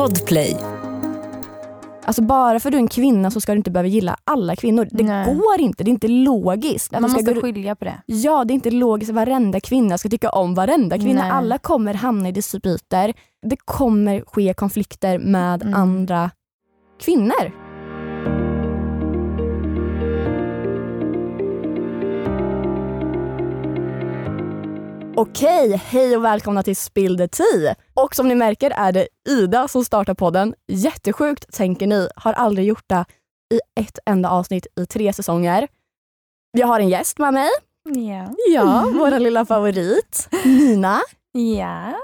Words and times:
Podplay. 0.00 0.56
Alltså 2.04 2.22
bara 2.22 2.60
för 2.60 2.68
att 2.68 2.72
du 2.72 2.78
är 2.78 2.82
en 2.82 2.88
kvinna 2.88 3.30
så 3.30 3.40
ska 3.40 3.52
du 3.52 3.56
inte 3.58 3.70
behöva 3.70 3.88
gilla 3.88 4.16
alla 4.24 4.56
kvinnor. 4.56 4.88
Det 4.90 5.04
Nej. 5.04 5.34
går 5.34 5.60
inte, 5.60 5.84
det 5.84 5.88
är 5.88 5.92
inte 5.92 6.08
logiskt. 6.08 6.92
Man 6.92 7.10
ska 7.10 7.18
måste 7.18 7.32
gå- 7.34 7.40
skilja 7.40 7.76
på 7.76 7.84
det. 7.84 8.02
Ja, 8.06 8.44
det 8.44 8.52
är 8.52 8.54
inte 8.54 8.70
logiskt 8.70 9.10
att 9.10 9.14
varenda 9.16 9.60
kvinna 9.60 9.98
ska 9.98 10.08
tycka 10.08 10.30
om 10.30 10.54
varenda 10.54 10.98
kvinna. 10.98 11.22
Nej. 11.22 11.30
Alla 11.30 11.58
kommer 11.58 11.94
hamna 11.94 12.28
i 12.28 12.32
dispyter. 12.32 13.12
Det 13.46 13.56
kommer 13.64 14.20
ske 14.26 14.54
konflikter 14.54 15.18
med 15.18 15.62
Mm. 15.62 15.74
andra 15.74 16.30
kvinnor. 17.00 17.69
Okej, 25.20 25.82
hej 25.84 26.16
och 26.16 26.24
välkomna 26.24 26.62
till 26.62 26.76
Spill 26.76 27.16
the 27.16 27.28
Tea. 27.28 27.74
Och 27.94 28.14
som 28.14 28.28
ni 28.28 28.34
märker 28.34 28.70
är 28.70 28.92
det 28.92 29.08
Ida 29.28 29.68
som 29.68 29.84
startar 29.84 30.14
podden. 30.14 30.54
Jättesjukt 30.68 31.52
tänker 31.52 31.86
ni, 31.86 32.08
har 32.16 32.32
aldrig 32.32 32.66
gjort 32.66 32.84
det 32.86 33.04
i 33.54 33.80
ett 33.80 33.98
enda 34.06 34.30
avsnitt 34.30 34.66
i 34.80 34.86
tre 34.86 35.12
säsonger. 35.12 35.68
Jag 36.58 36.66
har 36.66 36.80
en 36.80 36.88
gäst 36.88 37.18
med 37.18 37.34
mig. 37.34 37.48
Ja. 37.84 38.34
Ja, 38.54 38.90
vår 38.94 39.18
lilla 39.18 39.46
favorit 39.46 40.28
Nina. 40.44 41.00
Ja. 41.32 41.94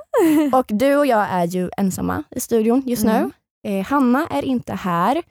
Och 0.58 0.66
du 0.68 0.96
och 0.96 1.06
jag 1.06 1.26
är 1.30 1.44
ju 1.44 1.70
ensamma 1.76 2.24
i 2.30 2.40
studion 2.40 2.82
just 2.86 3.04
nu. 3.04 3.10
Mm. 3.10 3.32
Eh, 3.68 3.86
Hanna 3.86 4.26
är 4.30 4.42
inte 4.44 4.72
här. 4.72 5.22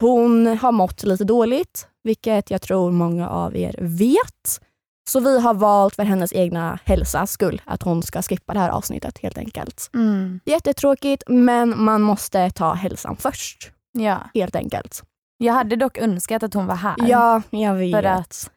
Hon 0.00 0.46
har 0.46 0.72
mått 0.72 1.02
lite 1.02 1.24
dåligt, 1.24 1.86
vilket 2.02 2.50
jag 2.50 2.62
tror 2.62 2.90
många 2.90 3.28
av 3.28 3.56
er 3.56 3.76
vet. 3.80 4.60
Så 5.08 5.20
vi 5.20 5.40
har 5.40 5.54
valt 5.54 5.96
för 5.96 6.02
hennes 6.04 6.32
egna 6.32 6.78
hälsas 6.84 7.30
skull 7.32 7.62
att 7.64 7.82
hon 7.82 8.02
ska 8.02 8.22
skippa 8.22 8.52
det 8.54 8.60
här 8.60 8.68
avsnittet 8.70 9.18
helt 9.18 9.38
enkelt. 9.38 9.90
Mm. 9.94 10.40
Jättetråkigt, 10.44 11.22
men 11.26 11.82
man 11.84 12.02
måste 12.02 12.50
ta 12.50 12.72
hälsan 12.74 13.16
först. 13.16 13.70
ja. 13.92 14.18
Helt 14.34 14.56
enkelt. 14.56 15.02
Jag 15.38 15.52
hade 15.54 15.76
dock 15.76 15.98
önskat 15.98 16.42
att 16.42 16.54
hon 16.54 16.66
var 16.66 16.74
här. 16.76 16.94
Ja, 16.98 17.42
jag 17.50 17.74
vet. 17.74 17.92
För 17.96 18.02
att 18.02 18.50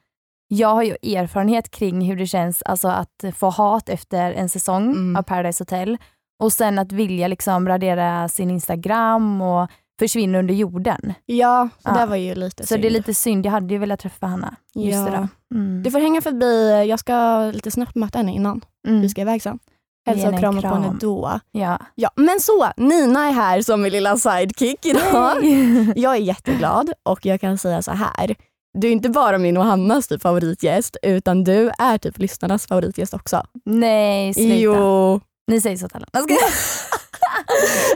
jag 0.47 0.67
har 0.67 0.83
ju 0.83 0.92
erfarenhet 1.17 1.72
kring 1.72 2.02
hur 2.02 2.16
det 2.16 2.28
känns 2.28 2.61
alltså, 2.61 2.88
att 2.88 3.25
få 3.36 3.50
hat 3.50 3.89
efter 3.89 4.31
en 4.33 4.50
säsong 4.50 4.83
Mm. 4.92 5.16
av 5.16 5.22
Paradise 5.23 5.61
Hotel. 5.61 5.98
Och 6.44 6.53
sen 6.53 6.80
att 6.80 6.92
vilja 6.92 7.27
liksom 7.27 7.67
radera 7.67 8.27
sin 8.30 8.50
Instagram 8.52 9.42
och 9.42 9.70
försvinna 10.00 10.40
under 10.40 10.54
jorden. 10.54 11.14
Ja, 11.26 11.70
så 11.84 11.90
Ja. 11.90 12.00
det 12.00 12.06
var 12.06 12.16
ju 12.16 12.36
lite 12.36 12.64
Så 12.64 12.68
synd. 12.68 12.82
det 12.82 12.88
är 12.88 12.92
lite 12.92 13.14
synd. 13.14 13.46
Jag 13.46 13.52
hade 13.52 13.74
ju 13.74 13.78
velat 13.80 14.00
träffa 14.00 14.28
Hanna 14.28 14.56
just 14.76 14.98
Ja. 14.98 15.28
Mm. 15.56 15.84
Du 15.84 15.92
får 15.92 16.00
hänga 16.00 16.22
förbi, 16.22 16.86
jag 16.90 17.00
ska 17.00 17.46
lite 17.54 17.72
snabbt 17.72 17.96
möta 17.96 18.18
henne 18.18 18.32
innan 18.34 18.62
Mm. 18.88 19.02
vi 19.02 19.10
ska 19.10 19.22
iväg 19.22 19.42
sen. 19.42 19.60
Hälsa 20.08 20.30
och 20.30 20.40
krama 20.40 20.62
på 20.62 20.68
henne 20.68 20.86
kram. 20.86 20.98
då. 21.02 21.40
Ja. 21.52 21.80
Ja, 21.96 22.10
men 22.16 22.40
så, 22.40 22.68
Nina 22.78 23.28
är 23.28 23.32
här 23.32 23.62
som 23.62 23.82
min 23.82 23.92
lilla 23.92 24.18
sidekick 24.18 24.86
idag. 24.86 25.36
Jag 25.96 26.14
är 26.16 26.20
jätteglad 26.20 26.92
och 27.04 27.26
jag 27.26 27.42
kan 27.42 27.58
säga 27.58 27.82
så 27.82 27.92
här. 27.92 28.36
Du 28.78 28.88
är 28.88 28.92
inte 28.92 29.10
bara 29.10 29.38
min 29.38 29.58
och 29.58 29.64
Hannas 29.66 30.08
typ 30.08 30.22
favoritgäst 30.22 30.98
utan 31.02 31.44
du 31.44 31.72
är 31.80 31.98
typ 31.98 32.18
lyssnarnas 32.20 32.68
favoritgäst 32.68 33.14
också. 33.14 33.44
Nej, 33.66 34.34
sluta. 34.34 34.56
Jo. 34.56 35.22
Ni 35.48 35.62
säger 35.62 35.78
så 35.78 35.88
till 35.88 35.96
alla. 35.96 36.08
Jag 36.14 36.24
skojar. 36.24 36.42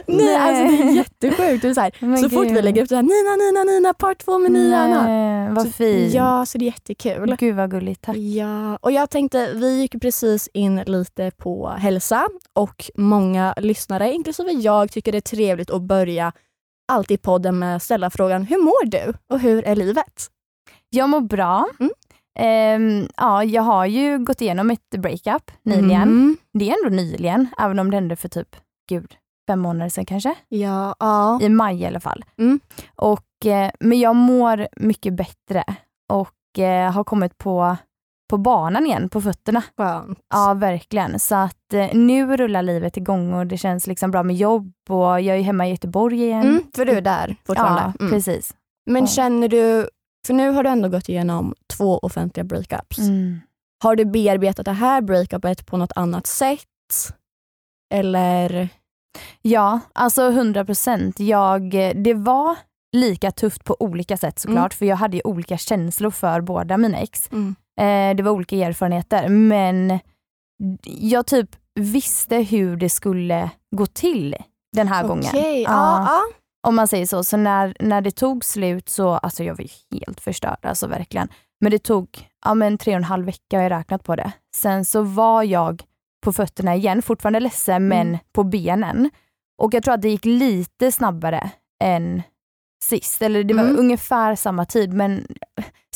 Nej, 0.06 0.36
alltså 0.36 0.76
det 0.76 0.82
är 0.90 0.94
jättesjukt. 0.96 1.62
Det 1.62 1.68
är 1.68 1.74
så 1.74 1.80
här, 1.80 1.92
Men 2.00 2.18
så 2.18 2.30
fort 2.30 2.46
vi 2.46 2.62
lägger 2.62 2.82
upp 2.82 2.88
det 2.88 2.96
här, 2.96 3.02
Nina, 3.02 3.36
Nina, 3.36 3.64
Nina, 3.74 3.94
part 3.94 4.18
två 4.18 4.38
med 4.38 4.52
Nina. 4.52 5.04
Nej, 5.04 5.50
vad 5.52 5.64
Så- 5.66 5.72
fint. 5.72 6.14
Ja, 6.14 6.46
så 6.46 6.58
det 6.58 6.64
är 6.64 6.66
jättekul. 6.66 7.36
Gud 7.38 7.56
vad 7.56 7.70
gulligt. 7.70 8.02
Tack. 8.02 8.16
Ja, 8.16 8.76
och 8.76 8.92
jag 8.92 9.10
tänkte, 9.10 9.52
vi 9.54 9.80
gick 9.80 10.00
precis 10.00 10.48
in 10.54 10.76
lite 10.86 11.30
på 11.36 11.68
hälsa 11.68 12.28
och 12.52 12.90
många 12.94 13.54
lyssnare, 13.56 14.12
inklusive 14.12 14.52
jag, 14.52 14.90
tycker 14.92 15.12
det 15.12 15.18
är 15.18 15.22
trevligt 15.36 15.70
att 15.70 15.82
börja 15.82 16.32
alltid 16.92 17.22
podden 17.22 17.58
med 17.58 17.76
att 17.76 17.82
ställa 17.82 18.10
frågan, 18.10 18.42
hur 18.44 18.58
mår 18.62 18.86
du 18.86 19.12
och 19.32 19.40
hur 19.40 19.64
är 19.64 19.76
livet? 19.76 20.26
Jag 20.90 21.08
mår 21.08 21.20
bra. 21.20 21.66
Mm. 21.80 21.92
Ehm, 22.40 23.08
ja, 23.16 23.44
jag 23.44 23.62
har 23.62 23.86
ju 23.86 24.18
gått 24.18 24.40
igenom 24.40 24.70
ett 24.70 24.90
breakup 24.98 25.50
nyligen. 25.62 26.02
Mm. 26.02 26.36
Det 26.52 26.70
är 26.70 26.76
ändå 26.84 26.96
nyligen, 27.02 27.46
även 27.58 27.78
om 27.78 27.90
det 27.90 27.96
hände 27.96 28.16
för 28.16 28.28
typ, 28.28 28.56
gud, 28.88 29.14
fem 29.48 29.60
månader 29.60 29.88
sedan 29.90 30.06
kanske. 30.06 30.34
Ja, 30.48 30.94
ja. 30.98 31.38
I 31.42 31.48
maj 31.48 31.80
i 31.82 31.86
alla 31.86 32.00
fall. 32.00 32.24
Mm. 32.38 32.60
Och, 32.96 33.46
eh, 33.46 33.70
men 33.80 34.00
jag 34.00 34.16
mår 34.16 34.66
mycket 34.76 35.12
bättre 35.14 35.64
och 36.12 36.58
eh, 36.58 36.92
har 36.92 37.04
kommit 37.04 37.38
på, 37.38 37.76
på 38.30 38.36
banan 38.38 38.86
igen, 38.86 39.08
på 39.08 39.20
fötterna. 39.20 39.62
Skönt. 39.76 40.18
Ja, 40.34 40.54
verkligen. 40.54 41.18
Så 41.18 41.34
att 41.34 41.74
eh, 41.74 41.88
nu 41.92 42.36
rullar 42.36 42.62
livet 42.62 42.96
igång 42.96 43.34
och 43.34 43.46
det 43.46 43.56
känns 43.58 43.86
liksom 43.86 44.10
bra 44.10 44.22
med 44.22 44.36
jobb 44.36 44.72
och 44.88 45.20
jag 45.20 45.36
är 45.36 45.42
hemma 45.42 45.66
i 45.66 45.70
Göteborg 45.70 46.22
igen. 46.22 46.42
Mm, 46.42 46.62
för 46.76 46.84
du 46.84 46.92
är 46.92 47.00
där 47.00 47.36
fortfarande. 47.46 47.82
Ja, 47.82 47.92
Mm. 48.00 48.12
precis. 48.12 48.54
Men 48.86 49.06
känner 49.06 49.48
du, 49.48 49.88
för 50.26 50.34
nu 50.34 50.50
har 50.50 50.62
du 50.62 50.70
ändå 50.70 50.88
gått 50.88 51.08
igenom 51.08 51.54
två 51.76 51.98
offentliga 51.98 52.44
breakups. 52.44 52.98
Mm. 52.98 53.40
Har 53.82 53.96
du 53.96 54.04
bearbetat 54.04 54.64
det 54.64 54.72
här 54.72 55.00
breakupet 55.00 55.66
på 55.66 55.76
något 55.76 55.92
annat 55.96 56.26
sätt? 56.26 56.66
Eller? 57.94 58.68
Ja, 59.42 59.80
alltså 59.92 60.28
100 60.28 60.64
procent. 60.64 61.16
Det 61.94 62.14
var 62.14 62.56
lika 62.96 63.30
tufft 63.30 63.64
på 63.64 63.76
olika 63.80 64.16
sätt 64.16 64.38
såklart, 64.38 64.74
för 64.74 64.86
jag 64.86 64.96
hade 64.96 65.16
ju 65.16 65.22
olika 65.24 65.56
känslor 65.58 66.10
för 66.10 66.40
båda 66.40 66.76
mina 66.76 66.98
ex. 66.98 67.28
Mm. 67.32 67.54
Eh, 67.80 68.16
det 68.16 68.22
var 68.22 68.32
olika 68.32 68.56
erfarenheter, 68.56 69.28
men 69.28 69.98
jag 70.84 71.26
typ 71.26 71.56
visste 71.74 72.36
hur 72.36 72.76
det 72.76 72.88
skulle 72.90 73.50
gå 73.76 73.86
till 73.86 74.36
den 74.76 74.88
här 74.88 75.04
gången. 75.08 75.24
Okej, 75.28 75.62
Ja. 75.62 75.70
ja. 75.70 76.04
ja. 76.06 76.20
Om 76.66 76.76
man 76.76 76.88
säger 76.88 77.06
så. 77.06 77.24
Så 77.24 77.36
när, 77.36 77.76
när 77.80 78.00
det 78.00 78.10
tog 78.10 78.44
slut 78.44 78.88
så, 78.88 79.10
alltså 79.10 79.44
jag 79.44 79.54
var 79.56 79.62
ju 79.64 79.98
helt 80.00 80.20
förstörd, 80.20 80.58
alltså 80.62 80.86
verkligen. 80.86 81.28
Men 81.60 81.70
det 81.70 81.78
tog 81.78 82.28
ja, 82.44 82.54
men 82.54 82.78
tre 82.78 82.92
och 82.92 82.96
en 82.96 83.04
halv 83.04 83.26
vecka 83.26 83.56
har 83.56 83.62
jag 83.62 83.70
räknat 83.72 84.04
på 84.04 84.16
det. 84.16 84.32
Sen 84.56 84.84
så 84.84 85.02
var 85.02 85.42
jag 85.42 85.82
på 86.24 86.32
fötterna 86.32 86.74
igen, 86.76 87.02
fortfarande 87.02 87.40
ledsen 87.40 87.88
men 87.88 88.06
Mm. 88.08 88.18
på 88.32 88.44
benen. 88.44 89.10
Och 89.62 89.74
jag 89.74 89.82
tror 89.82 89.94
att 89.94 90.02
det 90.02 90.08
gick 90.10 90.24
lite 90.24 90.92
snabbare 90.92 91.50
än 91.84 92.22
sist. 92.84 93.22
Eller 93.22 93.44
det 93.44 93.54
var 93.54 93.62
Mm. 93.64 93.78
ungefär 93.78 94.34
samma 94.36 94.64
tid 94.64 94.92
men 94.92 95.26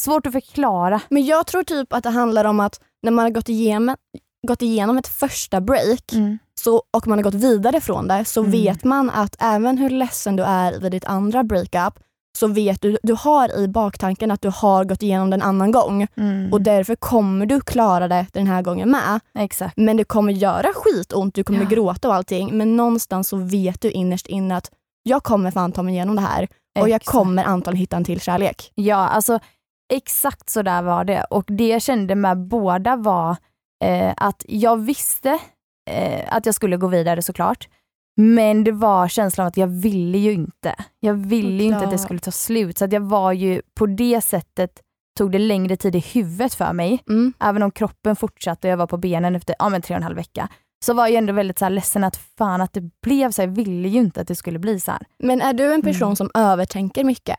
svårt 0.01 0.27
att 0.27 0.33
förklara. 0.33 1.01
Men 1.09 1.25
jag 1.27 1.47
tror 1.47 1.63
typ 1.63 1.93
att 1.93 2.03
det 2.03 2.11
handlar 2.11 2.45
om 2.45 2.61
att 2.61 2.81
när 3.03 3.11
man 3.11 3.23
har 3.23 3.31
gått 3.31 3.49
igenom, 3.49 3.97
gått 4.47 4.63
igenom 4.63 4.99
ett 4.99 5.09
första 5.09 5.61
break 5.61 6.13
så, 6.61 6.83
och 6.97 7.07
man 7.07 7.19
har 7.19 7.23
gått 7.23 7.35
vidare 7.35 7.81
från 7.81 8.09
det 8.09 8.25
så 8.25 8.41
Mm. 8.41 8.51
vet 8.53 8.85
man 8.85 9.11
att 9.11 9.37
även 9.39 9.79
hur 9.79 9.91
ledsen 9.91 10.37
du 10.37 10.43
är 10.43 10.81
vid 10.81 10.93
ditt 10.93 11.05
andra 11.05 11.45
breakup 11.45 11.99
så 12.39 12.47
vet 12.47 12.81
du, 12.83 12.99
du 13.03 13.13
har 13.19 13.59
i 13.59 13.69
baktanken 13.69 14.31
att 14.31 14.41
du 14.43 14.49
har 14.55 14.85
gått 14.85 15.03
igenom 15.03 15.31
den 15.31 15.43
annan 15.43 15.71
gång 15.71 16.07
Mm. 16.17 16.53
och 16.53 16.61
därför 16.63 16.95
kommer 16.97 17.47
du 17.47 17.61
klara 17.61 18.09
det 18.09 18.27
den 18.33 18.47
här 18.47 18.63
gången 18.63 18.91
med. 18.91 19.21
Exakt. 19.39 19.77
Men 19.77 19.97
det 19.97 20.05
kommer 20.05 20.33
göra 20.33 20.69
skitont, 20.75 21.35
du 21.35 21.45
kommer 21.45 21.61
Ja. 21.63 21.69
gråta 21.69 22.09
och 22.09 22.15
allting 22.15 22.59
men 22.59 22.77
någonstans 22.77 23.29
så 23.29 23.37
vet 23.37 23.81
du 23.81 23.91
innerst 23.91 24.27
inne 24.27 24.57
att 24.57 24.71
jag 25.03 25.23
kommer 25.23 25.51
fan 25.51 25.73
ta 25.73 25.83
mig 25.83 25.95
igenom 25.95 26.17
det 26.17 26.23
här 26.23 26.49
och 26.81 26.89
jag 26.89 27.05
kommer 27.05 27.45
antagligen 27.45 27.81
hitta 27.81 27.97
en 27.97 28.05
till 28.05 28.21
kärlek. 28.21 28.73
Ja, 28.75 28.97
alltså 28.97 29.39
exakt 29.93 30.51
så 30.51 30.63
där 30.63 30.83
var 30.83 31.05
det. 31.05 31.25
Och 31.31 31.45
det 31.49 31.69
jag 31.69 31.83
kände 31.83 32.15
med 32.15 32.39
båda 32.39 32.97
var 32.97 33.37
eh, 33.85 34.15
att 34.17 34.45
jag 34.49 34.77
visste 34.77 35.39
eh, 35.91 36.35
att 36.35 36.47
jag 36.47 36.55
skulle 36.55 36.77
gå 36.77 36.87
vidare 36.87 37.23
såklart. 37.23 37.69
Men 38.17 38.65
det 38.65 38.73
var 38.73 39.09
känslan 39.09 39.45
av 39.45 39.49
att 39.49 39.57
jag 39.57 39.67
ville 39.67 40.19
ju 40.19 40.33
inte. 40.33 40.75
Jag 41.01 41.15
ville 41.15 41.63
ju 41.63 41.69
inte 41.69 41.85
att 41.85 41.91
det 41.91 41.99
skulle 41.99 42.21
ta 42.21 42.31
slut. 42.31 42.79
Så 42.79 42.85
att 42.85 42.93
jag 42.93 43.01
var 43.01 43.33
ju 43.33 43.63
på 43.75 43.87
det 43.87 44.21
sättet 44.21 44.71
tog 45.19 45.33
det 45.33 45.39
längre 45.39 45.77
tid 45.77 45.97
i 45.97 45.99
huvudet 45.99 46.55
för 46.55 46.73
mig. 46.73 47.03
Mm. 47.09 47.33
Även 47.41 47.63
om 47.63 47.71
kroppen 47.71 48.17
fortsatte 48.17 48.69
och 48.69 48.73
jag 48.73 48.77
var 48.77 48.87
på 48.87 48.97
benen 48.97 49.37
efter 49.37 49.57
ja, 49.59 49.69
men 49.69 49.83
tre 49.83 49.95
och 49.95 49.97
en 49.97 50.03
halv 50.03 50.17
vecka. 50.17 50.49
Så 50.85 50.95
var 50.95 51.07
jag 51.07 51.15
ändå 51.19 51.33
väldigt 51.33 51.59
så 51.59 51.65
här 51.65 51.71
ledsen 51.71 52.05
att 52.05 52.17
fan 52.17 52.61
att 52.61 52.73
det 52.73 52.91
blev 53.03 53.31
så 53.31 53.43
här. 53.43 53.49
Jag 53.49 53.55
ville 53.55 53.89
ju 53.89 53.99
inte 53.99 54.21
att 54.21 54.29
det 54.29 54.35
skulle 54.35 54.59
bli 54.59 54.81
så 54.81 54.91
här. 54.91 55.07
Men 55.19 55.41
är 55.41 55.53
du 55.53 55.75
en 55.75 55.83
person 55.83 56.07
Mm. 56.09 56.17
som 56.17 56.31
övertänker 56.35 57.05
mycket? 57.05 57.37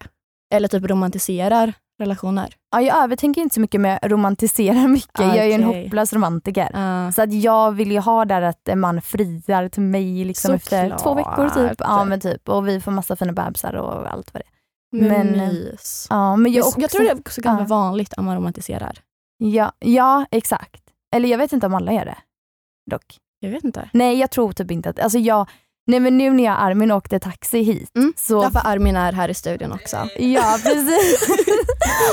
Eller 0.53 0.67
typ 0.67 0.89
romantiserar 0.89 1.73
relationer? 1.99 2.53
Ja, 2.71 2.81
jag 2.81 3.03
övertänker 3.03 3.41
inte 3.41 3.53
så 3.55 3.61
mycket 3.61 3.81
men 3.81 3.97
jag 4.01 4.11
romantiserar 4.11 4.87
mycket. 4.87 5.19
Jag 5.19 5.37
är 5.37 5.45
ju 5.45 5.51
en 5.51 5.63
hopplös 5.63 6.13
romantiker. 6.13 6.75
Uh, 7.05 7.11
Så 7.11 7.21
att 7.21 7.33
jag 7.33 7.71
vill 7.71 7.91
ju 7.91 7.99
ha 7.99 8.25
där 8.25 8.41
att 8.41 8.67
en 8.67 8.79
man 8.79 9.01
friar 9.01 9.69
till 9.69 9.81
mig 9.81 10.25
liksom 10.25 10.53
efter 10.53 10.81
Såklart. 10.83 11.03
två 11.03 11.13
veckor 11.13 11.49
typ. 11.69 11.75
Ja 11.79 12.03
men 12.03 12.19
typ. 12.19 12.49
Och 12.49 12.67
vi 12.67 12.81
får 12.81 12.91
massa 12.91 13.15
fina 13.15 13.33
bebisar 13.33 13.73
och 13.73 14.11
allt 14.13 14.33
vad 14.33 14.41
det 14.43 14.47
är. 14.97 15.09
men, 15.09 15.27
men- 15.31 15.47
mys. 15.47 16.07
Ja, 16.09 16.35
men 16.35 16.51
jag, 16.53 16.67
också, 16.67 16.79
jag 16.81 16.89
tror 16.89 17.03
det 17.03 17.09
är 17.09 17.19
också 17.19 17.41
ganska 17.41 17.63
Ja. 17.63 17.67
vanligt 17.67 18.13
att 18.17 18.25
man 18.25 18.35
romantiserar. 18.35 18.97
ja, 19.37 19.71
ja, 19.79 20.25
exakt. 20.31 20.81
Eller 21.15 21.29
jag 21.29 21.37
vet 21.37 21.53
inte 21.53 21.65
om 21.65 21.73
alla 21.73 21.93
gör 21.93 22.05
det. 22.05 22.17
Dock. 22.91 23.17
Jag 23.39 23.49
vet 23.49 23.63
inte. 23.63 23.89
Nej, 23.93 24.19
jag 24.19 24.31
tror 24.31 24.51
typ 24.51 24.71
inte 24.71 24.89
att... 24.89 24.99
Alltså 24.99 25.17
jag, 25.19 25.49
nej 25.87 25.99
men 25.99 26.17
nu 26.17 26.29
när 26.29 26.43
jag 26.43 26.53
och 26.53 26.61
Armin 26.63 26.91
åkte 26.91 27.19
taxi 27.19 27.61
hit 27.61 27.91
Mm, 27.95 28.13
så... 28.17 28.41
Därför 28.41 28.61
Armin 28.63 28.95
är 28.95 29.13
här 29.13 29.29
i 29.29 29.33
studion 29.33 29.71
också. 29.71 29.97
Ja, 30.17 30.57
precis. 30.63 31.29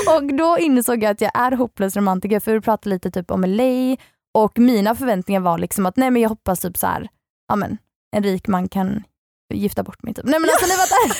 och 0.15 0.33
då 0.33 0.57
insåg 0.59 1.03
jag 1.03 1.11
att 1.11 1.21
jag 1.21 1.31
är 1.33 1.51
hopplös 1.51 1.95
romantiker 1.95 2.39
för 2.39 2.53
vi 2.53 2.61
pratade 2.61 2.89
lite 2.89 3.11
typ 3.11 3.31
om 3.31 3.43
LA 3.43 3.95
och 4.33 4.59
mina 4.59 4.95
förväntningar 4.95 5.41
var 5.41 5.57
liksom 5.57 5.85
att 5.85 5.97
nej 5.97 6.11
men 6.11 6.21
jag 6.21 6.29
hoppas 6.29 6.59
typ 6.59 6.77
så 6.77 6.87
här, 6.87 7.07
ja 7.47 7.55
men 7.55 7.77
en 8.15 8.23
rik 8.23 8.47
man 8.47 8.69
kan 8.69 9.03
gifta 9.53 9.83
bort 9.83 10.03
mig 10.03 10.13
typ. 10.13 10.25
Nej 10.25 10.39
men 10.39 10.49
alltså 10.49 10.65
nej 10.67 10.77
vänta. 10.77 11.15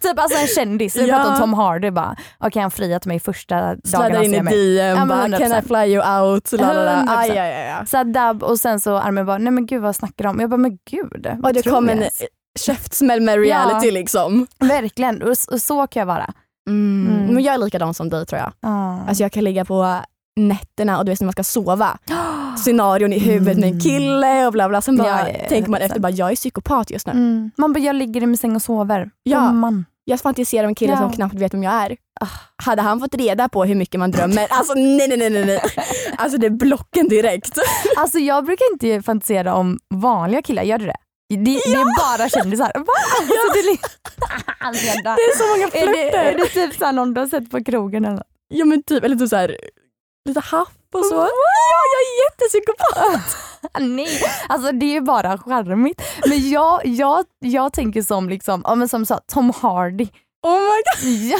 typ 0.08 0.18
alltså 0.18 0.38
en 0.38 0.46
kändis, 0.46 0.96
vi 0.96 1.08
Ja. 1.08 1.14
pratar 1.16 1.32
om 1.32 1.38
Tom 1.40 1.54
Hardy 1.54 1.90
bara, 1.90 2.16
okej 2.38 2.62
han 2.62 2.70
friar 2.70 2.98
till 2.98 3.08
mig 3.08 3.20
första 3.20 3.60
dagen 3.60 3.80
Sladdar 3.84 4.10
han 4.10 4.24
in 4.24 4.30
ser 4.30 4.38
i 4.38 4.42
mig. 4.42 4.54
DM, 4.76 4.98
Ja, 4.98 5.06
bara, 5.06 5.22
can 5.22 5.32
I 5.52 5.54
100%. 5.54 5.66
fly 5.66 5.94
you 5.94 6.20
out? 6.20 6.52
La, 6.52 6.72
la, 6.72 6.82
la. 6.84 6.92
100%. 7.02 7.04
Aj, 7.18 7.30
aj, 7.30 7.38
aj, 7.38 7.70
aj. 7.80 7.86
Så 7.86 8.04
dab 8.04 8.42
och 8.42 8.60
sen 8.60 8.80
så 8.80 8.96
Armin 8.96 9.26
bara, 9.26 9.38
nej 9.38 9.52
men 9.52 9.66
gud 9.66 9.82
vad 9.82 9.96
snackar 9.96 10.24
du 10.24 10.30
om? 10.30 10.40
Jag 10.40 10.50
bara, 10.50 10.56
men 10.56 10.78
gud. 10.90 11.26
Och 11.42 11.52
det 11.52 11.62
kom 11.62 11.88
en 11.88 12.04
käftsmäll 12.58 13.20
med 13.20 13.38
reality 13.40 13.90
liksom. 13.90 14.46
Verkligen, 14.60 15.22
och, 15.22 15.28
och 15.52 15.60
så 15.62 15.86
kan 15.86 16.00
jag 16.00 16.06
vara. 16.06 16.32
Mm. 16.68 17.06
Mm. 17.16 17.34
Men 17.34 17.42
jag 17.44 17.54
är 17.54 17.58
likadan 17.58 17.94
som 17.94 18.08
dig 18.08 18.26
tror 18.26 18.40
jag. 18.40 18.52
Ah. 18.62 18.98
Alltså 19.08 19.22
jag 19.22 19.32
kan 19.32 19.44
ligga 19.44 19.64
på 19.64 20.00
nätterna 20.36 20.98
och 20.98 21.04
du 21.04 21.12
vet 21.12 21.20
när 21.20 21.26
man 21.26 21.32
ska 21.32 21.44
sova, 21.44 21.98
scenarion 22.58 23.12
i 23.12 23.18
huvudet 23.18 23.58
med 23.58 23.68
en 23.72 23.80
kille 23.80 24.46
och 24.46 24.52
bla 24.52 24.68
bla. 24.68 24.80
Sen 24.80 24.96
bara 24.96 25.08
Ja, 25.08 25.28
ja, 25.28 25.36
ja, 25.42 25.48
tänker 25.48 25.70
man 25.70 25.80
100%. 25.80 25.84
efter, 25.84 26.00
bara, 26.00 26.12
jag 26.12 26.30
är 26.32 26.36
psykopat 26.36 26.90
just 26.90 27.06
nu. 27.06 27.12
mm. 27.12 27.50
Man 27.56 27.72
bara, 27.72 27.80
jag 27.80 27.96
ligger 27.96 28.22
i 28.22 28.26
min 28.26 28.36
säng 28.36 28.56
och 28.56 28.62
sover. 28.62 29.10
Ja. 29.22 29.52
Man. 29.52 29.84
Jag 30.08 30.20
fantiserar 30.20 30.64
om 30.64 30.68
en 30.68 30.74
kille 30.74 30.92
Ja. 30.92 30.98
som 30.98 31.12
knappt 31.12 31.34
vet 31.34 31.54
vem 31.54 31.62
jag 31.62 31.72
är. 31.72 31.96
Ah, 32.20 32.26
Hade 32.64 32.82
han 32.82 33.00
fått 33.00 33.14
reda 33.14 33.48
på 33.48 33.64
hur 33.64 33.74
mycket 33.74 33.98
man 34.00 34.10
drömmer, 34.10 34.46
alltså 34.50 34.74
nej 34.74 35.08
nej 35.08 35.16
nej 35.30 35.30
nej. 35.46 35.60
Alltså 36.16 36.38
det 36.38 36.46
är 36.46 36.50
blocken 36.50 37.08
direkt. 37.08 37.58
Alltså 37.96 38.18
jag 38.18 38.44
brukar 38.44 38.72
inte 38.72 39.02
fantisera 39.02 39.54
om 39.54 39.78
vanliga 39.94 40.42
killar, 40.42 40.62
gör 40.62 40.78
du 40.78 40.86
det? 40.86 40.96
Det, 41.28 41.36
det 41.36 41.50
är 41.50 42.18
bara 42.18 42.28
kändisar. 42.28 42.72
Va? 42.74 42.84
Alltså, 43.20 43.52
det, 43.52 43.68
är, 43.68 43.78
alltså. 44.66 44.86
Det 45.02 45.08
är 45.10 45.36
så 45.38 45.44
många 45.56 45.66
är, 45.66 45.92
det, 45.92 46.08
är 46.08 46.10
flörter. 46.32 46.38
det 46.38 46.66
typ 46.66 46.78
såhär 46.78 46.92
någon 46.92 47.14
du 47.14 47.20
har 47.20 47.28
sett 47.28 47.50
på 47.50 47.64
krogen 47.64 48.04
eller 48.04 48.16
något? 48.16 48.26
Ja 48.48 48.64
men 48.64 48.82
typ, 48.82 49.04
eller 49.04 49.16
typ 49.16 49.28
såhär, 49.28 49.56
lite 50.26 50.40
haff 50.40 50.68
och 50.94 51.04
så. 51.04 51.14
Ja, 51.14 51.28
jag 51.92 52.02
är 52.02 52.24
jättepsykopat. 52.24 53.36
Nej, 53.80 54.22
alltså 54.48 54.72
det 54.72 54.86
är 54.86 54.92
ju 54.92 55.00
bara 55.00 55.38
charmigt. 55.38 56.02
Men 56.26 56.50
jag, 56.50 56.86
jag, 56.86 57.24
jag 57.38 57.72
tänker 57.72 58.02
som 58.02 58.28
liksom, 58.28 58.62
ja, 58.64 58.74
men 58.74 58.88
som 58.88 59.06
sa, 59.06 59.20
Tom 59.32 59.52
Hardy. 59.60 60.08
Oh 60.42 60.60
my 60.60 60.82
god. 61.02 61.30
Ja. 61.30 61.38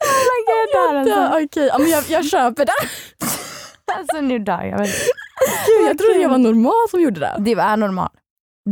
oh 0.00 0.20
my 0.28 0.38
god, 0.46 0.94
där 0.94 0.98
alltså. 0.98 1.44
Okej, 1.44 1.66
ja, 1.66 1.78
men 1.78 1.88
jag, 1.90 2.04
jag 2.08 2.24
köper 2.24 2.64
det. 2.64 2.72
alltså 3.94 4.20
nu 4.20 4.38
dör 4.38 4.62
jag. 4.62 4.78
väl. 4.78 4.88
Gud, 5.66 5.88
jag 5.88 5.98
trodde 5.98 6.18
jag 6.18 6.28
var 6.28 6.38
normal 6.38 6.88
som 6.90 7.00
gjorde 7.00 7.20
det. 7.20 7.36
Det 7.38 7.52
är 7.52 7.76
normal. 7.76 8.08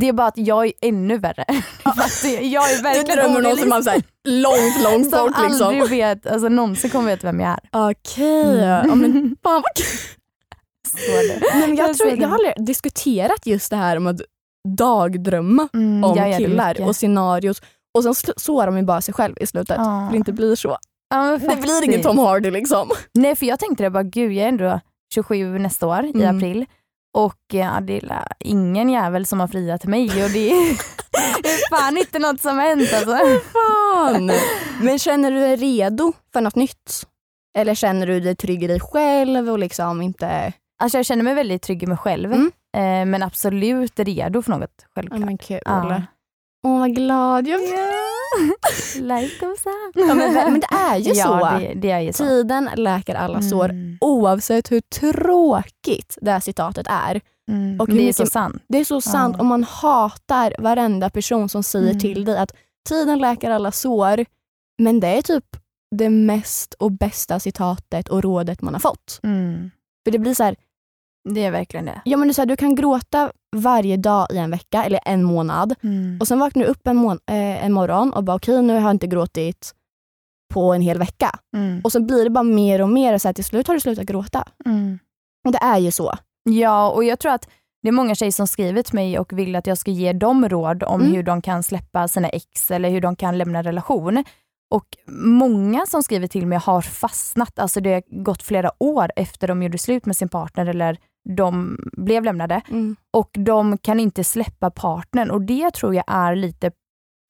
Det 0.01 0.09
är 0.09 0.13
bara 0.13 0.27
att 0.27 0.39
jag 0.39 0.67
är 0.67 0.73
ännu 0.83 1.19
värre. 1.19 1.45
Jag 2.43 2.71
är 2.71 2.77
Du 2.77 2.83
verkligen 2.83 3.17
drömmer 3.17 3.37
om 3.37 3.43
någon 3.43 3.57
som 3.57 3.69
man 3.69 3.85
såhär 3.85 4.03
långt, 4.29 4.83
långt 4.93 5.11
som 5.11 5.27
bort 5.27 5.49
liksom. 5.49 5.67
aldrig 5.67 5.89
vet, 5.91 6.27
alltså 6.27 6.49
någonsin 6.49 6.91
kommer 6.91 7.07
veta 7.11 7.27
vem 7.27 7.41
jag 7.41 7.51
är. 7.51 7.91
Okej, 7.91 8.57
ja, 8.59 8.95
men 8.95 9.37
fan 9.43 9.63
vad 9.63 9.75
kul. 9.77 9.87
Nej, 11.55 11.69
jag, 11.69 11.79
Jag 11.89 11.97
tror, 11.99 12.07
ser 12.11 12.17
det. 12.17 12.23
jag 12.23 12.29
har 12.29 12.35
aldrig 12.35 12.67
diskuterat 12.67 13.47
just 13.47 13.71
det 13.71 13.77
här 13.77 13.97
om 13.97 14.07
att 14.07 14.21
dagdrömma 14.79 15.69
Mm, 15.75 16.05
om 16.05 16.33
killar 16.39 16.81
och 16.89 16.97
scenarios 16.97 17.63
och 17.95 18.03
sen 18.03 18.15
sårar 18.37 18.67
de 18.67 18.77
ju 18.77 18.83
bara 18.83 19.01
sig 19.01 19.15
själv 19.15 19.35
i 19.41 19.47
slutet. 19.47 19.77
Ja. 19.79 20.09
Det 20.11 20.17
inte 20.17 20.33
blir 20.33 20.55
så. 20.57 20.79
Men 21.11 21.41
Det 21.41 21.57
blir 21.57 21.85
ingen 21.85 22.03
Tom 22.03 22.19
Hardy 22.19 22.51
liksom. 22.51 22.91
Nej 23.15 23.37
för 23.37 23.47
jag 23.47 23.59
tänkte 23.59 23.85
det 23.85 23.91
bara, 23.91 24.03
gud 24.03 24.33
jag 24.33 24.45
är 24.45 24.49
ändå 24.49 24.81
27 25.15 25.59
nästa 25.59 25.87
år 25.87 26.05
i 26.05 26.11
Mm. 26.11 26.37
april 26.37 26.67
och 27.27 27.37
ja, 27.53 27.81
det 27.81 27.97
är 27.97 28.27
ingen 28.39 28.89
jävel 28.89 29.27
som 29.27 29.41
har 29.41 29.49
friat 29.49 29.85
mig 29.85 30.25
och 30.25 30.31
det 30.31 30.51
är, 30.51 30.69
det 31.43 31.49
är 31.49 31.71
fan 31.79 31.97
inte 31.97 32.19
något 32.19 32.41
som 32.41 32.59
har 32.59 32.65
hänt 32.65 32.93
alltså. 32.95 33.41
Fan. 33.53 34.31
Men 34.81 34.99
känner 34.99 35.31
du 35.31 35.39
dig 35.41 35.57
redo 35.57 36.13
för 36.33 36.41
något 36.41 36.55
nytt? 36.57 37.07
Eller 37.59 37.75
känner 37.75 38.07
du 38.07 38.21
dig 38.21 38.37
trygg 38.37 38.63
i 38.63 38.67
dig 38.67 38.81
själv 38.81 39.51
och 39.51 39.59
liksom 39.59 40.03
inte... 40.03 40.53
Alltså 40.83 40.99
jag 40.99 41.07
känner 41.07 41.23
mig 41.23 41.35
väldigt 41.35 41.63
trygg 41.63 41.83
i 41.83 41.87
mig 41.87 41.97
själv 41.97 42.33
Mm. 42.33 42.47
eh, 42.77 43.11
men 43.11 43.23
absolut 43.23 43.99
redo 43.99 44.43
för 44.43 44.51
något 44.51 44.87
självklart. 44.95 45.21
men 45.25 45.39
kul. 45.39 45.61
Ja. 45.65 46.03
Åh 46.67 46.79
vad 46.79 46.95
glad 46.95 47.47
jag 47.49 47.61
blir. 47.61 48.09
Like 49.03 49.47
goes 49.47 49.67
on. 49.67 49.93
Ja, 50.09 50.15
men, 50.15 50.35
men 50.35 50.61
det 50.61 50.67
är 50.71 50.97
ju 50.97 51.13
ja, 51.15 51.25
så. 51.53 51.59
Det, 51.59 51.73
det 51.75 51.91
är 51.91 52.01
ju 52.01 52.13
så. 52.13 52.25
Tiden 52.25 52.71
läker 52.77 53.15
alla 53.15 53.43
sår 53.43 53.65
Mm. 53.69 53.99
oavsett 54.01 54.71
hur 54.73 54.81
tråkigt 54.81 56.19
det 56.23 56.31
här 56.31 56.41
citatet 56.41 56.87
är. 56.91 57.21
Mm. 57.51 57.81
Och 57.81 57.87
det 57.89 58.09
är 58.09 58.13
så 58.13 58.23
mycket- 58.23 58.33
sant. 58.33 58.63
Det 58.69 58.79
är 58.79 58.85
så 58.85 59.01
sant 59.01 59.35
Ja. 59.37 59.41
om 59.41 59.47
man 59.47 59.65
hatar 59.65 60.55
varenda 60.59 61.11
person 61.11 61.49
som 61.49 61.63
säger 61.63 61.87
Mm. 61.91 61.99
till 62.01 62.25
dig 62.25 62.39
att 62.39 62.53
tiden 62.89 63.19
läker 63.19 63.51
alla 63.51 63.73
sår. 63.73 64.25
Men 64.79 65.01
det 65.01 65.09
är 65.09 65.23
typ 65.23 65.45
det 65.97 66.11
mest 66.11 66.75
och 66.75 66.93
bästa 66.93 67.41
citatet 67.41 68.09
och 68.09 68.23
rådet 68.23 68.63
man 68.63 68.75
har 68.75 68.81
fått. 68.81 69.21
Mm. 69.23 69.71
För 70.05 70.11
det 70.11 70.19
blir 70.19 70.35
så 70.35 70.43
här, 70.45 70.57
Det 71.35 71.45
är 71.45 71.51
verkligen 71.51 71.87
det. 71.87 72.01
ja 72.05 72.17
men 72.17 72.29
det 72.29 72.33
är 72.33 72.35
så 72.35 72.41
här, 72.41 72.47
du 72.47 72.57
kan 72.57 72.75
gråta 72.75 73.33
varje 73.57 73.97
dag 73.97 74.27
i 74.33 74.39
en 74.39 74.51
vecka 74.51 74.85
eller 74.85 75.01
en 75.05 75.23
månad 75.25 75.75
Mm. 75.83 76.19
och 76.21 76.29
sen 76.29 76.39
vaknar 76.39 76.63
du 76.65 76.69
upp 76.71 76.87
en, 76.87 76.97
mån- 76.99 77.21
eh, 77.31 77.65
en 77.65 77.73
morgon 77.73 78.13
och 78.13 78.25
bara 78.25 78.37
okej 78.37 78.63
nu 78.63 78.73
har 78.75 78.81
jag 78.81 78.91
inte 78.91 79.07
gråtit 79.07 79.75
på 80.55 80.73
en 80.75 80.81
hel 80.83 80.99
vecka. 80.99 81.31
Mm. 81.57 81.81
Och 81.85 81.93
så 81.93 82.01
blir 82.03 82.25
det 82.25 82.31
bara 82.31 82.43
mer 82.45 82.83
och 82.83 82.89
mer 82.89 83.19
så 83.19 83.29
här, 83.29 83.33
till 83.33 83.45
slut 83.45 83.67
har 83.67 83.75
du 83.75 83.81
slutat 83.81 84.05
gråta. 84.07 84.45
Mm. 84.67 84.99
Och 85.47 85.53
det 85.53 85.59
är 85.63 85.79
ju 85.79 85.91
så. 85.91 86.15
Ja, 86.51 86.91
och 86.91 87.05
jag 87.05 87.19
tror 87.19 87.33
att 87.33 87.49
det 87.83 87.89
är 87.89 87.93
många 87.93 88.15
tjejer 88.15 88.33
som 88.33 88.47
skrivit 88.47 88.87
till 88.87 88.95
mig 88.95 89.19
och 89.19 89.39
vill 89.39 89.57
att 89.57 89.67
jag 89.67 89.79
ska 89.79 89.91
ge 89.91 90.13
dem 90.13 90.49
råd 90.49 90.83
om 90.83 91.01
Mm. 91.01 91.13
hur 91.13 91.23
de 91.23 91.43
kan 91.43 91.63
släppa 91.63 92.09
sina 92.09 92.29
ex 92.29 92.71
eller 92.71 92.91
hur 92.91 93.01
de 93.01 93.17
kan 93.17 93.39
lämna 93.39 93.59
en 93.59 93.65
relation. 93.65 94.25
Och 94.75 94.85
många 95.23 95.87
som 95.87 96.03
skriver 96.03 96.27
till 96.27 96.47
mig 96.47 96.59
har 96.59 96.81
fastnat, 96.83 97.59
alltså 97.59 97.81
det 97.81 97.93
har 97.95 98.23
gått 98.25 98.43
flera 98.43 98.71
år 98.79 99.13
efter 99.17 99.49
de 99.49 99.63
gjorde 99.63 99.79
slut 99.79 100.07
med 100.07 100.17
sin 100.17 100.29
partner 100.29 100.67
eller 100.67 100.97
de 101.37 101.79
blev 101.93 102.25
lämnade 102.25 102.63
och 103.13 103.31
de 103.33 103.79
kan 103.79 104.01
inte 104.01 104.25
släppa 104.25 104.71
partnern 104.71 105.31
och 105.31 105.43
det 105.43 105.71
tror 105.75 105.95
jag 105.95 106.05
är 106.07 106.35
lite 106.35 106.71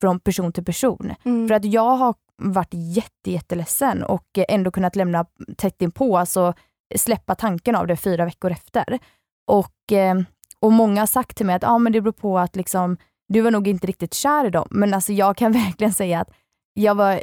från 0.01 0.19
person 0.19 0.53
till 0.53 0.65
person. 0.65 1.13
Mm. 1.23 1.47
För 1.47 1.55
att 1.55 1.65
jag 1.65 1.95
har 1.95 2.15
varit 2.41 2.73
jätte, 2.73 3.31
jätteledsen 3.31 4.03
och 4.03 4.25
ändå 4.35 4.71
kunnat 4.71 4.95
lämna 4.95 5.25
tätt 5.57 5.81
inpå, 5.81 6.17
alltså 6.17 6.53
släppa 6.95 7.35
tanken 7.35 7.75
av 7.75 7.87
det 7.87 7.97
fyra 7.97 8.25
veckor 8.25 8.51
efter. 8.51 8.99
Och, 9.47 9.91
eh, 9.91 10.15
och 10.59 10.73
många 10.73 11.01
har 11.01 11.07
sagt 11.07 11.37
till 11.37 11.45
mig 11.45 11.55
att 11.55 11.63
ah, 11.63 11.77
men 11.77 11.93
det 11.93 12.01
beror 12.01 12.13
på 12.13 12.39
att 12.39 12.55
liksom, 12.55 12.97
du 13.27 13.41
var 13.41 13.51
nog 13.51 13.67
inte 13.67 13.87
riktigt 13.87 14.13
kär 14.13 14.45
i 14.45 14.49
dem. 14.49 14.67
Men 14.71 14.93
alltså 14.93 15.13
jag 15.13 15.37
kan 15.37 15.51
verkligen 15.65 15.93
säga 15.93 16.19
att 16.19 16.29
jag 16.73 16.95
var 16.95 17.21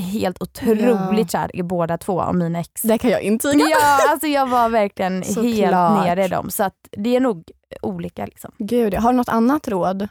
helt 0.00 0.42
otroligt 0.42 1.30
kär 1.30 1.56
i 1.56 1.62
båda 1.62 1.98
två 1.98 2.20
av 2.20 2.34
mina 2.34 2.60
ex. 2.60 2.82
Det 2.82 2.98
kan 2.98 3.10
jag 3.10 3.22
intyga. 3.22 3.64
Ja, 3.70 4.10
alltså 4.10 4.26
jag 4.26 4.46
var 4.46 4.68
verkligen 4.68 5.12
helt 5.22 5.34
Såklart. 5.34 6.06
nere 6.06 6.24
i 6.24 6.28
dem. 6.28 6.50
Så 6.50 6.64
att 6.64 6.76
det 6.90 7.16
är 7.16 7.20
nog 7.20 7.50
olika. 7.82 8.26
Liksom. 8.26 8.52
Gud, 8.58 8.94
har 8.94 9.12
du 9.12 9.16
något 9.16 9.28
annat 9.28 9.68
råd? 9.68 10.08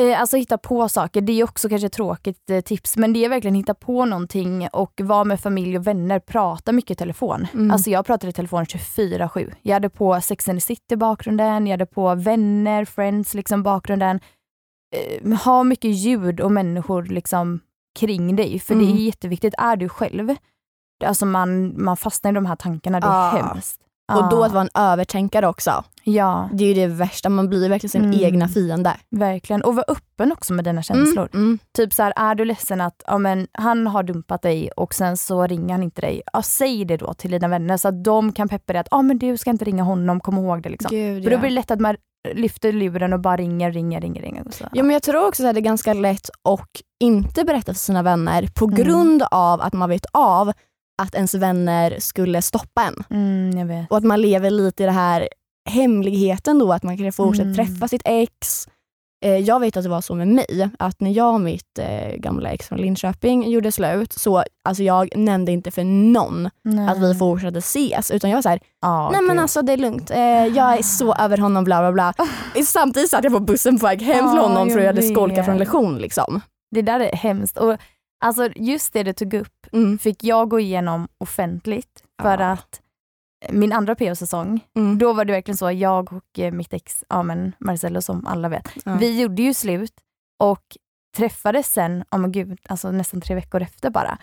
Eh, 0.00 0.20
alltså 0.20 0.36
hitta 0.36 0.58
på 0.58 0.88
saker, 0.88 1.20
det 1.20 1.40
är 1.40 1.44
också 1.44 1.68
kanske 1.68 1.86
ett 1.86 1.92
tråkigt 1.92 2.50
eh, 2.50 2.60
tips, 2.60 2.96
men 2.96 3.12
det 3.12 3.24
är 3.24 3.28
verkligen 3.28 3.54
hitta 3.54 3.74
på 3.74 4.04
någonting 4.04 4.68
och 4.72 5.00
vara 5.02 5.24
med 5.24 5.40
familj 5.40 5.78
och 5.78 5.86
vänner, 5.86 6.18
prata 6.18 6.72
mycket 6.72 6.90
i 6.90 6.94
telefon. 6.94 7.46
Mm. 7.54 7.70
Alltså 7.70 7.90
jag 7.90 8.06
pratade 8.06 8.30
i 8.30 8.32
telefon 8.32 8.64
24-7. 8.64 9.52
Jag 9.62 9.74
hade 9.74 9.88
på 9.88 10.20
Sex 10.20 10.48
and 10.48 10.56
the 10.56 10.60
City 10.60 10.96
bakgrunden, 10.96 11.66
jag 11.66 11.72
hade 11.72 11.86
på 11.86 12.14
vänner, 12.14 12.84
friends 12.84 13.34
liksom 13.34 13.62
bakgrunden. 13.62 14.20
Eh, 14.96 15.32
ha 15.38 15.64
mycket 15.64 15.90
ljud 15.90 16.40
och 16.40 16.52
människor 16.52 17.02
liksom 17.04 17.60
kring 17.96 18.36
dig, 18.36 18.58
för 18.58 18.74
det 18.74 18.84
Mm. 18.84 18.96
är 18.96 19.00
jätteviktigt. 19.00 19.54
Är 19.58 19.76
du 19.76 19.88
själv, 19.88 20.34
alltså 21.04 21.26
man, 21.26 21.82
man 21.84 21.96
fastnar 21.96 22.30
i 22.30 22.34
de 22.34 22.46
här 22.46 22.56
tankarna, 22.56 23.00
det 23.00 23.06
är 23.06 23.10
Ja. 23.10 23.28
hemskt. 23.52 23.80
Och 24.14 24.30
då 24.30 24.36
Ja. 24.36 24.46
att 24.46 24.52
vara 24.52 24.62
en 24.62 24.82
övertänkare 24.82 25.46
också. 25.48 25.84
Ja, 26.04 26.48
Det 26.52 26.64
är 26.64 26.68
ju 26.68 26.74
det 26.74 26.86
värsta, 26.86 27.28
man 27.28 27.48
blir 27.48 27.68
verkligen 27.68 27.90
sin 27.90 28.04
Mm. 28.04 28.20
egna 28.20 28.48
fiende. 28.48 28.96
verkligen. 29.10 29.62
Och 29.62 29.74
vara 29.74 29.84
öppen 29.88 30.32
också 30.32 30.52
med 30.52 30.64
dina 30.64 30.82
känslor. 30.82 31.28
Mm, 31.32 31.44
mm. 31.46 31.58
Typ 31.76 31.92
så 31.92 32.02
här, 32.02 32.12
är 32.16 32.34
du 32.34 32.44
ledsen 32.44 32.80
att 32.80 33.02
ja, 33.06 33.18
men, 33.18 33.46
han 33.52 33.86
har 33.86 34.02
dumpat 34.02 34.42
dig 34.42 34.70
och 34.76 34.94
sen 34.94 35.16
så 35.16 35.46
ringer 35.46 35.74
han 35.74 35.82
inte 35.82 36.00
dig. 36.00 36.22
Ja, 36.32 36.42
säg 36.42 36.84
det 36.84 36.96
då 36.96 37.14
till 37.14 37.30
dina 37.30 37.48
vänner 37.48 37.76
så 37.76 37.88
att 37.88 38.04
de 38.04 38.32
kan 38.32 38.48
peppa 38.48 38.72
dig 38.72 38.80
att 38.80 38.88
ja, 38.90 39.02
men 39.02 39.18
du 39.18 39.36
ska 39.36 39.50
inte 39.50 39.64
ringa 39.64 39.82
honom, 39.82 40.20
kom 40.20 40.38
ihåg 40.38 40.62
det. 40.62 40.68
Liksom. 40.68 40.90
Gud, 40.90 41.22
För 41.24 41.30
då 41.30 41.36
ja. 41.36 41.40
blir 41.40 41.50
det 41.50 41.54
lätt 41.54 41.70
att 41.70 41.80
man 41.80 41.96
lyfter 42.34 42.72
luren 42.72 43.12
och 43.12 43.20
bara 43.20 43.36
ringer, 43.36 43.72
ringer, 43.72 44.00
ringer. 44.00 44.22
ringer 44.22 44.46
och 44.46 44.54
så. 44.54 44.64
Ja, 44.72 44.82
men 44.82 44.90
jag 44.92 45.02
tror 45.02 45.26
också 45.28 45.46
att 45.46 45.54
det 45.54 45.60
är 45.60 45.62
ganska 45.62 45.92
lätt 45.94 46.30
att 46.48 46.70
inte 47.00 47.44
berätta 47.44 47.72
för 47.74 47.80
sina 47.80 48.02
vänner 48.02 48.48
på 48.54 48.64
Mm. 48.64 48.76
grund 48.76 49.22
av 49.30 49.60
att 49.60 49.72
man 49.72 49.88
vet 49.88 50.06
av 50.12 50.52
att 51.02 51.14
ens 51.14 51.34
vänner 51.34 51.96
skulle 51.98 52.42
stoppa 52.42 52.82
en. 52.82 53.04
Mm. 53.58 53.84
Och 53.90 53.96
att 53.96 54.04
man 54.04 54.20
lever 54.20 54.50
lite 54.50 54.82
i 54.82 54.86
det 54.86 54.92
här 54.92 55.28
hemligheten 55.70 56.58
då, 56.58 56.72
att 56.72 56.82
man 56.82 56.96
kanske 56.96 57.16
fortsätter 57.16 57.44
Mm. 57.50 57.56
träffa 57.56 57.88
sitt 57.88 58.02
ex. 58.04 58.68
Eh, 59.26 59.38
jag 59.38 59.60
vet 59.60 59.76
att 59.76 59.82
det 59.82 59.88
var 59.88 60.00
så 60.00 60.14
med 60.14 60.28
mig, 60.28 60.68
att 60.78 61.00
när 61.00 61.10
jag 61.10 61.34
och 61.34 61.40
mitt 61.40 61.78
eh, 61.78 62.16
gamla 62.16 62.50
ex 62.50 62.68
från 62.68 62.78
Linköping 62.78 63.50
gjorde 63.50 63.72
slut, 63.72 64.12
så 64.12 64.44
alltså 64.64 64.82
jag 64.82 65.16
nämnde 65.16 65.52
inte 65.52 65.70
för 65.70 65.84
någon 65.84 66.50
Nej. 66.64 66.88
att 66.88 66.98
vi 66.98 67.14
fortsatte 67.14 67.58
ses, 67.58 68.10
utan 68.10 68.30
jag 68.30 68.36
var 68.36 68.42
såhär, 68.42 68.60
Ja, 68.80 69.10
nej 69.12 69.22
men 69.22 69.38
alltså 69.38 69.62
det 69.62 69.72
är 69.72 69.76
lugnt, 69.76 70.10
eh, 70.10 70.46
jag 70.46 70.78
är 70.78 70.82
så 70.82 71.14
över 71.14 71.38
honom 71.38 71.64
bla 71.64 71.80
bla 71.80 71.92
bla. 71.92 72.26
Samtidigt 72.64 73.10
satt 73.10 73.24
jag 73.24 73.32
på 73.32 73.40
bussen 73.40 73.78
på 73.78 73.86
väg 73.86 74.02
hem 74.02 74.18
från 74.18 74.38
honom 74.38 74.68
för 74.70 74.76
jag 74.76 74.82
jag 74.82 74.86
hade 74.86 75.02
skolkat 75.02 75.44
från 75.44 75.58
lektion. 75.58 75.98
Liksom. 75.98 76.40
Det 76.70 76.82
där 76.82 77.00
är 77.00 77.16
hemskt. 77.16 77.58
Och, 77.58 77.76
alltså, 78.24 78.48
just 78.56 78.92
det 78.92 79.02
du 79.02 79.12
tog 79.12 79.34
upp 79.34 79.52
Mm. 79.72 79.98
fick 79.98 80.24
jag 80.24 80.48
gå 80.48 80.60
igenom 80.60 81.08
offentligt 81.18 82.02
för 82.22 82.38
att 82.38 82.80
min 83.50 83.72
andra 83.72 83.94
PO-säsong, 83.94 84.60
Mm. 84.76 84.98
då 84.98 85.12
var 85.12 85.24
det 85.24 85.32
verkligen 85.32 85.56
så, 85.56 85.70
jag 85.72 86.12
och 86.12 86.38
eh, 86.38 86.52
mitt 86.52 86.72
ex, 86.72 87.04
ja 87.08 87.22
men 87.22 87.52
Marcello 87.60 88.02
som 88.02 88.26
alla 88.26 88.48
vet, 88.48 88.68
Ja. 88.84 88.96
vi 89.00 89.20
gjorde 89.20 89.42
ju 89.42 89.54
slut 89.54 89.92
och 90.38 90.62
träffades 91.16 91.72
sen, 91.72 92.04
oh 92.10 92.18
men 92.18 92.32
gud, 92.32 92.58
alltså 92.68 92.90
nästan 92.90 93.20
tre 93.20 93.34
veckor 93.34 93.62
efter 93.62 93.90
bara. 93.90 94.18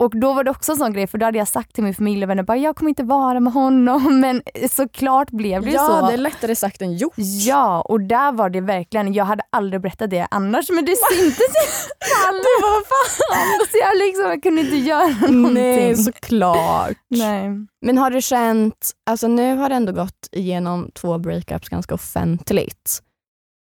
Och 0.00 0.18
då 0.20 0.32
var 0.32 0.44
det 0.44 0.50
också 0.50 0.72
en 0.72 0.78
sån 0.78 0.92
grej, 0.92 1.06
för 1.06 1.18
då 1.18 1.26
hade 1.26 1.38
jag 1.38 1.48
sagt 1.48 1.74
till 1.74 1.84
min 1.84 1.94
familj 1.94 2.24
och 2.24 2.30
vänner, 2.30 2.42
bara, 2.42 2.56
jag 2.56 2.76
kommer 2.76 2.88
inte 2.88 3.02
vara 3.02 3.40
med 3.40 3.52
honom, 3.52 4.20
men 4.20 4.42
såklart 4.70 5.30
blev 5.30 5.62
det 5.62 5.70
ja, 5.70 5.86
så. 5.86 6.06
det 6.06 6.12
är 6.12 6.16
lättare 6.16 6.56
sagt 6.56 6.82
än 6.82 6.96
gjort. 6.96 7.14
Ja, 7.46 7.80
och 7.80 8.00
där 8.00 8.32
var 8.32 8.50
det 8.50 8.60
verkligen, 8.60 9.14
jag 9.14 9.24
hade 9.24 9.42
aldrig 9.50 9.82
berättat 9.82 10.10
det 10.10 10.28
annars 10.30 10.70
men 10.70 10.84
det 10.84 10.96
syntes 11.12 11.40
i 11.40 12.26
alla. 12.28 12.84
Fan? 12.88 13.66
Så 13.70 13.78
jag, 13.78 13.98
liksom, 13.98 14.40
kunde 14.40 14.60
inte 14.60 14.76
göra 14.76 15.08
någonting. 15.08 15.54
Nej, 15.54 15.96
såklart. 15.96 16.96
Nej. 17.08 17.50
Men 17.86 17.98
har 17.98 18.10
du 18.10 18.22
känt, 18.22 18.90
alltså 19.06 19.28
nu 19.28 19.56
har 19.56 19.68
du 19.68 19.74
ändå 19.74 19.92
gått 19.92 20.28
igenom 20.32 20.90
två 20.94 21.18
breakups 21.18 21.68
ganska 21.68 21.94
offentligt. 21.94 23.02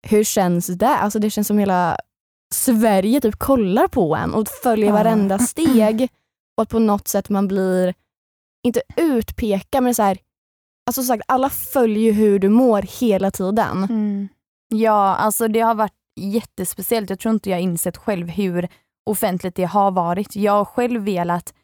Hur 0.08 0.24
känns 0.24 0.66
det? 0.66 0.88
Alltså 0.88 1.18
det 1.18 1.30
känns 1.30 1.46
som 1.46 1.58
hela 1.58 1.96
Sverige 2.54 3.20
typ 3.20 3.36
kollar 3.38 3.88
på 3.88 4.16
en 4.16 4.34
och 4.34 4.48
följer 4.62 4.86
Ja. 4.86 4.92
varenda 4.92 5.38
steg 5.38 6.08
och 6.56 6.62
att 6.62 6.68
på 6.68 6.78
något 6.78 7.08
sätt 7.08 7.28
man 7.28 7.48
blir, 7.48 7.94
inte 8.66 8.82
utpekad 8.96 9.82
men 9.82 9.94
så 9.94 10.02
här, 10.02 10.18
alltså 10.86 11.02
sagt 11.02 11.22
alla 11.28 11.50
följer 11.50 12.02
ju 12.04 12.12
hur 12.12 12.38
du 12.38 12.48
mår 12.48 12.82
hela 13.00 13.30
tiden. 13.30 13.78
Mm. 13.84 14.28
Ja, 14.68 15.16
alltså 15.16 15.48
det 15.48 15.60
har 15.60 15.74
varit 15.74 15.92
jättespeciellt. 16.20 17.10
Jag 17.10 17.18
tror 17.18 17.34
inte 17.34 17.50
jag 17.50 17.60
insett 17.60 17.96
själv 17.96 18.28
hur 18.28 18.68
offentligt 19.10 19.54
det 19.54 19.64
har 19.64 19.90
varit. 19.90 20.36
Jag 20.36 20.52
har 20.52 20.64
själv 20.64 21.02
velat 21.02 21.54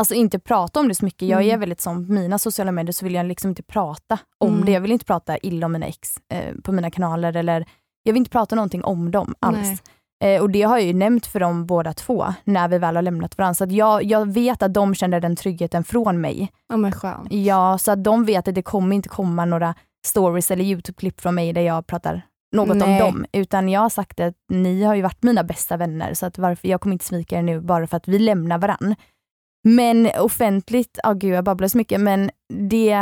alltså 0.00 0.14
inte 0.14 0.38
prata 0.38 0.80
om 0.80 0.88
det 0.88 0.94
så 0.94 1.04
mycket. 1.04 1.28
Jag 1.28 1.40
är 1.42 1.46
Mm. 1.48 1.60
väldigt 1.60 1.80
som 1.80 2.14
mina 2.14 2.38
sociala 2.38 2.72
medier 2.72 2.92
så 2.92 3.04
vill 3.04 3.14
jag 3.14 3.26
liksom 3.26 3.48
inte 3.48 3.62
prata 3.62 4.18
om 4.38 4.52
Mm. 4.54 4.64
det. 4.64 4.72
Jag 4.72 4.80
vill 4.80 4.92
inte 4.92 5.04
prata 5.04 5.38
illa 5.38 5.66
om 5.66 5.72
mina 5.72 5.86
ex 5.86 6.16
eh, 6.28 6.54
på 6.64 6.72
mina 6.72 6.90
kanaler 6.90 7.36
eller 7.36 7.66
jag 8.02 8.12
vill 8.12 8.20
inte 8.20 8.30
prata 8.30 8.56
någonting 8.56 8.84
om 8.84 9.10
dem 9.10 9.34
alls. 9.40 9.56
Nej. 9.58 9.78
Eh, 10.24 10.42
och 10.42 10.50
det 10.50 10.62
har 10.62 10.78
jag 10.78 10.86
ju 10.86 10.92
nämnt 10.92 11.26
för 11.26 11.40
dem 11.40 11.66
båda 11.66 11.92
två 11.92 12.26
när 12.44 12.68
vi 12.68 12.78
väl 12.78 12.96
har 12.96 13.02
lämnat 13.02 13.38
varandra. 13.38 13.54
Så 13.54 13.66
jag, 13.68 14.04
jag 14.04 14.32
vet 14.32 14.62
att 14.62 14.74
de 14.74 14.94
känner 14.94 15.20
den 15.20 15.36
tryggheten 15.36 15.84
från 15.84 16.20
mig. 16.20 16.52
Ja 16.68 16.76
men 16.76 16.92
skönt. 16.92 17.32
Ja, 17.32 17.78
så 17.78 17.92
att 17.92 18.04
de 18.04 18.24
vet 18.24 18.48
att 18.48 18.54
det 18.54 18.62
kommer 18.62 18.96
inte 18.96 19.08
komma 19.08 19.44
några 19.44 19.74
stories 20.06 20.50
eller 20.50 20.64
YouTube-klipp 20.64 21.20
från 21.20 21.34
mig 21.34 21.52
där 21.52 21.60
jag 21.60 21.86
pratar 21.86 22.22
något 22.52 22.76
Nej. 22.76 23.02
om 23.02 23.06
dem. 23.06 23.26
Utan 23.32 23.68
jag 23.68 23.80
har 23.80 23.88
sagt 23.88 24.20
att 24.20 24.34
ni 24.48 24.82
har 24.82 24.94
ju 24.94 25.02
varit 25.02 25.22
mina 25.22 25.44
bästa 25.44 25.76
vänner 25.76 26.14
så 26.14 26.26
att 26.26 26.38
varför, 26.38 26.68
jag 26.68 26.80
kommer 26.80 26.92
inte 26.92 27.04
svika 27.04 27.38
er 27.38 27.42
nu 27.42 27.60
bara 27.60 27.86
för 27.86 27.96
att 27.96 28.08
vi 28.08 28.18
lämnar 28.18 28.58
varann. 28.58 28.94
Men 29.64 30.10
offentligt, 30.20 30.98
ja 31.02 31.12
gud 31.12 31.34
jag 31.34 31.44
babblar 31.44 31.68
så 31.68 31.78
mycket 31.78 32.00
men 32.00 32.30
det, 32.48 32.96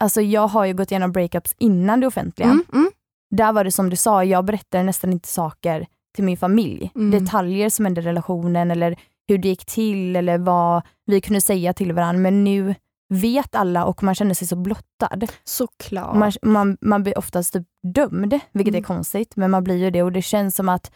alltså 0.00 0.20
jag 0.20 0.48
har 0.48 0.64
ju 0.64 0.74
gått 0.74 0.90
igenom 0.90 1.12
breakups 1.12 1.54
innan 1.58 2.00
det 2.00 2.06
offentliga. 2.06 2.48
Mm, 2.48 2.64
mm. 2.72 2.90
Där 3.30 3.52
var 3.52 3.64
det 3.64 3.72
som 3.72 3.90
du 3.90 3.96
sa, 3.96 4.24
jag 4.24 4.44
berättade 4.44 4.84
nästan 4.84 5.12
inte 5.12 5.28
saker 5.28 5.86
till 6.16 6.24
min 6.24 6.36
familj. 6.36 6.90
Mm. 6.94 7.10
Detaljer 7.10 7.68
som 7.70 7.84
hände 7.84 8.00
i 8.00 8.04
relationen 8.04 8.70
eller 8.70 8.96
hur 9.28 9.38
det 9.38 9.48
gick 9.48 9.64
till 9.66 10.16
eller 10.16 10.38
vad 10.38 10.82
vi 11.06 11.20
kunde 11.20 11.40
säga 11.40 11.72
till 11.72 11.92
varandra. 11.92 12.20
Men 12.20 12.44
nu 12.44 12.74
vet 13.08 13.54
alla 13.54 13.84
och 13.84 14.02
man 14.02 14.14
känner 14.14 14.34
sig 14.34 14.48
så 14.48 14.56
blottad. 14.56 15.20
Såklart. 15.44 16.16
Man, 16.16 16.32
man, 16.42 16.76
man 16.80 17.02
blir 17.02 17.18
oftast 17.18 17.52
typ 17.52 17.66
dömd, 17.94 18.40
vilket 18.52 18.74
Mm. 18.74 18.82
är 18.82 18.86
konstigt, 18.86 19.36
men 19.36 19.50
man 19.50 19.64
blir 19.64 19.76
ju 19.76 19.90
det 19.90 20.02
och 20.02 20.12
det 20.12 20.22
känns 20.22 20.56
som 20.56 20.68
att 20.68 20.90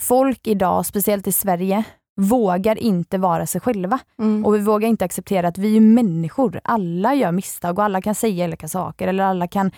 folk 0.00 0.46
idag, 0.46 0.86
speciellt 0.86 1.26
i 1.26 1.32
Sverige, 1.32 1.84
vågar 2.20 2.78
inte 2.78 3.18
vara 3.18 3.46
sig 3.46 3.60
själva. 3.60 3.98
Mm. 4.18 4.46
Och 4.46 4.54
vi 4.54 4.58
vågar 4.58 4.88
inte 4.88 5.04
acceptera 5.04 5.48
att 5.48 5.58
vi 5.58 5.76
är 5.76 5.80
människor. 5.80 6.60
Alla 6.64 7.14
gör 7.14 7.32
misstag 7.32 7.78
och 7.78 7.84
alla 7.84 8.02
kan 8.02 8.14
säga 8.14 8.44
olika 8.44 8.68
saker 8.68 9.08
eller 9.08 9.24
alla 9.24 9.46
kan 9.48 9.70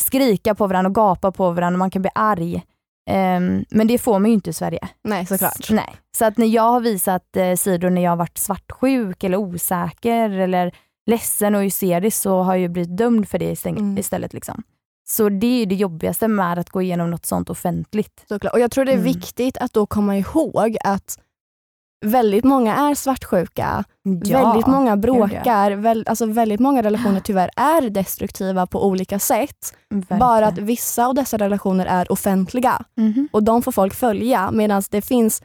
skrika 0.00 0.54
på 0.54 0.66
varandra 0.66 0.88
och 0.88 0.94
gapa 0.94 1.32
på 1.32 1.50
varandra 1.50 1.74
och 1.76 1.78
man 1.78 1.90
kan 1.90 2.02
bli 2.02 2.10
arg. 2.14 2.62
Ehm, 3.06 3.64
men 3.70 3.86
det 3.86 3.98
får 3.98 4.18
man 4.18 4.30
ju 4.30 4.34
inte 4.34 4.50
i 4.50 4.52
Sverige. 4.52 4.88
Nej 5.04 5.26
såklart. 5.26 5.70
Nej. 5.70 5.96
Så 6.16 6.24
att 6.24 6.36
när 6.38 6.46
jag 6.46 6.62
har 6.62 6.80
visat 6.80 7.36
eh, 7.36 7.54
sidor 7.54 7.90
när 7.90 8.02
jag 8.02 8.10
har 8.10 8.16
varit 8.16 8.38
svartsjuk 8.38 9.24
eller 9.24 9.36
osäker 9.36 10.30
eller 10.30 10.74
ledsen 11.06 11.54
och 11.54 11.62
hysterisk 11.62 12.16
så 12.22 12.42
har 12.42 12.56
jag 12.56 12.70
blivit 12.70 12.96
dömd 12.96 13.28
för 13.28 13.38
det 13.38 13.52
istäng- 13.54 13.78
Mm. 13.78 13.98
istället. 13.98 14.32
Liksom. 14.34 14.62
Så 15.08 15.28
det 15.28 15.62
är 15.62 15.66
det 15.66 15.74
jobbigaste 15.74 16.28
med 16.28 16.58
att 16.58 16.70
gå 16.70 16.82
igenom 16.82 17.10
något 17.10 17.26
sånt 17.26 17.50
offentligt. 17.50 18.24
Såklart. 18.28 18.52
Och 18.52 18.60
jag 18.60 18.70
tror 18.70 18.84
det 18.84 18.90
är 18.92 18.98
Mm. 18.98 19.04
viktigt 19.04 19.56
att 19.56 19.72
då 19.72 19.86
komma 19.86 20.16
ihåg 20.16 20.76
att 20.84 21.18
väldigt 22.04 22.44
många 22.44 22.76
är 22.90 22.94
svartsjuka, 22.94 23.84
väldigt 24.24 24.66
många 24.66 24.96
bråkar, 24.96 25.70
väl, 25.70 26.04
alltså 26.08 26.26
väldigt 26.26 26.60
många 26.60 26.82
relationer 26.82 27.20
tyvärr 27.20 27.50
är 27.56 27.90
destruktiva 27.90 28.66
på 28.66 28.86
olika 28.86 29.18
sätt. 29.18 29.74
Verkligen. 29.90 30.18
Bara 30.18 30.46
att 30.46 30.58
vissa 30.58 31.06
av 31.06 31.14
dessa 31.14 31.36
relationer 31.36 31.86
är 31.86 32.12
offentliga 32.12 32.84
Mhm. 32.96 33.28
och 33.32 33.42
de 33.42 33.62
får 33.62 33.72
folk 33.72 33.94
följa 33.94 34.50
medan 34.50 34.82
det 34.90 35.02
finns 35.02 35.42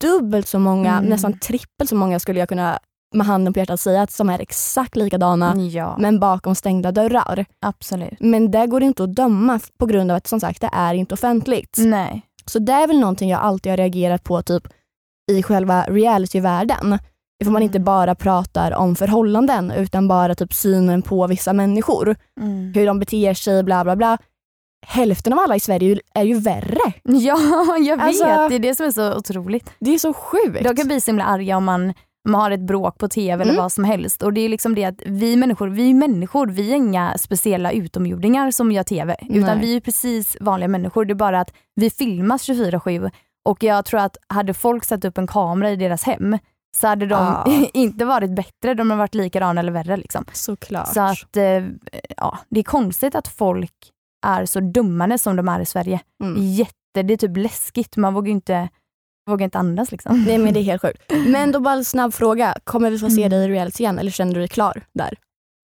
dubbelt 0.00 0.48
så 0.48 0.58
många, 0.58 0.92
Mm. 0.98 1.04
nästan 1.10 1.38
trippelt 1.38 1.90
så 1.90 1.96
många 1.96 2.18
skulle 2.20 2.38
jag 2.40 2.48
kunna 2.48 2.78
med 3.14 3.26
handen 3.26 3.52
på 3.52 3.58
hjärtat 3.58 3.80
säga 3.80 4.02
att 4.02 4.12
som 4.12 4.28
är 4.30 4.38
exakt 4.38 4.96
likadana 4.96 5.56
Ja, 5.56 5.96
men 5.98 6.20
bakom 6.20 6.54
stängda 6.54 6.92
dörrar. 6.92 7.44
absolut. 7.66 8.20
Men 8.20 8.50
det 8.50 8.66
går 8.66 8.82
inte 8.82 9.02
att 9.04 9.14
döma 9.14 9.60
på 9.78 9.86
grund 9.86 10.10
av 10.10 10.16
att 10.16 10.26
som 10.26 10.40
sagt 10.40 10.60
det 10.60 10.70
är 10.72 10.94
inte 10.94 11.14
offentligt. 11.14 11.76
Nej. 11.78 12.22
Så 12.46 12.58
det 12.58 12.72
är 12.72 12.86
väl 12.86 13.00
någonting 13.00 13.30
jag 13.30 13.40
alltid 13.40 13.72
har 13.72 13.76
reagerat 13.76 14.24
på 14.24 14.42
typ 14.42 14.68
i 15.30 15.42
själva 15.42 15.84
realityvärlden. 15.88 16.98
Ifall 17.42 17.52
man 17.52 17.62
Mm. 17.62 17.66
inte 17.66 17.80
bara 17.80 18.14
pratar 18.14 18.72
om 18.76 18.96
förhållanden 18.96 19.70
utan 19.70 20.08
bara 20.08 20.34
typ 20.34 20.54
synen 20.54 21.02
på 21.02 21.26
vissa 21.26 21.52
människor. 21.52 22.16
Mm. 22.40 22.72
Hur 22.74 22.86
de 22.86 22.98
beter 22.98 23.34
sig, 23.34 23.62
bla 23.62 23.84
bla 23.84 23.96
bla. 23.96 24.18
Hälften 24.86 25.32
av 25.32 25.38
alla 25.38 25.56
i 25.56 25.60
Sverige 25.60 25.90
är 25.90 25.94
ju- 25.94 26.00
är 26.14 26.22
ju 26.22 26.34
värre. 26.40 26.92
Ja, 27.04 27.38
jag 27.78 27.96
vet. 27.96 28.06
Alltså- 28.06 28.48
det 28.48 28.54
är 28.54 28.58
det 28.58 28.74
som 28.74 28.86
är 28.86 28.90
så 28.90 29.14
otroligt. 29.16 29.70
Det 29.80 29.94
är 29.94 29.98
så 29.98 30.12
sjukt. 30.12 30.64
De 30.64 30.76
kan 30.76 30.86
bli 30.86 31.00
så 31.00 31.10
himla 31.10 31.24
arga 31.24 31.56
om 31.56 31.64
man, 31.64 31.94
man 32.28 32.40
har 32.40 32.50
ett 32.50 32.60
bråk 32.66 32.98
på 32.98 33.08
tv 33.08 33.42
eller 33.42 33.52
Mm. 33.52 33.62
vad 33.62 33.72
som 33.72 33.84
helst. 33.84 34.22
Och 34.22 34.32
det 34.32 34.40
är 34.40 34.48
liksom 34.48 34.74
det 34.74 34.84
att 34.84 35.02
vi 35.06 35.36
människor, 35.36 35.68
vi 35.68 35.90
är 35.90 35.94
människor, 35.94 36.46
vi 36.46 36.70
är 36.72 36.76
inga 36.76 37.18
speciella 37.18 37.72
utomjordingar 37.72 38.50
som 38.50 38.72
gör 38.72 38.82
tv. 38.82 39.16
Utan 39.28 39.40
Nej. 39.40 39.58
vi 39.60 39.76
är 39.76 39.80
precis 39.80 40.36
vanliga 40.40 40.68
människor. 40.68 41.04
Det 41.04 41.12
är 41.12 41.14
bara 41.14 41.40
att 41.40 41.52
vi 41.74 41.90
filmas 41.90 42.48
24-7 42.48 43.10
och 43.48 43.62
jag 43.62 43.84
tror 43.84 44.00
att 44.00 44.16
hade 44.28 44.54
folk 44.54 44.84
satt 44.84 45.04
upp 45.04 45.18
en 45.18 45.26
kamera 45.26 45.70
i 45.70 45.76
deras 45.76 46.02
hem 46.02 46.38
så 46.76 46.86
hade 46.86 47.06
de 47.06 47.14
Ja. 47.24 47.46
inte 47.74 48.04
varit 48.04 48.30
bättre, 48.36 48.74
de 48.74 48.90
hade 48.90 48.98
varit 48.98 49.14
likadana 49.14 49.60
eller 49.60 49.72
värre. 49.72 49.96
Liksom. 49.96 50.24
Såklart. 50.32 50.94
Så 50.94 51.00
att, 51.00 51.36
eh, 51.36 51.64
ja, 52.16 52.38
det 52.48 52.60
är 52.60 52.64
konstigt 52.64 53.14
att 53.14 53.28
folk 53.28 53.74
är 54.26 54.46
så 54.46 54.60
dummande 54.60 55.18
som 55.18 55.36
de 55.36 55.48
är 55.48 55.60
i 55.60 55.66
Sverige. 55.66 56.00
Mm. 56.22 56.42
Jätte, 56.42 57.02
det 57.02 57.12
är 57.12 57.16
typ 57.16 57.36
läskigt, 57.36 57.96
man 57.96 58.14
vågar 58.14 58.30
inte, 58.30 58.68
vågar 59.30 59.44
inte 59.44 59.58
andas 59.58 59.92
liksom. 59.92 60.24
Nej 60.24 60.38
men 60.38 60.54
det 60.54 60.60
är 60.60 60.64
helt 60.64 60.82
sjukt. 60.82 61.02
Men 61.26 61.52
då 61.52 61.60
bara 61.60 61.74
en 61.74 61.84
snabb 61.84 62.14
fråga. 62.14 62.54
Kommer 62.64 62.90
vi 62.90 62.98
få 62.98 63.10
se 63.10 63.20
Mm. 63.24 63.30
dig 63.30 63.44
i 63.44 63.48
reality 63.48 63.82
igen 63.82 63.98
eller 63.98 64.10
känner 64.10 64.34
du 64.34 64.40
dig 64.40 64.48
klar 64.48 64.82
där? 64.92 65.14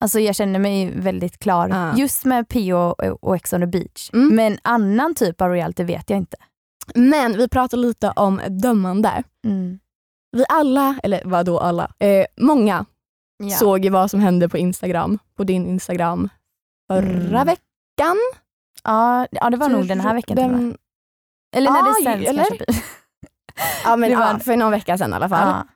Alltså 0.05 0.21
jag 0.21 0.35
känner 0.35 0.59
mig 0.59 0.91
väldigt 0.97 1.39
klar, 1.39 1.69
Ja. 1.69 1.97
just 1.97 2.25
med 2.25 2.49
P.O. 2.49 2.77
och- 2.79 3.25
och 3.25 3.37
Ex 3.37 3.53
on 3.53 3.61
the 3.61 3.67
beach. 3.67 4.11
Mm. 4.13 4.37
Men 4.37 4.59
annan 4.63 5.15
typ 5.15 5.41
av 5.41 5.51
reality 5.51 5.85
vet 5.85 6.11
jag 6.11 6.17
inte. 6.17 6.37
Men 6.95 7.37
vi 7.37 7.49
pratar 7.49 7.77
lite 7.77 8.11
om 8.17 8.41
dömande. 8.49 9.23
Mm. 9.47 9.79
Vi 10.37 10.45
alla, 10.49 10.99
eller 11.03 11.21
vad 11.25 11.47
då 11.47 11.59
alla, 11.61 11.91
eh, 11.99 12.27
många 12.41 12.85
Ja. 13.39 13.57
såg 13.57 13.85
ju 13.85 13.91
vad 13.91 14.11
som 14.11 14.21
hände 14.21 14.49
på 14.49 14.59
Instagram, 14.59 15.19
på 15.37 15.45
din 15.45 15.67
Instagram 15.67 16.29
förra 16.91 17.41
Mm. 17.41 17.47
veckan. 17.47 18.17
ja, 18.85 19.27
ja, 19.31 19.51
det 19.51 19.57
var 19.57 19.69
nog 19.69 19.89
den 19.89 20.01
här 20.01 20.15
veckan. 20.15 20.37
Den, 20.37 20.77
Eller 21.57 21.71
när 21.71 21.81
Ah, 21.81 21.95
det 21.99 22.05
sänds 22.05 22.29
eller? 22.29 22.45
kanske. 22.45 22.65
ja, 23.85 23.97
men, 23.97 24.11
Det 24.11 24.17
var- 24.17 24.27
ja, 24.33 24.39
för 24.39 24.57
någon 24.57 24.71
vecka 24.71 24.99
sedan 24.99 25.11
i 25.13 25.15
alla 25.15 25.29
fall. 25.29 25.49
Ja. 25.49 25.67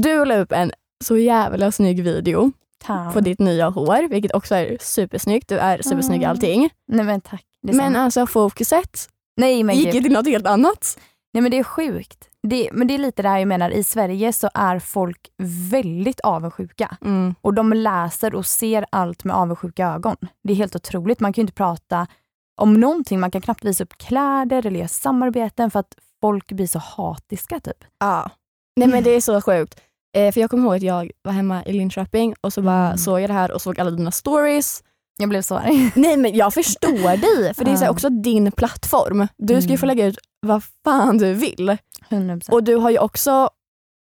Du 0.00 0.24
la 0.24 0.36
upp 0.36 0.52
en 0.52 0.72
så 1.04 1.16
jävla 1.16 1.72
snygg 1.72 2.02
video 2.02 2.52
Tack. 2.84 3.12
på 3.14 3.20
ditt 3.20 3.38
nya 3.38 3.68
hår, 3.68 4.08
vilket 4.08 4.34
också 4.34 4.54
är 4.54 4.76
supersnyggt. 4.80 5.48
Du 5.48 5.58
är 5.58 5.82
supersnygg 5.82 6.20
i 6.20 6.24
Mm. 6.24 6.30
allting. 6.30 6.70
Nej 6.88 7.04
men 7.06 7.20
tack. 7.20 7.44
Men 7.62 7.96
alltså 7.96 8.26
fokuset 8.26 9.08
Nej 9.36 9.62
men 9.62 9.76
gick 9.76 9.92
gud. 9.92 10.02
till 10.02 10.12
något 10.12 10.26
helt 10.26 10.46
annat. 10.46 10.98
Nej 11.32 11.40
men 11.42 11.50
det 11.50 11.58
är 11.58 11.64
sjukt. 11.64 12.28
Det, 12.42 12.70
men 12.72 12.86
det 12.86 12.94
är 12.94 12.98
lite 12.98 13.22
det 13.22 13.28
här 13.28 13.38
jag 13.38 13.48
menar, 13.48 13.70
i 13.70 13.84
Sverige 13.84 14.32
så 14.32 14.50
är 14.54 14.78
folk 14.78 15.28
väldigt 15.70 16.20
avundsjuka. 16.20 16.96
Mm. 17.04 17.34
Och 17.40 17.54
de 17.54 17.72
läser 17.72 18.34
och 18.34 18.46
ser 18.46 18.86
allt 18.92 19.24
med 19.24 19.36
avundsjuka 19.36 19.86
ögon. 19.86 20.16
Det 20.44 20.52
är 20.52 20.56
helt 20.56 20.76
otroligt. 20.76 21.20
Man 21.20 21.32
kan 21.32 21.42
ju 21.42 21.44
inte 21.44 21.52
prata 21.54 22.06
om 22.60 22.74
någonting. 22.74 23.20
Man 23.20 23.30
kan 23.30 23.40
knappt 23.40 23.64
visa 23.64 23.84
upp 23.84 23.98
kläder 23.98 24.66
eller 24.66 24.78
göra 24.78 24.88
samarbeten 24.88 25.70
för 25.70 25.80
att 25.80 25.94
folk 26.20 26.52
blir 26.52 26.66
så 26.66 26.78
hatiska 26.78 27.60
typ. 27.60 27.84
Ja. 28.00 28.30
Nej 28.76 28.88
men 28.88 29.04
det 29.04 29.10
är 29.10 29.20
så 29.20 29.40
sjukt. 29.42 29.80
Eh, 30.16 30.32
för 30.32 30.40
jag 30.40 30.50
kommer 30.50 30.64
ihåg 30.64 30.76
att 30.76 30.82
jag 30.82 31.10
var 31.22 31.32
hemma 31.32 31.64
i 31.64 31.72
Linköping 31.72 32.34
och 32.40 32.52
så 32.52 32.62
bara 32.62 32.86
Mm. 32.86 32.98
såg 32.98 33.20
jag 33.20 33.30
det 33.30 33.34
här 33.34 33.52
och 33.52 33.62
såg 33.62 33.80
alla 33.80 33.90
dina 33.90 34.10
stories. 34.10 34.82
Jag 35.20 35.28
blev 35.28 35.42
så 35.42 35.54
arg. 35.56 35.90
Nej 35.94 36.16
men 36.16 36.36
jag 36.36 36.54
förstår 36.54 37.16
dig, 37.16 37.54
för 37.54 37.64
det 37.64 37.70
är 37.70 37.76
så 37.76 37.84
här 37.84 37.90
också 37.90 38.08
din 38.10 38.52
plattform. 38.52 39.28
Du 39.38 39.54
ska 39.54 39.68
ju 39.68 39.74
Mm. 39.74 39.78
få 39.78 39.86
lägga 39.86 40.06
ut 40.06 40.18
vad 40.46 40.62
fan 40.84 41.18
du 41.18 41.32
vill. 41.34 41.76
100%. 42.08 42.50
Och 42.52 42.64
du 42.64 42.74
har 42.76 42.90
ju 42.90 42.98
också 42.98 43.50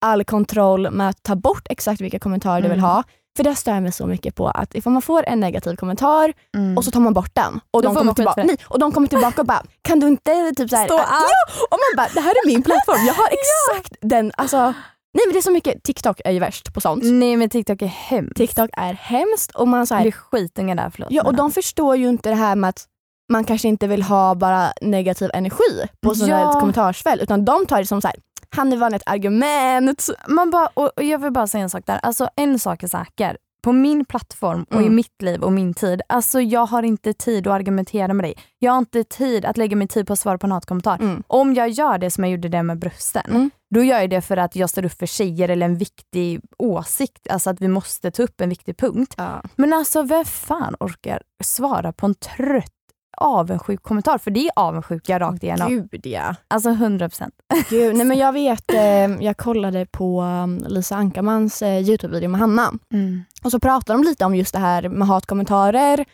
all 0.05 0.23
kontroll 0.23 0.91
med 0.91 1.09
att 1.09 1.23
ta 1.23 1.35
bort 1.35 1.67
exakt 1.69 2.01
vilka 2.01 2.19
kommentarer 2.19 2.61
du 2.61 2.67
vill 2.69 2.77
Mm. 2.79 2.89
ha. 2.89 3.03
För 3.37 3.43
det 3.43 3.55
stör 3.55 3.73
jag 3.73 3.83
mig 3.83 3.91
så 3.91 4.05
mycket 4.07 4.35
på 4.35 4.47
att 4.47 4.75
ifall 4.75 4.93
man 4.93 5.01
får 5.01 5.23
en 5.27 5.39
negativ 5.39 5.75
kommentar 5.75 6.33
Mm. 6.57 6.77
och 6.77 6.85
så 6.85 6.91
tar 6.91 6.99
man 6.99 7.13
bort 7.13 7.35
den 7.35 7.59
och 7.71 7.81
Då 7.81 7.87
de, 7.87 7.93
får 7.93 7.93
kommer 7.99 8.03
man 8.05 8.11
skit 8.11 8.15
tillbaka, 8.15 8.41
för 8.41 8.47
nej, 8.47 8.57
och 8.63 8.79
de 8.79 8.91
kommer 8.91 9.07
tillbaka 9.07 9.41
och 9.41 9.47
bara 9.47 9.63
kan 9.81 9.99
du 9.99 10.07
inte 10.07 10.51
typ 10.57 10.69
såhär, 10.69 10.85
Stå 10.85 10.95
äh, 10.97 11.01
ja! 11.09 11.65
Och 11.71 11.77
man 11.83 11.97
bara 11.97 12.07
det 12.13 12.21
här 12.21 12.31
är 12.31 12.47
min 12.47 12.63
plattform, 12.63 13.05
jag 13.07 13.13
har 13.13 13.27
exakt 13.37 13.95
den, 14.01 14.31
alltså 14.37 14.73
nej 15.17 15.25
men 15.27 15.33
det 15.33 15.39
är 15.39 15.41
så 15.41 15.51
mycket, 15.51 15.83
TikTok 15.83 16.21
är 16.25 16.31
ju 16.31 16.39
värst 16.39 16.73
på 16.73 16.81
sånt. 16.81 17.03
Nej 17.05 17.37
men 17.37 17.49
TikTok 17.49 17.81
är 17.81 17.85
hemskt. 17.87 18.35
TikTok 18.35 18.69
är 18.73 18.93
hemskt 18.93 19.51
och 19.55 19.67
man 19.67 19.87
så 19.87 19.95
här, 19.95 20.03
Det 20.03 20.09
är 20.09 20.11
skitungar 20.11 20.75
där, 20.75 20.89
förlåt. 20.89 21.11
Ja, 21.11 21.23
och 21.23 21.35
de 21.35 21.51
förstår 21.51 21.95
ju 21.95 22.09
inte 22.09 22.29
det 22.29 22.35
här 22.35 22.55
med 22.55 22.69
att 22.69 22.85
man 23.31 23.43
kanske 23.43 23.67
inte 23.67 23.87
vill 23.87 24.03
ha 24.03 24.35
bara 24.35 24.71
negativ 24.81 25.29
energi 25.33 25.87
på 26.01 26.15
sådana 26.15 26.41
Ja. 26.41 26.59
kommentarsfält 26.59 27.21
utan 27.21 27.45
de 27.45 27.65
tar 27.65 27.79
det 27.79 27.85
som 27.85 28.01
så 28.01 28.07
här, 28.07 28.15
han 28.49 28.73
är 28.73 28.77
vann 28.77 28.93
ett 28.93 29.03
argument. 29.05 30.09
Man 30.27 30.49
bara, 30.51 30.67
och 30.73 30.91
och 30.97 31.03
jag 31.03 31.19
vill 31.19 31.31
bara 31.31 31.47
säga 31.47 31.63
en 31.63 31.69
sak 31.69 31.83
där. 31.85 31.99
Alltså 32.03 32.29
en 32.35 32.59
sak 32.59 32.83
är 32.83 32.87
säker. 32.87 33.37
På 33.61 33.71
min 33.71 34.05
plattform 34.05 34.63
och 34.69 34.75
i 34.81 34.83
Mm. 34.83 34.95
mitt 34.95 35.21
liv 35.21 35.43
och 35.43 35.51
min 35.53 35.73
tid, 35.73 36.01
alltså 36.09 36.41
jag 36.41 36.65
har 36.65 36.83
inte 36.83 37.13
tid 37.13 37.47
att 37.47 37.53
argumentera 37.53 38.13
med 38.13 38.23
dig. 38.23 38.33
Jag 38.59 38.71
har 38.71 38.77
inte 38.79 39.03
tid 39.03 39.45
att 39.45 39.57
lägga 39.57 39.75
min 39.75 39.87
tid 39.87 40.07
på 40.07 40.13
att 40.13 40.19
svara 40.19 40.37
på 40.37 40.47
en 40.47 40.51
hatkommentar. 40.51 40.97
Mm. 40.99 41.23
Om 41.27 41.53
jag 41.53 41.69
gör 41.69 41.97
det 41.97 42.11
som 42.11 42.23
jag 42.23 42.31
gjorde 42.31 42.49
det 42.49 42.63
med 42.63 42.79
brösten, 42.79 43.23
Mm. 43.29 43.51
Då 43.75 43.83
gör 43.83 43.99
jag 43.99 44.09
det 44.09 44.21
för 44.21 44.37
att 44.37 44.55
jag 44.55 44.69
står 44.69 44.85
upp 44.85 44.99
för 44.99 45.05
tjejer 45.05 45.49
eller 45.49 45.65
en 45.65 45.77
viktig 45.77 46.41
åsikt, 46.57 47.27
alltså 47.29 47.49
att 47.49 47.61
vi 47.61 47.67
måste 47.67 48.11
ta 48.11 48.23
upp 48.23 48.41
en 48.41 48.49
viktig 48.49 48.77
punkt. 48.77 49.13
Ja. 49.17 49.41
Men 49.55 49.73
alltså 49.73 50.03
vem 50.03 50.25
fan 50.25 50.75
orkar 50.79 51.21
svara 51.43 51.93
på 51.93 52.05
en 52.05 52.15
trött 52.15 52.71
avundsjuk 53.17 53.83
kommentar? 53.83 54.17
För 54.17 54.31
det 54.31 54.47
är 54.47 54.51
avundsjuka 54.55 55.19
rakt 55.19 55.43
igenom. 55.43 55.69
Gud 55.69 56.05
ja. 56.05 56.35
Alltså 56.47 56.69
100%. 56.69 57.29
Gud, 57.69 57.95
nej 57.95 58.05
men 58.05 58.17
jag 58.25 58.33
vet, 58.33 58.73
eh, 58.73 59.23
jag 59.25 59.37
kollade 59.37 59.85
på 59.85 60.21
um, 60.21 60.57
Lisa 60.57 60.95
Ankarmans 60.95 61.61
eh, 61.61 61.89
Youtube-video 61.89 62.29
med 62.29 62.39
Hanna 62.39 62.73
Mm. 62.93 63.23
och 63.43 63.51
så 63.51 63.59
pratade 63.59 63.99
de 63.99 64.03
lite 64.09 64.25
om 64.25 64.35
just 64.35 64.53
det 64.53 64.59
här 64.59 64.89
med 64.89 65.07
hatkommentarer 65.07 66.05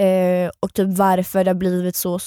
eh, 0.00 0.50
och 0.60 0.74
typ 0.74 0.98
varför 0.98 1.44
det 1.44 1.50
har 1.50 1.54
blivit 1.54 1.96
så, 1.96 2.18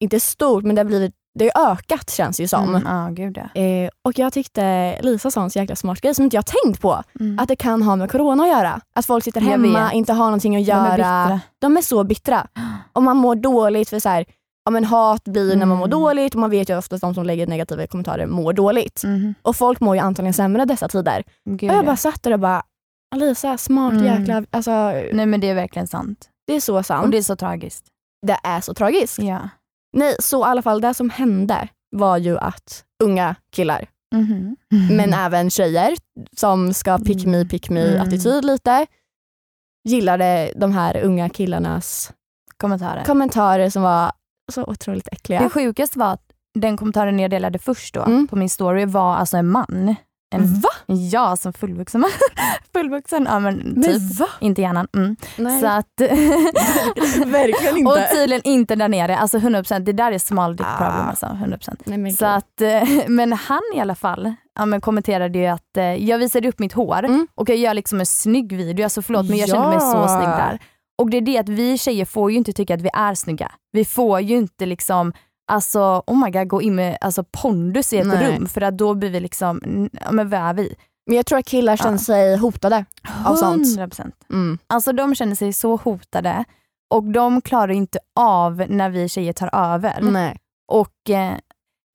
inte 0.00 0.20
stort 0.20 0.64
men 0.64 0.74
det 0.74 0.80
har 0.80 0.86
blivit, 0.86 1.14
det 1.38 1.50
har 1.54 1.72
ökat 1.72 2.10
känns 2.10 2.36
det 2.36 2.42
ju 2.42 2.48
som. 2.48 2.74
Mm, 2.74 2.82
ja, 2.86 3.08
gud 3.12 3.38
ja. 3.54 3.60
Eh, 3.60 3.90
och 4.02 4.18
jag 4.18 4.32
tyckte 4.32 4.96
Lisa 5.02 5.30
sa 5.30 5.42
en 5.42 5.50
så 5.50 5.58
jäkla 5.58 5.76
smart 5.76 6.00
grej 6.00 6.14
som 6.14 6.24
inte 6.24 6.36
jag 6.36 6.44
tänkt 6.46 6.80
på. 6.80 7.02
Mm. 7.20 7.38
Att 7.38 7.48
det 7.48 7.56
kan 7.56 7.82
ha 7.82 7.96
med 7.96 8.10
corona 8.10 8.42
att 8.42 8.48
göra. 8.48 8.80
Att 8.94 9.06
folk 9.06 9.24
sitter 9.24 9.40
hemma, 9.40 9.92
inte 9.92 10.12
har 10.12 10.24
någonting 10.24 10.56
att 10.56 10.66
De 10.66 10.72
är 10.72 10.76
göra. 10.76 10.96
bittra. 10.96 11.40
De 11.58 11.76
är 11.76 11.82
så 11.82 12.04
bittra. 12.04 12.46
Och 12.92 13.02
man 13.02 13.16
mår 13.16 13.34
dåligt 13.34 13.88
för 13.90 13.98
så 14.00 14.08
här, 14.08 14.24
ja, 14.64 14.70
men 14.70 14.84
hat 14.84 15.24
blir 15.24 15.56
när 15.56 15.66
man 15.66 15.78
mår 15.78 15.86
Mm. 15.86 15.98
dåligt 16.00 16.34
och 16.34 16.40
man 16.40 16.50
vet 16.50 16.68
ju 16.70 16.78
oftast 16.78 17.00
de 17.00 17.14
som 17.14 17.24
lägger 17.24 17.46
negativa 17.46 17.86
kommentarer 17.86 18.26
mår 18.26 18.52
dåligt. 18.52 19.02
Mhm. 19.04 19.34
Och 19.42 19.56
folk 19.56 19.80
mår 19.80 19.96
ju 19.96 20.02
antagligen 20.02 20.34
sämre 20.34 20.64
dessa 20.64 20.88
tider. 20.88 21.24
Gud, 21.44 21.70
och 21.70 21.76
jag 21.76 21.82
ja. 21.82 21.86
bara 21.86 21.96
satt 21.96 22.22
där 22.22 22.32
och 22.32 22.40
bara, 22.40 22.62
Lisa 23.16 23.58
smart 23.58 23.92
Mm. 23.92 24.04
jäkla, 24.04 24.44
alltså, 24.50 24.70
Nej 25.12 25.26
men 25.26 25.40
det 25.40 25.48
är 25.48 25.54
verkligen 25.54 25.86
sant. 25.86 26.28
det 26.46 26.52
är 26.56 26.60
så 26.60 26.82
sant. 26.82 27.04
Och 27.04 27.10
Det... 27.10 27.16
det 27.16 27.20
är 27.20 27.22
så 27.22 27.36
tragiskt. 27.36 27.84
är 28.44 28.60
så 28.60 28.74
tragiskt. 28.74 29.18
Ja. 29.18 29.48
Nej, 29.96 30.16
så 30.20 30.40
i 30.40 30.44
alla 30.48 30.62
fall 30.62 30.80
det 30.80 30.94
som 30.94 31.10
hände 31.10 31.68
var 31.90 32.16
ju 32.16 32.38
att 32.38 32.84
unga 33.04 33.34
killar, 33.52 33.86
Mhm. 34.14 34.56
men 34.96 35.14
även 35.14 35.50
tjejer 35.50 35.94
som 36.36 36.74
ska 36.74 36.98
pick 36.98 37.26
me, 37.26 37.44
pick 37.44 37.70
me 37.70 37.88
Mm. 37.88 38.00
attityd 38.08 38.44
lite, 38.44 38.86
gillade 39.88 40.52
de 40.56 40.72
här 40.72 40.96
unga 41.04 41.28
killarnas 41.28 42.12
Kommentarer. 42.56 43.04
kommentarer 43.04 43.70
som 43.70 43.82
var 43.82 44.12
så 44.52 44.64
otroligt 44.64 45.04
Det 45.04 45.12
äckliga. 45.12 45.50
sjukaste 45.50 45.98
var 45.98 46.12
att 46.12 46.22
den 46.54 46.76
kommentaren 46.76 47.18
jag 47.18 47.30
delade 47.30 47.58
först 47.58 47.94
då 47.94 48.02
Mm. 48.02 48.26
på 48.28 48.36
min 48.36 48.50
story 48.50 48.84
var 48.84 49.16
alltså 49.16 49.36
en 49.36 49.46
man. 49.48 49.94
En, 50.40 50.60
Va? 50.60 50.68
ja, 50.86 51.36
som 51.36 51.52
fullvuxen 51.52 52.00
man. 52.00 52.10
fullvuxen, 52.72 53.26
ja 53.30 53.38
men 53.40 53.60
typ. 53.82 53.86
Men 53.86 54.08
va? 54.18 54.26
Inte 54.40 54.62
hjärnan. 54.62 54.88
Mm. 54.96 55.16
Nej, 55.38 55.60
Så 55.60 55.66
att, 55.66 56.00
verkligen 57.26 57.86
och 57.86 57.96
inte. 57.98 58.08
tydligen 58.14 58.42
inte 58.44 58.74
där 58.76 58.88
nere. 58.88 59.16
Alltså 59.18 59.38
100%, 59.38 59.78
det 59.78 59.92
där 59.92 60.12
är 60.12 60.18
small 60.18 60.56
dick 60.56 60.66
Ah. 60.66 60.76
problem 60.78 61.08
alltså. 61.08 61.26
100%. 61.26 61.80
Nej, 61.84 61.98
men 61.98 62.12
Så 62.12 62.26
att, 62.26 62.60
eh, 62.60 62.82
men 63.08 63.32
han 63.32 63.60
i 63.74 63.80
alla 63.80 63.94
fall 63.94 64.34
ja, 64.58 64.66
men 64.66 64.80
kommenterade 64.80 65.38
ju 65.38 65.46
att 65.46 65.76
eh, 65.76 65.84
jag 65.84 66.18
visade 66.18 66.48
upp 66.48 66.58
mitt 66.58 66.72
hår 66.72 67.04
Mm. 67.04 67.26
och 67.34 67.48
jag 67.48 67.56
gör 67.58 67.74
liksom 67.74 68.00
en 68.00 68.06
snygg 68.06 68.52
video. 68.56 68.84
Alltså 68.84 69.02
förlåt 69.02 69.28
men 69.28 69.38
jag 69.38 69.48
kände 69.48 69.68
mig 69.68 69.80
så 69.80 69.86
Ja. 69.96 70.08
snygg 70.08 70.28
där. 70.28 70.58
Och 70.98 71.10
det 71.10 71.16
är 71.16 71.20
det 71.20 71.38
att 71.38 71.48
vi 71.48 71.78
tjejer 71.78 72.04
får 72.04 72.30
ju 72.30 72.36
inte 72.36 72.52
tycka 72.52 72.74
att 72.74 72.80
vi 72.82 72.90
är 72.94 73.14
snygga. 73.14 73.52
Vi 73.72 73.84
får 73.84 74.20
ju 74.20 74.36
inte 74.36 74.66
liksom 74.66 75.12
Alltså 75.48 76.02
oh 76.06 76.24
my 76.24 76.30
god, 76.30 76.48
gå 76.48 76.62
in 76.62 76.74
med 76.74 76.98
alltså, 77.00 77.24
pondus 77.42 77.92
i 77.92 77.98
ett 77.98 78.06
Nej. 78.06 78.36
rum 78.36 78.46
för 78.46 78.60
att 78.60 78.78
då 78.78 78.94
blir 78.94 79.10
vi 79.10 79.20
liksom, 79.20 79.60
ja 80.04 80.12
men 80.12 80.28
vad 80.28 80.40
är 80.40 80.54
vi? 80.54 80.74
Men 81.06 81.16
jag 81.16 81.26
tror 81.26 81.38
att 81.38 81.46
killar 81.46 81.76
känner 81.76 81.92
Ja. 81.92 81.98
sig 81.98 82.36
hotade. 82.36 82.84
Av 83.24 83.34
sånt. 83.34 83.66
100%. 83.78 84.12
Mm. 84.30 84.58
Alltså 84.66 84.92
de 84.92 85.14
känner 85.14 85.34
sig 85.34 85.52
så 85.52 85.76
hotade 85.76 86.44
och 86.94 87.04
de 87.04 87.40
klarar 87.40 87.72
inte 87.72 87.98
av 88.20 88.64
när 88.68 88.90
vi 88.90 89.08
tjejer 89.08 89.32
tar 89.32 89.50
över. 89.52 90.00
Nej. 90.00 90.36
Och 90.72 91.10
eh, 91.10 91.32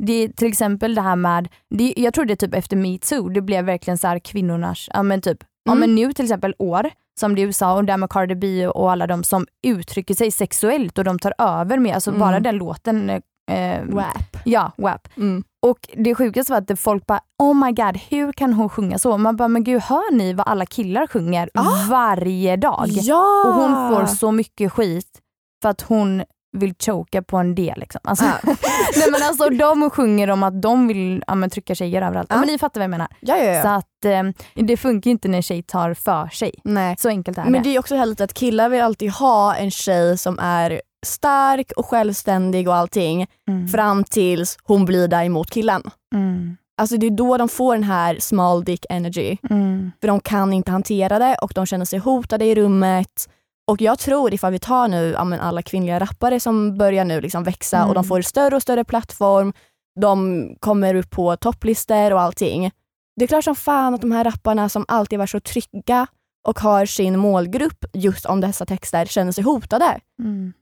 det 0.04 0.14
är 0.14 0.28
till 0.30 0.48
exempel 0.48 0.96
det 0.96 1.02
här 1.02 1.16
med, 1.16 1.48
det, 1.70 1.94
jag 1.98 2.14
tror 2.14 2.26
det 2.26 2.34
är 2.34 2.36
typ 2.36 2.56
efter 2.56 2.76
metoo, 2.78 3.30
det 3.30 3.42
blev 3.42 3.66
verkligen 3.66 3.98
så 3.98 4.08
här 4.08 4.20
kvinnornas, 4.20 4.90
ja 4.94 5.04
men 5.04 5.22
typ, 5.22 5.38
ja 5.64 5.72
Mm. 5.72 5.80
men 5.80 5.96
nu 5.96 6.14
till 6.14 6.26
exempel 6.26 6.56
år, 6.60 6.90
som 7.20 7.36
det 7.36 7.42
i 7.42 7.44
USA 7.44 7.74
och 7.76 7.86
där 7.86 7.98
med 7.98 8.10
Cardi 8.10 8.36
B 8.36 8.68
och 8.68 8.92
alla 8.92 9.08
de 9.08 9.24
som 9.24 9.46
uttrycker 9.68 10.14
sig 10.14 10.32
sexuellt 10.32 10.98
och 10.98 11.04
de 11.04 11.20
tar 11.20 11.34
över 11.38 11.80
med, 11.80 11.96
alltså 11.96 12.10
Mm. 12.10 12.20
bara 12.20 12.40
den 12.40 12.56
låten, 12.58 13.22
eh, 13.52 13.84
WAP. 13.96 14.38
ja, 14.46 14.72
WAP. 14.78 15.08
Mm. 15.18 15.44
Och 15.62 15.78
det 15.98 16.16
sjukaste 16.16 16.52
var 16.54 16.58
att 16.72 16.80
folk 16.80 17.06
bara, 17.06 17.20
oh 17.40 17.54
my 17.66 17.72
god, 17.72 17.98
hur 18.10 18.32
kan 18.32 18.54
hon 18.54 18.70
sjunga 18.70 18.98
så? 19.00 19.18
Man 19.18 19.36
bara, 19.36 19.48
men 19.48 19.64
gud 19.64 19.82
hör 19.82 20.14
ni 20.14 20.34
vad 20.34 20.48
alla 20.48 20.66
killar 20.66 21.08
sjunger 21.08 21.50
Ah. 21.54 21.86
varje 21.90 22.56
dag? 22.56 22.86
Ja! 22.88 23.44
Och 23.48 23.54
hon 23.54 23.90
får 23.90 24.06
så 24.16 24.32
mycket 24.32 24.72
skit 24.72 25.20
för 25.62 25.70
att 25.70 25.82
hon 25.82 26.24
vill 26.58 26.74
choka 26.86 27.22
på 27.22 27.38
en 27.38 27.56
del. 27.56 27.80
Liksom. 27.80 28.02
Alltså, 28.04 28.26
Ja. 28.26 28.34
nej, 28.98 29.12
men 29.12 29.22
alltså, 29.24 29.50
de 29.50 29.90
sjunger 29.90 30.30
om 30.30 30.44
att 30.44 30.62
de 30.62 30.88
vill 30.88 31.24
ja, 31.28 31.36
men, 31.36 31.50
trycka 31.50 31.76
tjejer 31.76 32.02
överallt. 32.02 32.28
Ja. 32.30 32.38
Men 32.38 32.48
ni 32.48 32.58
fattar 32.60 32.80
vad 32.82 32.84
jag 32.84 32.90
menar. 32.90 33.08
Ja, 33.20 33.38
ja, 33.38 33.44
ja. 33.44 33.62
Så 33.62 33.68
att, 33.68 34.06
eh, 34.06 34.64
det 34.66 34.78
funkar 34.78 35.08
ju 35.10 35.12
inte 35.12 35.28
när 35.28 35.38
en 35.38 35.42
tjej 35.44 35.64
tar 35.64 35.94
för 35.94 36.28
sig. 36.28 36.52
Nej. 36.64 36.96
Så 37.00 37.10
enkelt 37.10 37.38
är 37.38 37.44
Men 37.44 37.54
det. 37.54 37.60
det 37.60 37.76
är 37.76 37.80
också 37.80 37.96
härligt 37.96 38.22
att 38.22 38.34
killar 38.34 38.70
vill 38.70 38.82
alltid 38.82 39.12
ha 39.12 39.56
en 39.56 39.72
tjej 39.72 40.18
som 40.18 40.40
är 40.40 40.82
stark 41.06 41.72
och 41.76 41.86
självständig 41.86 42.68
och 42.68 42.76
allting 42.76 43.28
Mm. 43.48 43.68
fram 43.68 44.04
tills 44.04 44.58
hon 44.64 44.86
blir 44.86 45.08
däremot 45.08 45.50
killen. 45.52 45.84
Mm. 46.16 46.58
Alltså 46.78 46.98
det 46.98 47.06
är 47.08 47.12
då 47.12 47.38
de 47.38 47.50
får 47.50 47.76
den 47.76 47.84
här 47.84 48.18
small 48.20 48.64
dick 48.64 48.86
energy. 48.90 49.38
Mm. 49.50 49.92
För 50.02 50.08
de 50.08 50.20
kan 50.20 50.54
inte 50.54 50.72
hantera 50.72 51.20
det 51.20 51.36
och 51.42 51.52
de 51.56 51.66
känner 51.66 51.86
sig 51.86 52.00
hotade 52.00 52.46
i 52.46 52.56
rummet. 52.56 53.30
Och 53.68 53.82
jag 53.82 54.00
tror 54.00 54.34
ifall 54.34 54.52
vi 54.52 54.60
tar 54.60 54.88
nu 54.88 55.12
ja, 55.12 55.38
alla 55.40 55.62
kvinnliga 55.62 56.00
rappare 56.00 56.40
som 56.40 56.78
börjar 56.78 57.06
nu 57.06 57.22
liksom 57.22 57.44
växa 57.44 57.78
Mm. 57.78 57.90
och 57.90 57.96
de 57.96 58.04
får 58.04 58.22
större 58.22 58.56
och 58.56 58.62
större 58.62 58.84
plattform. 58.84 59.54
De 60.00 60.48
kommer 60.60 60.96
upp 60.96 61.10
på 61.10 61.36
topplistor 61.38 62.14
och 62.14 62.22
allting. 62.22 62.72
Det 63.16 63.24
är 63.24 63.28
klart 63.28 63.44
som 63.44 63.56
fan 63.56 63.94
att 63.94 64.02
de 64.02 64.12
här 64.12 64.24
rapparna 64.24 64.70
som 64.70 64.86
alltid 64.88 65.20
varit 65.20 65.30
så 65.30 65.40
trygga 65.40 66.08
och 66.48 66.60
har 66.60 66.86
sin 66.86 67.20
målgrupp 67.20 67.86
just 67.94 68.26
om 68.26 68.42
dessa 68.42 68.66
texter 68.66 69.06
känner 69.06 69.32
sig 69.32 69.44
hotade. 69.44 70.00
Mm. 70.20 70.54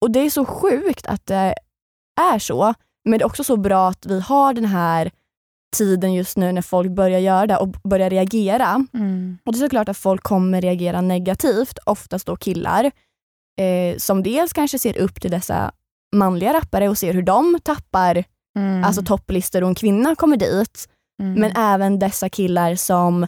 Och 0.00 0.10
det 0.10 0.20
är 0.20 0.30
så 0.30 0.44
sjukt 0.44 1.06
att 1.06 1.26
det 1.26 1.54
är 2.20 2.38
så. 2.38 2.74
Men 3.04 3.18
det 3.18 3.22
är 3.22 3.26
också 3.26 3.44
så 3.44 3.56
bra 3.56 3.88
att 3.88 4.06
vi 4.06 4.20
har 4.20 4.54
den 4.54 4.64
här 4.64 5.10
tiden 5.76 6.14
just 6.14 6.36
nu 6.36 6.52
när 6.52 6.62
folk 6.62 6.90
börjar 6.90 7.18
göra 7.18 7.46
det 7.46 7.56
och 7.56 7.68
börjar 7.68 8.10
reagera. 8.10 8.84
Mm. 8.94 9.38
Och 9.44 9.52
det 9.52 9.58
är 9.58 9.60
såklart 9.60 9.88
att 9.88 9.96
folk 9.96 10.22
kommer 10.22 10.60
reagera 10.60 11.00
negativt, 11.00 11.78
oftast 11.86 12.26
då 12.26 12.36
killar, 12.36 12.84
eh, 13.60 13.96
som 13.98 14.22
dels 14.22 14.52
kanske 14.52 14.78
ser 14.78 14.98
upp 14.98 15.20
till 15.20 15.30
dessa 15.30 15.72
manliga 16.16 16.52
rappare 16.54 16.88
och 16.88 16.98
ser 16.98 17.14
hur 17.14 17.22
de 17.22 17.58
tappar 17.64 18.24
Mm. 18.58 18.84
alltså 18.84 19.02
topplistor 19.02 19.62
och 19.62 19.68
en 19.68 19.74
kvinna 19.74 20.14
kommer 20.14 20.36
dit. 20.36 20.88
Mm. 21.22 21.40
Men 21.40 21.52
även 21.56 21.98
dessa 21.98 22.28
killar 22.28 22.74
som, 22.74 23.26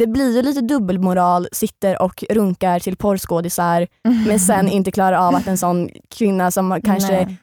det 0.00 0.06
blir 0.06 0.36
ju 0.36 0.42
lite 0.42 0.60
dubbelmoral, 0.60 1.48
sitter 1.52 2.02
och 2.02 2.24
runkar 2.30 2.78
till 2.80 2.96
porrskådisar 2.96 3.86
men 4.26 4.40
sen 4.40 4.68
inte 4.68 4.90
klarar 4.90 5.18
av 5.28 5.34
att 5.34 5.46
en 5.46 5.58
sån 5.58 5.88
kvinna 6.14 6.50
som 6.50 6.80
kanske 6.84 7.12
Nej. 7.24 7.36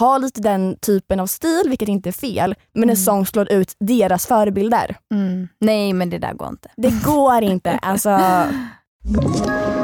har 0.00 0.18
lite 0.18 0.40
den 0.40 0.76
typen 0.86 1.20
av 1.20 1.26
stil, 1.26 1.62
vilket 1.68 1.88
inte 1.88 2.08
är 2.08 2.12
fel, 2.12 2.54
men 2.72 2.82
en 2.82 2.88
Mm. 2.90 2.96
sång 2.96 3.26
slår 3.26 3.52
ut 3.52 3.74
deras 3.80 4.26
förebilder. 4.26 4.96
Mm. 5.14 5.48
Nej 5.60 5.92
men 5.92 6.10
det 6.10 6.18
där 6.18 6.32
går 6.34 6.48
inte. 6.48 6.68
Det 6.76 7.04
går 7.04 7.42
inte. 7.42 7.70
Alltså, 7.70 8.10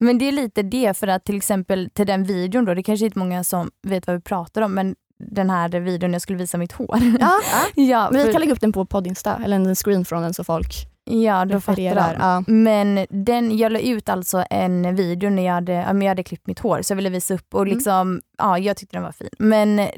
Men 0.00 0.18
det 0.18 0.28
är 0.28 0.32
lite 0.32 0.62
det 0.62 0.96
för 0.96 1.06
att 1.06 1.24
till 1.24 1.36
exempel 1.36 1.90
till 1.94 2.06
den 2.06 2.24
videon 2.24 2.64
då, 2.64 2.74
det 2.74 2.82
kanske 2.82 3.06
inte 3.06 3.18
många 3.18 3.44
som 3.44 3.70
vet 3.82 4.06
vad 4.06 4.16
vi 4.16 4.22
pratar 4.22 4.62
om 4.62 4.74
men 4.74 4.94
den 5.18 5.50
här 5.50 5.68
videon 5.68 6.12
jag 6.12 6.22
skulle 6.22 6.38
visa 6.38 6.58
mitt 6.58 6.72
hår. 6.72 6.98
Ja, 7.20 7.32
ja, 7.74 8.08
men 8.12 8.26
vi 8.26 8.32
kan 8.32 8.40
lägga 8.40 8.52
upp 8.52 8.60
den 8.60 8.72
på 8.72 8.84
poddinsta, 8.86 9.40
eller 9.44 9.56
en 9.56 9.74
screen 9.74 10.04
från 10.04 10.22
den 10.22 10.34
så 10.34 10.44
folk 10.44 10.86
ja 11.10 11.44
då 11.44 11.60
fattar 11.60 11.94
de. 11.94 12.14
Ja. 12.20 12.44
Men 12.46 13.06
den, 13.10 13.58
jag 13.58 13.72
la 13.72 13.78
ut 13.80 14.08
alltså 14.08 14.44
en 14.50 14.94
video 14.96 15.30
när 15.30 15.46
jag 15.46 15.54
hade, 15.54 15.72
jag 15.72 16.04
hade 16.04 16.22
klippt 16.22 16.46
mitt 16.46 16.58
hår 16.58 16.82
så 16.82 16.92
jag 16.92 16.96
ville 16.96 17.10
visa 17.10 17.34
upp 17.34 17.54
och 17.54 17.62
Mm. 17.62 17.74
liksom, 17.74 18.20
ja 18.38 18.58
jag 18.58 18.76
tyckte 18.76 18.96
den 18.96 19.02
var 19.02 19.12
fin. 19.12 19.28
Men 19.38 19.88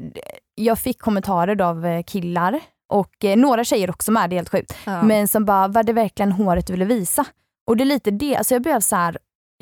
jag 0.55 0.79
fick 0.79 0.99
kommentarer 1.01 1.61
av 1.61 1.85
eh, 1.85 2.03
killar 2.03 2.59
och 2.89 3.25
eh, 3.25 3.37
några 3.37 3.63
tjejer 3.63 3.89
också 3.89 4.11
med, 4.11 4.29
det 4.29 4.33
är 4.33 4.37
helt 4.37 4.49
sjukt. 4.49 4.75
Ja. 4.85 5.03
Men 5.03 5.27
som 5.27 5.45
bara, 5.45 5.67
var 5.67 5.83
det 5.83 5.93
verkligen 5.93 6.31
håret 6.31 6.67
du 6.67 6.73
ville 6.73 6.85
visa? 6.85 7.25
Och 7.67 7.77
det 7.77 7.83
är 7.83 7.85
lite 7.85 8.11
det, 8.11 8.35
alltså 8.35 8.55
jag 8.55 8.61
blev 8.61 8.79
så 8.79 8.95
här. 8.95 9.17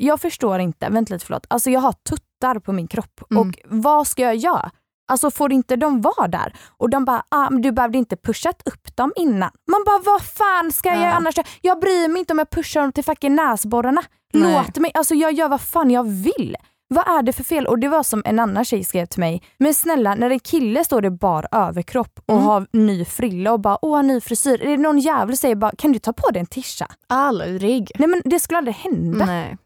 Jag 0.06 0.20
förstår 0.20 0.58
inte, 0.58 0.88
vänta 0.88 1.14
lite 1.14 1.26
förlåt, 1.26 1.46
alltså 1.50 1.70
jag 1.70 1.80
har 1.80 1.92
tuttar 1.92 2.58
på 2.58 2.72
min 2.72 2.88
kropp 2.88 3.20
Mm. 3.30 3.40
och 3.48 3.54
vad 3.64 4.06
ska 4.06 4.22
jag 4.22 4.36
göra? 4.36 4.70
Alltså 5.08 5.30
får 5.30 5.52
inte 5.52 5.76
de 5.76 6.00
vara 6.00 6.28
där? 6.28 6.54
Och 6.78 6.90
de 6.90 7.04
bara, 7.04 7.22
ah, 7.28 7.50
men 7.50 7.62
du 7.62 7.72
behövde 7.72 7.98
inte 7.98 8.16
pushat 8.16 8.62
upp 8.64 8.96
dem 8.96 9.12
innan. 9.16 9.50
Man 9.70 9.82
bara, 9.86 9.98
vad 10.04 10.22
fan 10.22 10.72
ska 10.72 10.88
jag 10.88 10.98
Ja. 10.98 11.02
göra 11.02 11.12
annars? 11.14 11.34
Jag 11.60 11.80
bryr 11.80 12.08
mig 12.08 12.18
inte 12.20 12.32
om 12.32 12.38
jag 12.38 12.50
pushar 12.50 12.80
dem 12.80 12.92
till 12.92 13.04
fucking 13.04 13.34
näsborrarna. 13.34 14.02
Nej. 14.32 14.52
Låt 14.66 14.76
mig, 14.78 14.90
alltså 14.94 15.14
jag 15.14 15.32
gör 15.32 15.48
vad 15.48 15.60
fan 15.60 15.90
jag 15.90 16.04
vill. 16.08 16.56
Vad 16.88 17.08
är 17.08 17.22
det 17.22 17.32
för 17.32 17.44
fel? 17.44 17.66
Och 17.66 17.78
det 17.78 17.88
var 17.88 18.02
som 18.02 18.22
en 18.24 18.38
annan 18.38 18.64
tjej 18.64 18.84
skrev 18.84 19.06
till 19.06 19.20
mig, 19.20 19.42
men 19.58 19.74
snälla 19.74 20.14
när 20.14 20.30
en 20.30 20.40
kille 20.40 20.84
står 20.84 21.04
i 21.04 21.10
bar 21.10 21.46
överkropp 21.52 22.20
och 22.26 22.34
Mm. 22.34 22.44
har 22.46 22.66
ny 22.72 23.04
frilla 23.04 23.52
och 23.52 23.60
bara 23.60 23.78
åh 23.84 24.02
ny 24.02 24.20
frisyr, 24.20 24.62
är 24.62 24.66
det 24.70 24.76
någon 24.82 24.98
jävel 24.98 25.36
säger 25.36 25.54
bara 25.54 25.72
kan 25.78 25.92
du 25.92 25.98
ta 25.98 26.12
på 26.12 26.30
dig 26.30 26.40
en 26.40 26.46
tisha? 26.46 26.86
Aldrig. 27.08 27.90
Nej 27.98 28.08
men 28.08 28.22
det 28.24 28.40
skulle 28.40 28.58
aldrig 28.58 28.74
hända. 28.76 29.24
Nej. 29.26 29.56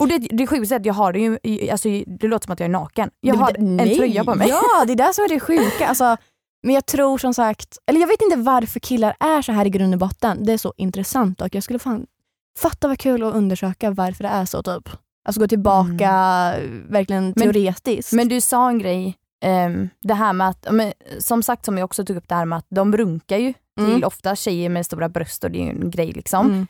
Och 0.00 0.08
det, 0.08 0.18
det 0.18 0.46
sjukaste 0.46 0.74
är 0.74 0.80
att 0.80 0.86
jag 0.86 0.94
har 0.94 1.12
det 1.12 1.18
ju, 1.18 1.38
alltså, 1.70 1.88
det 2.06 2.26
låter 2.28 2.44
som 2.46 2.52
att 2.52 2.60
jag 2.60 2.64
är 2.66 2.72
naken. 2.72 3.10
Jag 3.20 3.34
har 3.34 3.54
en 3.58 3.76
nej. 3.76 3.96
tröja 3.96 4.24
på 4.24 4.34
mig. 4.34 4.48
Ja, 4.48 4.84
det 4.86 4.92
är 4.92 4.96
det 4.96 5.14
som 5.14 5.24
är 5.24 5.28
det 5.28 5.40
sjuka. 5.40 5.86
Alltså, 5.88 6.16
men 6.62 6.74
jag 6.74 6.86
tror 6.86 7.18
som 7.18 7.34
sagt, 7.34 7.78
eller 7.86 8.00
jag 8.00 8.06
vet 8.08 8.22
inte 8.22 8.36
varför 8.36 8.80
killar 8.80 9.16
är 9.20 9.42
så 9.42 9.52
här 9.52 9.66
i 9.66 9.70
grund 9.70 9.94
och 9.94 10.00
botten. 10.00 10.44
Det 10.44 10.52
är 10.52 10.58
så 10.58 10.74
intressant 10.76 11.40
och 11.40 11.54
jag 11.54 11.62
skulle 11.62 11.78
fan 11.78 12.06
fatta 12.58 12.88
vad 12.88 12.98
kul 12.98 13.22
att 13.22 13.34
undersöka 13.34 13.90
varför 13.90 14.22
det 14.24 14.28
är 14.30 14.44
så. 14.44 14.62
typ. 14.62 14.88
Alltså 15.26 15.40
gå 15.40 15.46
tillbaka 15.48 16.10
verkligen 16.88 17.24
Men- 17.36 17.52
teoretiskt. 17.52 18.12
Men 18.12 18.28
du 18.28 18.40
sa 18.40 18.68
en 18.68 18.78
grej, 18.78 19.16
ehm, 19.44 19.88
det 20.02 20.14
här 20.14 20.32
med 20.32 20.48
att, 20.48 20.66
men, 20.70 20.92
som 21.18 21.42
sagt 21.42 21.64
som 21.64 21.78
jag 21.78 21.84
också 21.84 22.04
tog 22.04 22.16
upp 22.16 22.28
det 22.28 22.34
här 22.34 22.44
med 22.44 22.58
att 22.58 22.66
de 22.68 22.96
runkar 22.96 23.36
ju 23.38 23.52
till 23.76 23.84
Mm. 23.86 24.04
ofta 24.04 24.36
tjejer 24.36 24.68
med 24.68 24.86
stora 24.86 25.08
bröst 25.08 25.44
och 25.44 25.50
det 25.50 25.58
är 25.58 25.62
ju 25.64 25.70
en 25.70 25.90
grej 25.90 26.12
liksom. 26.12 26.46
Mm. 26.46 26.66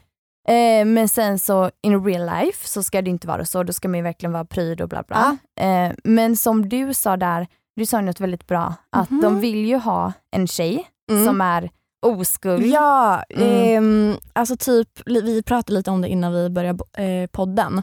Eh, 0.48 0.84
men 0.84 1.08
sen 1.08 1.38
så 1.38 1.70
in 1.82 2.04
real 2.04 2.26
life 2.40 2.68
så 2.68 2.82
ska 2.82 3.02
det 3.02 3.10
inte 3.10 3.26
vara 3.26 3.44
så, 3.44 3.62
då 3.62 3.72
ska 3.72 3.88
man 3.88 3.96
ju 3.98 4.02
verkligen 4.02 4.32
vara 4.32 4.44
pryd 4.44 4.80
och 4.80 4.88
bla 4.88 5.02
bla. 5.08 5.36
Eh, 5.60 5.92
men 6.04 6.36
som 6.36 6.68
du 6.68 6.94
sa 6.94 7.16
där, 7.16 7.46
du 7.76 7.86
sa 7.86 8.00
något 8.00 8.20
väldigt 8.20 8.46
bra, 8.46 8.74
att 8.96 9.10
Mhm. 9.10 9.20
de 9.20 9.40
vill 9.40 9.64
ju 9.66 9.76
ha 9.76 10.12
en 10.36 10.46
tjej 10.46 10.86
Mm. 11.10 11.24
som 11.26 11.40
är 11.40 11.70
oskuld. 12.06 12.66
Ja, 12.66 13.22
Mm. 13.30 13.48
ehm, 13.78 14.16
alltså 14.32 14.56
typ, 14.56 14.88
vi 15.06 15.42
pratade 15.42 15.72
lite 15.78 15.90
om 15.90 16.02
det 16.02 16.08
innan 16.08 16.32
vi 16.32 16.50
började 16.50 16.84
eh, 17.04 17.26
podden. 17.26 17.82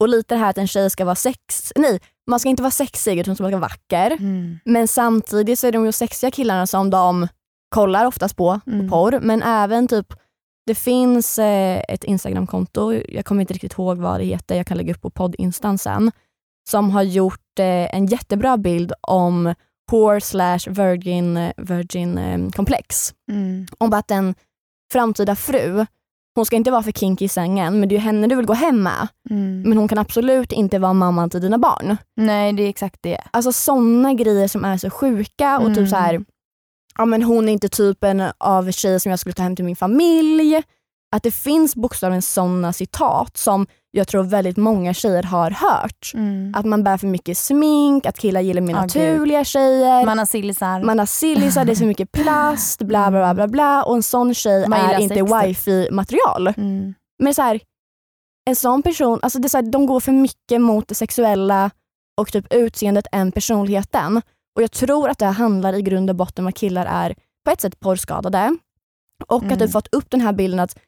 Och 0.00 0.08
lite 0.08 0.34
det 0.34 0.38
här 0.38 0.50
att 0.50 0.58
en 0.58 0.66
tjej 0.68 0.90
ska 0.90 1.04
vara 1.04 1.14
sex... 1.14 1.72
Nej, 1.76 2.00
man 2.30 2.40
ska 2.40 2.48
inte 2.48 2.62
vara 2.62 2.70
sexig 2.70 3.18
utan 3.18 3.30
man 3.30 3.36
ska 3.36 3.44
vara 3.44 3.56
vacker. 3.58 4.10
Mm. 4.10 4.58
Men 4.64 4.88
samtidigt 4.88 5.58
så 5.58 5.66
är 5.66 5.72
de 5.72 5.84
ju 5.86 5.92
sexiga 5.92 6.30
killarna 6.30 6.66
som 6.66 6.90
de 6.90 7.28
kollar 7.74 8.04
oftast 8.06 8.36
på, 8.36 8.60
Mm. 8.66 8.88
på 8.88 8.96
porr. 8.96 9.18
Men 9.22 9.42
även 9.42 9.88
typ, 9.88 10.06
det 10.68 10.74
finns 10.74 11.38
eh, 11.38 11.82
ett 11.88 12.04
Instagramkonto, 12.04 12.92
jag 13.08 13.24
kommer 13.24 13.40
inte 13.40 13.54
riktigt 13.54 13.72
ihåg 13.72 13.98
vad 13.98 14.20
det 14.20 14.24
heter, 14.24 14.56
jag 14.56 14.66
kan 14.66 14.76
lägga 14.76 14.92
upp 14.94 15.02
på 15.02 15.10
poddinstan 15.10 15.78
sen, 15.78 16.10
som 16.70 16.90
har 16.90 17.02
gjort 17.02 17.58
eh, 17.58 17.94
en 17.94 18.06
jättebra 18.06 18.56
bild 18.56 18.92
om 19.00 19.54
whore 19.90 20.20
slash 20.20 20.58
virgin, 20.68 21.52
virgin 21.56 22.18
eh, 22.18 22.50
komplex. 22.50 23.14
Mm. 23.30 23.66
Om 23.78 23.92
att 23.92 24.10
en 24.10 24.34
framtida 24.92 25.36
fru, 25.36 25.86
hon 26.34 26.46
ska 26.46 26.56
inte 26.56 26.70
vara 26.70 26.82
för 26.82 26.92
kinky 26.92 27.24
i 27.24 27.28
sängen 27.28 27.80
men 27.80 27.88
det 27.88 27.94
är 27.94 27.96
ju 27.96 28.02
henne 28.02 28.26
du 28.26 28.36
vill 28.36 28.46
gå 28.46 28.52
hem 28.54 28.82
med. 28.82 29.08
Mm. 29.30 29.62
Men 29.62 29.78
hon 29.78 29.88
kan 29.88 29.98
absolut 29.98 30.52
inte 30.52 30.78
vara 30.78 30.92
mamman 30.92 31.30
till 31.30 31.40
dina 31.40 31.58
barn. 31.58 31.96
Nej 32.16 32.52
det 32.52 32.62
är 32.62 32.68
exakt 32.68 32.98
det. 33.02 33.20
Alltså 33.30 33.52
sådana 33.52 34.14
grejer 34.14 34.48
som 34.48 34.64
är 34.64 34.76
så 34.76 34.90
sjuka 34.90 35.56
och 35.58 35.64
Mm. 35.64 35.74
typ 35.74 35.88
så 35.88 35.96
här, 35.96 36.24
ja 36.98 37.04
men 37.04 37.22
hon 37.22 37.48
är 37.48 37.52
inte 37.52 37.68
typen 37.68 38.22
av 38.38 38.70
tjej 38.70 39.00
som 39.00 39.10
jag 39.10 39.18
skulle 39.18 39.32
ta 39.32 39.42
hem 39.42 39.56
till 39.56 39.64
min 39.64 39.76
familj. 39.76 40.62
Att 41.16 41.22
det 41.22 41.30
finns 41.30 41.76
bokstavligen 41.76 42.22
sådana 42.22 42.72
citat 42.72 43.36
som 43.36 43.66
jag 43.90 44.08
tror 44.08 44.22
väldigt 44.22 44.56
många 44.56 44.94
tjejer 44.94 45.22
har 45.22 45.50
hört. 45.50 46.12
Mm. 46.14 46.52
Att 46.56 46.66
man 46.66 46.84
bär 46.84 46.96
för 46.96 47.06
mycket 47.06 47.38
smink, 47.38 48.06
att 48.06 48.18
killar 48.18 48.40
gillar 48.40 48.60
mer 48.62 48.74
Ja, 48.74 48.80
naturliga 48.80 49.44
tjejer. 49.44 50.06
Man 50.06 50.18
har 50.18 50.26
sillisar. 50.26 50.82
Man 50.82 50.98
har 50.98 51.06
sillisar, 51.06 51.64
det 51.64 51.72
är 51.72 51.76
så 51.76 51.84
mycket 51.94 52.12
plast, 52.12 52.82
bla 52.82 53.10
bla 53.10 53.20
bla 53.20 53.34
bla 53.34 53.48
bla 53.48 53.82
och 53.82 53.96
en 53.96 54.02
sån 54.02 54.34
tjej 54.34 54.68
Man 54.68 54.80
är 54.80 55.00
inte 55.00 55.22
wifi-material. 55.22 56.46
Mm. 56.46 56.94
Men 57.18 57.34
så 57.34 57.42
här, 57.42 57.60
en 58.48 58.56
sån 58.56 58.82
person, 58.82 59.18
alltså 59.22 59.38
det 59.38 59.46
är 59.46 59.48
så 59.48 59.56
här, 59.56 59.70
de 59.70 59.86
går 59.86 60.00
för 60.00 60.12
mycket 60.12 60.60
mot 60.60 60.88
det 60.88 60.94
sexuella 60.94 61.70
och 62.20 62.32
typ 62.32 62.54
utseendet 62.54 63.06
än 63.12 63.32
personligheten. 63.32 64.22
Och 64.58 64.62
jag 64.62 64.70
tror 64.72 65.08
att 65.08 65.18
det 65.18 65.26
handlar 65.26 65.72
i 65.72 65.82
grund 65.82 66.10
och 66.10 66.16
botten 66.16 66.44
om 66.44 66.48
att 66.48 66.54
killar 66.54 66.86
är 66.86 67.14
på 67.44 67.50
ett 67.50 67.60
sätt 67.60 67.80
porrskadade. 67.80 68.56
Och 69.26 69.36
att 69.36 69.42
Mm. 69.42 69.58
du 69.58 69.68
fått 69.68 69.94
upp 69.94 70.10
den 70.10 70.20
här 70.20 70.32
bilden 70.32 70.60
att 70.60 70.78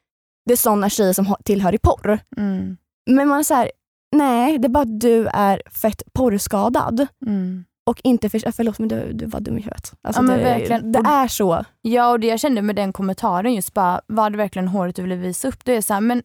det 0.45 0.53
är 0.53 0.57
såna 0.57 0.89
tjejer 0.89 1.13
som 1.13 1.35
tillhör 1.45 1.75
i 1.75 1.77
porr. 1.77 2.19
Mm. 2.37 2.77
Men 3.09 3.27
man 3.27 3.39
är 3.39 3.43
så 3.43 3.53
här, 3.53 3.71
nej 4.15 4.57
det 4.57 4.67
är 4.67 4.69
bara 4.69 4.81
att 4.83 4.99
du 4.99 5.27
är 5.27 5.61
fett 5.81 6.01
porrskadad. 6.13 7.07
Mm. 7.25 7.65
Och 7.85 8.01
inte 8.03 8.29
för, 8.29 8.51
förlåt 8.51 8.79
men 8.79 8.87
du, 8.87 9.13
du 9.13 9.25
var 9.25 9.39
dum 9.39 9.57
i 9.57 9.61
huvudet. 9.61 9.93
Alltså 10.01 10.21
Ja, 10.21 10.25
men 10.27 10.37
det, 10.37 10.43
verkligen. 10.43 10.91
det 10.91 10.99
är 11.05 11.27
så. 11.27 11.65
Ja 11.81 12.11
och 12.11 12.19
det 12.19 12.27
jag 12.27 12.39
kände 12.39 12.61
med 12.61 12.75
den 12.75 12.93
kommentaren 12.93 13.53
just 13.53 13.73
bara, 13.73 14.01
var 14.07 14.29
det 14.29 14.37
verkligen 14.37 14.67
håret 14.67 14.95
du 14.95 15.01
ville 15.01 15.15
visa 15.15 15.47
upp? 15.47 15.65
Det 15.65 15.73
är 15.75 15.81
så 15.81 15.93
här, 15.93 16.01
men 16.01 16.23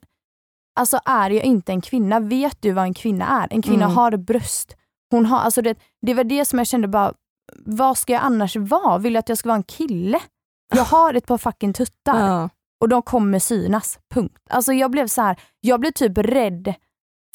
alltså 0.80 1.00
är 1.04 1.30
jag 1.30 1.44
inte 1.44 1.72
en 1.72 1.80
kvinna? 1.80 2.20
Vet 2.20 2.62
du 2.62 2.72
vad 2.72 2.84
en 2.84 2.94
kvinna 2.94 3.42
är? 3.42 3.48
En 3.50 3.62
kvinna 3.62 3.84
Mm. 3.84 3.96
har 3.96 4.16
bröst. 4.16 4.76
Hon 5.10 5.26
har, 5.26 5.38
alltså 5.38 5.62
det, 5.62 5.78
det 6.06 6.14
var 6.14 6.24
det 6.24 6.44
som 6.44 6.58
jag 6.58 6.66
kände 6.66 6.88
bara, 6.88 7.12
vad 7.56 7.98
ska 7.98 8.12
jag 8.12 8.22
annars 8.22 8.56
vara? 8.56 8.98
Vill 8.98 9.14
jag 9.14 9.20
att 9.20 9.28
jag 9.28 9.38
ska 9.38 9.48
vara 9.48 9.56
en 9.56 9.62
kille? 9.62 10.20
Jag 10.74 10.84
har 10.84 11.14
ett 11.14 11.26
par 11.26 11.38
fucking 11.38 11.72
tuttar 11.72 12.26
Ja. 12.26 12.48
och 12.80 12.88
de 12.88 13.02
kommer 13.02 13.38
synas. 13.38 13.98
Punkt. 14.14 14.38
Alltså 14.50 14.72
jag 14.72 14.90
blev 14.90 15.06
så 15.06 15.22
här, 15.22 15.36
jag 15.60 15.80
blev 15.80 15.90
typ 15.90 16.18
rädd 16.18 16.74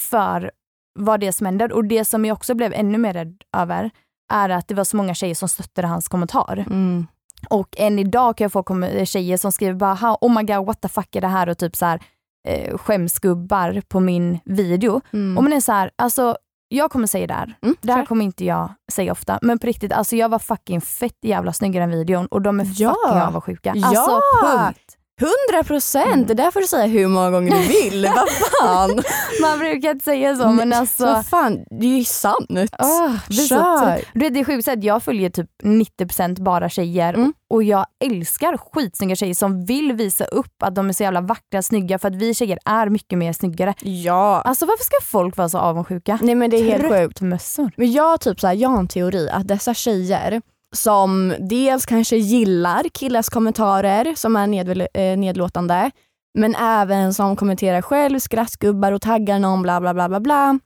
för 0.01 0.51
vad 0.99 1.19
det 1.19 1.31
som 1.31 1.45
hände 1.45 1.65
och 1.67 1.85
det 1.85 2.05
som 2.05 2.25
jag 2.25 2.35
också 2.35 2.55
blev 2.55 2.73
ännu 2.73 2.97
mer 2.97 3.13
rädd 3.13 3.41
över 3.57 3.89
är 4.33 4.49
att 4.49 4.67
det 4.67 4.73
var 4.75 4.83
så 4.83 4.97
många 4.97 5.13
tjejer 5.13 5.35
som 5.35 5.49
stöttade 5.49 5.87
hans 5.87 6.07
kommentar. 6.07 6.57
Mm. 6.67 7.07
Och 7.49 7.75
än 7.77 7.99
idag 7.99 8.37
kan 8.37 8.45
jag 8.45 8.51
få 8.51 8.63
kom- 8.63 9.05
tjejer 9.05 9.37
som 9.37 9.51
skriver 9.51 9.73
bara 9.73 9.93
"Ha, 9.93 10.17
oh 10.21 10.33
my 10.37 10.43
god 10.43 10.65
what 10.65 10.81
the 10.81 10.87
fuck 10.89 11.15
är 11.15 11.21
det 11.21 11.27
här 11.27 11.49
och 11.49 11.57
typ 11.57 11.75
så 11.75 11.85
här 11.85 12.01
eh, 12.47 12.77
skämsgubbar 12.77 13.81
på 13.87 13.99
min 13.99 14.39
video. 14.45 15.01
Mm. 15.13 15.37
Och 15.37 15.43
man 15.43 15.53
är 15.53 15.59
så 15.59 15.71
här, 15.71 15.91
alltså 15.95 16.37
jag 16.73 16.91
kommer 16.91 17.07
säga 17.07 17.27
det 17.27 17.33
här, 17.33 17.55
Mm, 17.61 17.75
det 17.81 17.93
här 17.93 18.05
kommer 18.05 18.25
inte 18.25 18.45
jag 18.45 18.69
säga 18.91 19.11
ofta, 19.11 19.39
men 19.41 19.59
på 19.59 19.67
riktigt, 19.67 19.91
alltså 19.91 20.15
jag 20.15 20.29
var 20.29 20.39
fucking 20.39 20.81
fett 20.81 21.17
jävla 21.21 21.53
snygg 21.53 21.75
i 21.75 21.79
den 21.79 21.89
videon 21.89 22.25
och 22.25 22.41
de 22.41 22.59
är 22.59 22.67
Ja. 22.75 22.95
fucking 23.05 23.21
avundsjuka. 23.21 23.73
Ja. 23.75 23.87
Alltså 23.87 24.19
punkt. 24.43 24.97
100 25.21 25.63
procent, 25.67 26.05
Mm. 26.13 26.25
det 26.25 26.33
där 26.33 26.51
får 26.51 26.59
du 26.61 26.67
säga 26.67 26.85
hur 26.87 27.07
många 27.07 27.31
gånger 27.31 27.51
du 27.51 27.67
vill. 27.67 28.05
Vad 28.15 28.29
fan? 28.61 29.03
Man 29.41 29.59
brukar 29.59 29.91
inte 29.91 30.05
säga 30.05 30.35
så 30.35 30.49
men 30.51 30.73
alltså. 30.73 31.05
Vad 31.05 31.25
fan, 31.25 31.59
det 31.79 31.85
är 31.85 31.97
ju 31.97 32.03
sant. 32.03 32.45
det, 32.49 32.61
är 32.61 33.31
så 33.31 33.47
Kör. 33.47 33.85
trött. 33.85 34.05
Du 34.13 34.19
vet, 34.19 34.33
det 34.33 34.39
är 34.39 34.43
sjukt 34.43 34.67
att 34.67 34.83
jag 34.83 35.03
följer 35.03 35.29
typ 35.29 35.49
90% 35.63 36.41
bara 36.43 36.69
tjejer 36.69 37.13
Mm. 37.13 37.33
och 37.49 37.63
jag 37.63 37.85
älskar 38.05 38.57
skitsnygga 38.57 39.15
tjejer 39.15 39.33
som 39.33 39.65
vill 39.65 39.93
visa 39.93 40.25
upp 40.25 40.63
att 40.63 40.75
de 40.75 40.89
är 40.89 40.93
så 40.93 41.03
jävla 41.03 41.21
vackra, 41.21 41.61
snygga 41.61 41.99
för 41.99 42.07
att 42.07 42.15
vi 42.15 42.33
tjejer 42.33 42.57
är 42.65 42.89
mycket 42.89 43.17
mer 43.19 43.33
snyggare. 43.33 43.73
Ja. 43.81 44.41
Alltså 44.45 44.65
varför 44.65 44.83
ska 44.83 44.95
folk 45.11 45.37
vara 45.37 45.49
så 45.49 45.57
avundsjuka? 45.57 46.19
Nej 46.21 46.35
men 46.35 46.49
det 46.49 46.57
är 46.57 46.63
helt 46.63 46.89
sjukt. 46.93 47.21
Mössor. 47.21 47.71
Men 47.77 47.91
jag, 47.91 48.21
typ 48.21 48.39
så 48.39 48.47
här, 48.47 48.53
jag 48.53 48.69
har 48.69 48.79
en 48.79 48.87
teori 48.87 49.29
att 49.29 49.47
dessa 49.47 49.73
tjejer 49.73 50.41
som 50.75 51.33
dels 51.39 51.85
kanske 51.85 52.17
gillar 52.17 52.83
killars 52.93 53.29
kommentarer 53.29 54.15
som 54.15 54.35
är 54.35 54.87
eh, 54.97 55.17
nedlåtande 55.17 55.91
men 56.33 56.55
även 56.55 57.13
som 57.13 57.35
kommenterar 57.35 57.81
själv, 57.81 58.19
skrattgubbar 58.19 58.91
och 58.91 59.01
taggar 59.01 59.39
någon 59.39 59.61
bla 59.61 59.81
bla 59.81 59.93
bla 59.93 60.09
bla 60.09 60.19
bla. 60.19 60.59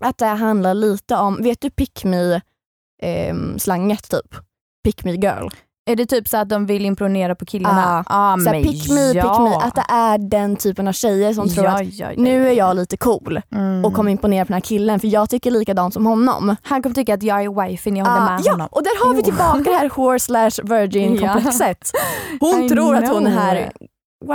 Att 0.00 0.18
det 0.18 0.26
handlar 0.26 0.74
lite 0.74 1.16
om, 1.16 1.42
vet 1.42 1.60
du 1.60 1.70
pick 1.70 2.04
me 2.04 2.34
eh, 3.02 3.34
slanget 3.58 4.10
typ? 4.10 4.34
Pick 4.84 5.04
me 5.04 5.12
girl. 5.12 5.48
Är 5.90 5.96
det 5.96 6.06
typ 6.06 6.28
så 6.28 6.36
att 6.36 6.48
de 6.48 6.66
vill 6.66 6.84
imponera 6.84 7.34
på 7.34 7.44
killarna? 7.46 8.04
Ah, 8.06 8.32
ah, 8.32 8.38
Så 8.38 8.50
här, 8.50 8.62
pick 8.62 8.90
me, 8.90 9.12
ja. 9.12 9.22
pick 9.22 9.40
me. 9.40 9.66
Att 9.66 9.74
det 9.74 9.84
är 9.88 10.18
den 10.18 10.56
typen 10.56 10.88
av 10.88 10.92
tjejer 10.92 11.32
som 11.32 11.48
tror 11.48 11.64
ja, 11.66 11.70
att 11.72 11.94
ja, 11.94 12.12
ja, 12.12 12.22
nu 12.22 12.48
är 12.48 12.52
jag 12.52 12.76
lite 12.76 12.96
cool 12.96 13.40
Mm. 13.50 13.84
och 13.84 13.94
kommer 13.94 14.10
imponera 14.10 14.44
på 14.44 14.48
den 14.48 14.54
här 14.54 14.60
killen 14.60 15.00
för 15.00 15.08
jag 15.08 15.30
tycker 15.30 15.50
likadant 15.50 15.94
som 15.94 16.06
honom. 16.06 16.56
Han 16.62 16.82
kommer 16.82 16.94
tycka 16.94 17.14
att 17.14 17.22
jag 17.22 17.44
är 17.44 17.62
wifen, 17.68 17.96
jag 17.96 18.04
håller 18.06 18.26
Ah, 18.26 18.30
med 18.30 18.40
ja, 18.44 18.52
honom. 18.52 18.68
och 18.70 18.82
där 18.82 19.06
har 19.06 19.14
vi 19.14 19.22
tillbaka 19.22 19.58
det 19.70 19.76
här 19.76 19.90
whore 19.96 20.18
slash 20.18 20.50
virgin 20.64 21.18
komplexet. 21.18 21.90
Hon 22.40 22.62
I 22.62 22.68
tror 22.68 22.96
att 22.96 23.08
hon 23.08 23.26
är 23.26 23.30
know. 23.30 23.42
här 23.42 23.72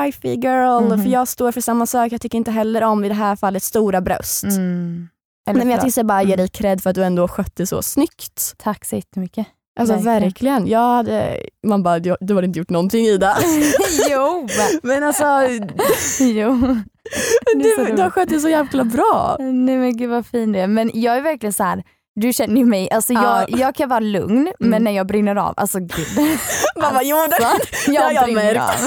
wifey 0.06 0.36
girl, 0.36 0.84
Mhm. 0.84 1.04
för 1.04 1.10
jag 1.10 1.28
står 1.28 1.52
för 1.52 1.62
samma 1.62 1.86
sak. 1.86 2.12
Jag 2.12 2.22
tycker 2.22 2.38
inte 2.38 2.52
heller 2.52 2.84
om 2.84 3.06
i 3.06 3.08
det 3.10 3.14
här 3.16 3.36
fallet 3.36 3.64
stora 3.64 4.02
bröst. 4.02 4.44
Mm. 4.44 5.08
Nej, 5.48 5.56
men 5.56 5.70
jag 5.70 5.82
tycker 5.82 6.04
bara 6.04 6.22
ge 6.24 6.28
Mm. 6.34 6.38
dig 6.38 6.48
cred 6.48 6.82
för 6.84 6.90
att 6.90 6.96
du 6.96 7.04
ändå 7.04 7.28
skötte 7.28 7.68
så 7.68 7.82
snyggt. 7.82 8.54
Tack 8.58 8.86
så 8.86 8.96
jättemycket. 8.96 9.48
Alltså 9.80 9.94
Verkligen. 9.96 10.22
verkligen. 10.22 10.68
Jag 10.68 10.80
hade, 10.96 11.40
man 11.68 11.84
bara, 11.84 12.00
du, 12.00 12.16
du 12.20 12.34
har 12.34 12.44
inte 12.44 12.60
gjort 12.60 12.70
någonting 12.70 13.06
Ida. 13.06 13.38
jo! 14.10 14.48
Men 14.84 15.04
alltså, 15.04 15.24
jo. 16.20 16.78
Du, 17.56 17.96
du 17.96 18.02
har 18.02 18.10
skött 18.10 18.30
det 18.30 18.40
så 18.40 18.50
jävla 18.50 18.84
bra. 18.84 19.36
Nej 19.40 19.78
men 19.78 19.98
gud 19.98 20.10
vad 20.10 20.26
fin 20.26 20.52
det 20.52 20.60
är. 20.60 20.68
Men 20.68 20.92
jag 20.94 21.18
är 21.18 21.22
verkligen 21.22 21.54
så 21.54 21.64
här. 21.64 21.84
du 22.16 22.34
känner 22.34 22.58
ju 22.58 22.66
mig, 22.66 22.92
alltså 22.92 23.14
jag, 23.14 23.24
Ja. 23.24 23.46
jag 23.58 23.76
kan 23.76 23.90
vara 23.90 24.00
lugn 24.00 24.52
men 24.60 24.68
Mm. 24.70 24.84
när 24.84 24.92
jag 24.92 25.08
brinner 25.08 25.36
av, 25.36 25.54
alltså 25.58 25.80
gud. 25.80 26.08
Man 26.82 26.94
bara, 26.94 27.04
jo, 27.04 27.16
det, 27.30 27.46
Alltså, 27.46 27.92
jag 27.92 28.14
jag 28.14 28.24
brinner 28.24 28.44
märkt. 28.44 28.60
av. 28.62 28.86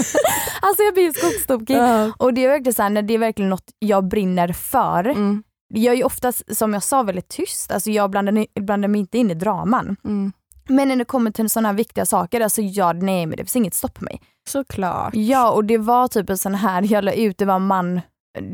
Alltså 0.62 0.82
jag 0.82 0.94
blir 0.94 1.12
skogstokig. 1.12 1.76
Ja. 1.76 2.12
Och 2.18 2.34
det 2.34 2.44
är 2.44 2.48
verkligen 2.48 2.74
så 2.74 2.82
här, 2.82 2.90
när 2.90 3.02
det 3.02 3.14
är 3.14 3.18
verkligen 3.18 3.50
något 3.50 3.70
jag 3.78 4.08
brinner 4.08 4.52
för. 4.52 5.04
Mm. 5.08 5.42
Jag 5.74 5.92
är 5.92 5.96
ju 5.96 6.04
oftast, 6.04 6.56
som 6.56 6.72
jag 6.74 6.82
sa, 6.82 7.02
väldigt 7.02 7.28
tyst. 7.28 7.72
Alltså 7.72 7.90
jag 7.90 8.10
blandar, 8.10 8.60
blandar 8.60 8.88
mig 8.88 9.00
inte 9.00 9.18
in 9.18 9.30
i 9.30 9.34
draman. 9.34 9.96
Mm. 10.04 10.32
Men 10.68 10.88
när 10.88 10.96
det 10.96 11.04
kommer 11.04 11.30
till 11.30 11.50
sådana 11.50 11.68
här 11.68 11.76
viktiga 11.76 12.06
saker, 12.06 12.40
alltså 12.40 12.62
ja, 12.62 12.92
nej 12.92 13.26
men 13.26 13.36
det 13.36 13.42
finns 13.44 13.56
inget 13.56 13.74
stopp 13.74 13.94
på 13.94 14.04
mig. 14.04 14.20
Såklart. 14.48 15.14
Ja 15.14 15.50
och 15.50 15.64
det 15.64 15.78
var 15.78 16.08
typ 16.08 16.30
en 16.30 16.38
sån 16.38 16.54
här, 16.54 16.92
jag 16.92 17.04
la 17.04 17.12
ut, 17.12 17.38
det 17.38 17.44
var 17.44 17.54
en 17.54 17.66
man, 17.66 18.00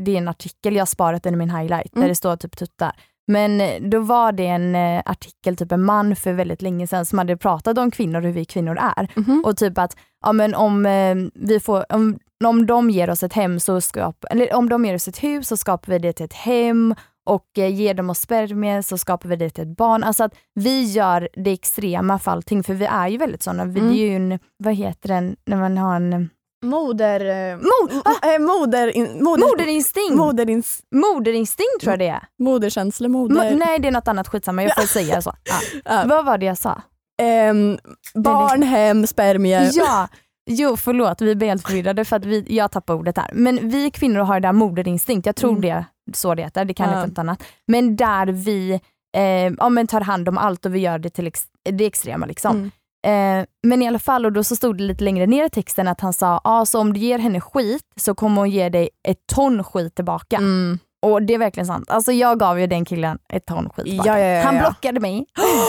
det 0.05 0.11
är 0.13 0.17
en 0.17 0.27
artikel, 0.27 0.73
jag 0.75 0.81
har 0.81 0.85
sparat 0.85 1.23
den 1.23 1.33
i 1.33 1.37
min 1.37 1.49
highlight 1.49 1.95
Mm. 1.95 2.01
där 2.01 2.09
det 2.09 2.15
står 2.15 2.35
typ 2.35 2.57
tuttar. 2.57 2.91
Men 3.27 3.61
eh, 3.61 3.81
då 3.81 3.99
var 3.99 4.31
det 4.31 4.47
en 4.47 4.75
eh, 4.75 5.01
artikel, 5.05 5.57
typ 5.57 5.71
en 5.71 5.83
man 5.85 6.15
för 6.15 6.33
väldigt 6.33 6.61
länge 6.61 6.87
sedan 6.87 7.05
som 7.05 7.17
hade 7.17 7.37
pratat 7.37 7.77
om 7.77 7.91
kvinnor 7.91 8.19
och 8.19 8.25
hur 8.25 8.31
vi 8.31 8.45
kvinnor 8.45 8.77
är. 8.97 9.07
Mhm. 9.15 9.43
Och 9.45 9.57
typ 9.57 9.77
att 9.77 9.97
ja, 10.25 10.33
men 10.33 10.55
om, 10.55 10.85
eh, 10.85 11.15
vi 11.33 11.59
får, 11.59 11.85
om, 11.93 12.19
om 12.45 12.65
de 12.65 12.89
ger 12.89 13.09
oss 13.09 13.23
ett 13.23 13.33
hem 13.33 13.59
så 13.59 13.81
skap, 13.81 14.25
eller 14.29 14.53
om 14.53 14.69
de 14.69 14.85
ger 14.85 14.95
oss 14.95 15.07
ett 15.07 15.23
hus 15.23 15.47
så 15.47 15.57
skapar 15.57 15.93
vi 15.93 15.99
det 15.99 16.13
till 16.13 16.25
ett 16.25 16.33
hem 16.33 16.95
och 17.29 17.45
eh, 17.57 17.73
ger 17.75 17.93
de 17.93 18.09
oss 18.09 18.19
spermier 18.19 18.81
så 18.81 18.97
skapar 18.97 19.29
vi 19.29 19.35
det 19.35 19.49
till 19.49 19.63
ett 19.71 19.77
barn. 19.77 20.03
Alltså 20.03 20.23
att 20.23 20.33
vi 20.55 20.83
gör 20.83 21.29
det 21.33 21.51
extrema 21.51 22.19
för 22.19 22.31
allting 22.31 22.63
för 22.63 22.73
vi 22.73 22.85
är 22.85 23.07
ju 23.07 23.17
väldigt 23.17 23.43
sådana. 23.43 23.65
Vi 23.65 23.79
Mm. 23.79 23.91
är 23.91 23.95
ju 23.97 24.15
en, 24.15 24.39
vad 24.57 24.73
heter 24.73 25.09
den, 25.09 25.35
när 25.45 25.57
man 25.57 25.77
har 25.77 25.95
en 25.95 26.29
Moder... 26.65 27.19
eh, 27.51 27.57
Mod, 27.57 27.91
eh, 28.33 28.39
moder, 28.39 28.87
in, 28.97 29.23
moder, 29.23 29.47
moderinstinkt! 29.47 30.15
moderins, 30.15 30.79
Moderinstinkt 30.95 31.81
tror 31.81 31.91
jag 31.91 31.99
det 31.99 32.07
är. 32.07 32.23
moderkänsla, 32.39 33.07
Mo- 33.07 33.11
moder... 33.33 33.55
nej 33.55 33.79
det 33.79 33.87
är 33.87 33.91
något 33.91 34.07
annat, 34.07 34.27
skitsamma 34.27 34.63
jag 34.63 34.75
får 34.75 34.81
säga 34.87 35.21
så. 35.21 35.33
Ja. 35.43 35.81
Ja. 35.95 36.03
Vad 36.07 36.25
var 36.25 36.37
det 36.37 36.45
jag 36.45 36.57
sa? 36.57 36.81
Ehm, 37.21 37.77
barnhem, 38.15 39.07
spermier. 39.07 39.69
Ja, 39.73 40.07
jo 40.49 40.77
förlåt 40.77 41.21
vi 41.21 41.35
blir 41.35 41.47
helt 41.47 41.67
förvirrade 41.67 42.05
för 42.05 42.15
att 42.15 42.25
vi, 42.25 42.45
jag 42.49 42.71
tappar 42.71 42.93
ordet 42.93 43.17
här. 43.17 43.29
Men 43.33 43.69
vi 43.69 43.91
kvinnor 43.91 44.19
har 44.19 44.39
det 44.39 44.47
där 44.47 44.53
moderinstinkt, 44.53 45.25
jag 45.25 45.35
tror 45.35 45.49
Mm. 45.49 45.61
det 45.61 45.85
så 46.13 46.35
det 46.35 46.41
heter, 46.43 46.65
det 46.65 46.73
kan 46.73 46.91
Ja. 46.91 47.05
något 47.05 47.17
annat. 47.17 47.43
Men 47.67 47.95
där 47.95 48.25
vi 48.27 48.71
eh, 49.17 49.53
ja, 49.57 49.69
men 49.69 49.87
tar 49.87 50.01
hand 50.01 50.29
om 50.29 50.37
allt 50.37 50.65
och 50.65 50.75
vi 50.75 50.79
gör 50.79 50.99
det 50.99 51.09
till 51.09 51.27
ex, 51.27 51.43
det 51.71 51.85
extrema 51.85 52.25
liksom. 52.25 52.51
Mm. 52.57 52.71
Eh, 53.41 53.45
men 53.67 53.81
i 53.81 53.87
alla 53.87 53.99
fall, 53.99 54.25
och 54.25 54.31
då 54.33 54.43
så 54.43 54.55
stod 54.55 54.77
det 54.77 54.83
lite 54.83 55.03
längre 55.03 55.27
ner 55.27 55.45
i 55.45 55.49
texten 55.49 55.87
att 55.87 56.01
han 56.01 56.13
sa, 56.13 56.41
ah, 56.43 56.65
så 56.65 56.79
om 56.79 56.93
du 56.93 56.99
ger 56.99 57.19
henne 57.19 57.41
skit 57.41 57.83
så 57.95 58.15
kommer 58.15 58.41
hon 58.41 58.49
ge 58.49 58.69
dig 58.69 58.89
ett 59.07 59.27
ton 59.33 59.63
skit 59.63 59.95
tillbaka. 59.95 60.37
Mm. 60.37 60.79
Och 61.01 61.23
det 61.23 61.33
är 61.33 61.37
verkligen 61.37 61.67
sant. 61.67 61.89
Alltså 61.89 62.11
jag 62.11 62.39
gav 62.39 62.59
ju 62.59 62.67
den 62.67 62.85
killen 62.85 63.19
ett 63.33 63.45
ton 63.45 63.69
skit. 63.69 64.01
Ja, 64.05 64.19
ja, 64.19 64.25
ja, 64.25 64.43
Han 64.43 64.57
blockade 64.57 64.99
mig. 64.99 65.15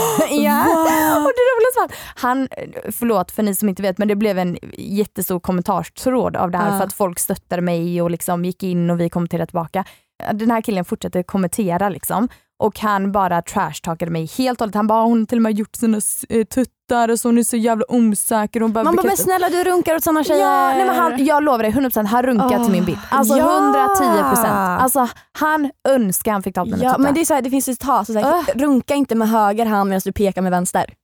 ja. 0.30 0.64
Wow. 0.64 1.24
Och 1.24 1.32
det 1.36 1.46
roliga 1.50 1.70
var 1.76 1.84
att 1.84 1.92
han, 2.14 2.48
förlåt 2.92 3.30
för 3.30 3.42
ni 3.42 3.54
som 3.54 3.68
inte 3.68 3.82
vet, 3.82 3.98
men 3.98 4.08
det 4.08 4.16
blev 4.16 4.38
en 4.38 4.58
jättestor 4.78 5.40
kommentarstråd 5.40 6.36
av 6.36 6.50
det 6.50 6.58
här 6.58 6.78
för 6.78 6.84
att 6.84 6.92
folk 6.92 7.18
stöttade 7.18 7.62
mig 7.62 8.02
och 8.02 8.10
liksom 8.10 8.44
gick 8.44 8.62
in 8.62 8.90
och 8.90 9.00
vi 9.00 9.08
kommenterade 9.08 9.46
tillbaka. 9.46 9.84
Den 10.32 10.50
här 10.50 10.60
killen 10.60 10.84
fortsatte 10.84 11.22
kommentera 11.22 11.88
liksom 11.88 12.28
och 12.60 12.78
han 12.80 13.12
bara 13.12 13.42
trashtalkade 13.42 14.10
mig 14.10 14.26
helt 14.38 14.60
och 14.60 14.64
hållet. 14.64 14.74
Han 14.74 14.86
bara, 14.86 15.02
hon 15.02 15.18
har 15.18 15.26
till 15.26 15.38
och 15.38 15.42
med 15.42 15.52
gjort 15.58 15.76
sina 15.76 16.00
eh, 16.28 16.44
tuttar 16.44 17.08
och 17.10 17.20
så 17.20 17.28
hon 17.28 17.38
är 17.38 17.42
så 17.42 17.56
jävla 17.56 17.84
osäker. 17.88 18.60
Hon 18.60 18.72
bara 18.72 18.84
Man 18.84 18.96
bara, 18.96 19.06
men 19.06 19.16
snälla 19.16 19.48
du 19.48 19.64
runkar 19.64 19.96
åt 19.96 20.04
såna 20.04 20.24
tjejer. 20.24 20.40
Ja, 20.46 20.68
nej 20.76 20.86
men 20.86 20.96
han, 20.96 21.24
jag 21.24 21.42
lovar 21.42 21.58
dig, 21.58 21.72
100% 21.72 22.04
han 22.06 22.22
runkar 22.22 22.60
Ah, 22.60 22.64
till 22.64 22.72
min 22.72 22.84
bild. 22.84 22.98
Alltså 23.10 23.36
ja. 23.36 23.96
110%. 24.34 24.46
Alltså 24.80 25.08
han 25.32 25.70
önskar 25.88 26.32
han 26.32 26.42
fick 26.42 26.54
ta 26.54 26.60
på 26.64 26.70
mina 26.70 26.82
Ja, 26.84 26.90
tuttar. 26.90 27.02
men 27.02 27.14
det, 27.14 27.20
är 27.20 27.24
så 27.24 27.34
här, 27.34 27.42
det 27.42 27.50
finns 27.50 27.68
ett 27.68 27.82
så 27.82 27.92
här, 27.92 28.58
runka 28.58 28.94
inte 28.94 29.14
med 29.14 29.28
höger 29.28 29.66
hand 29.66 29.90
medan 29.90 30.00
du 30.04 30.12
pekar 30.12 30.42
med 30.42 30.50
vänster. 30.52 30.94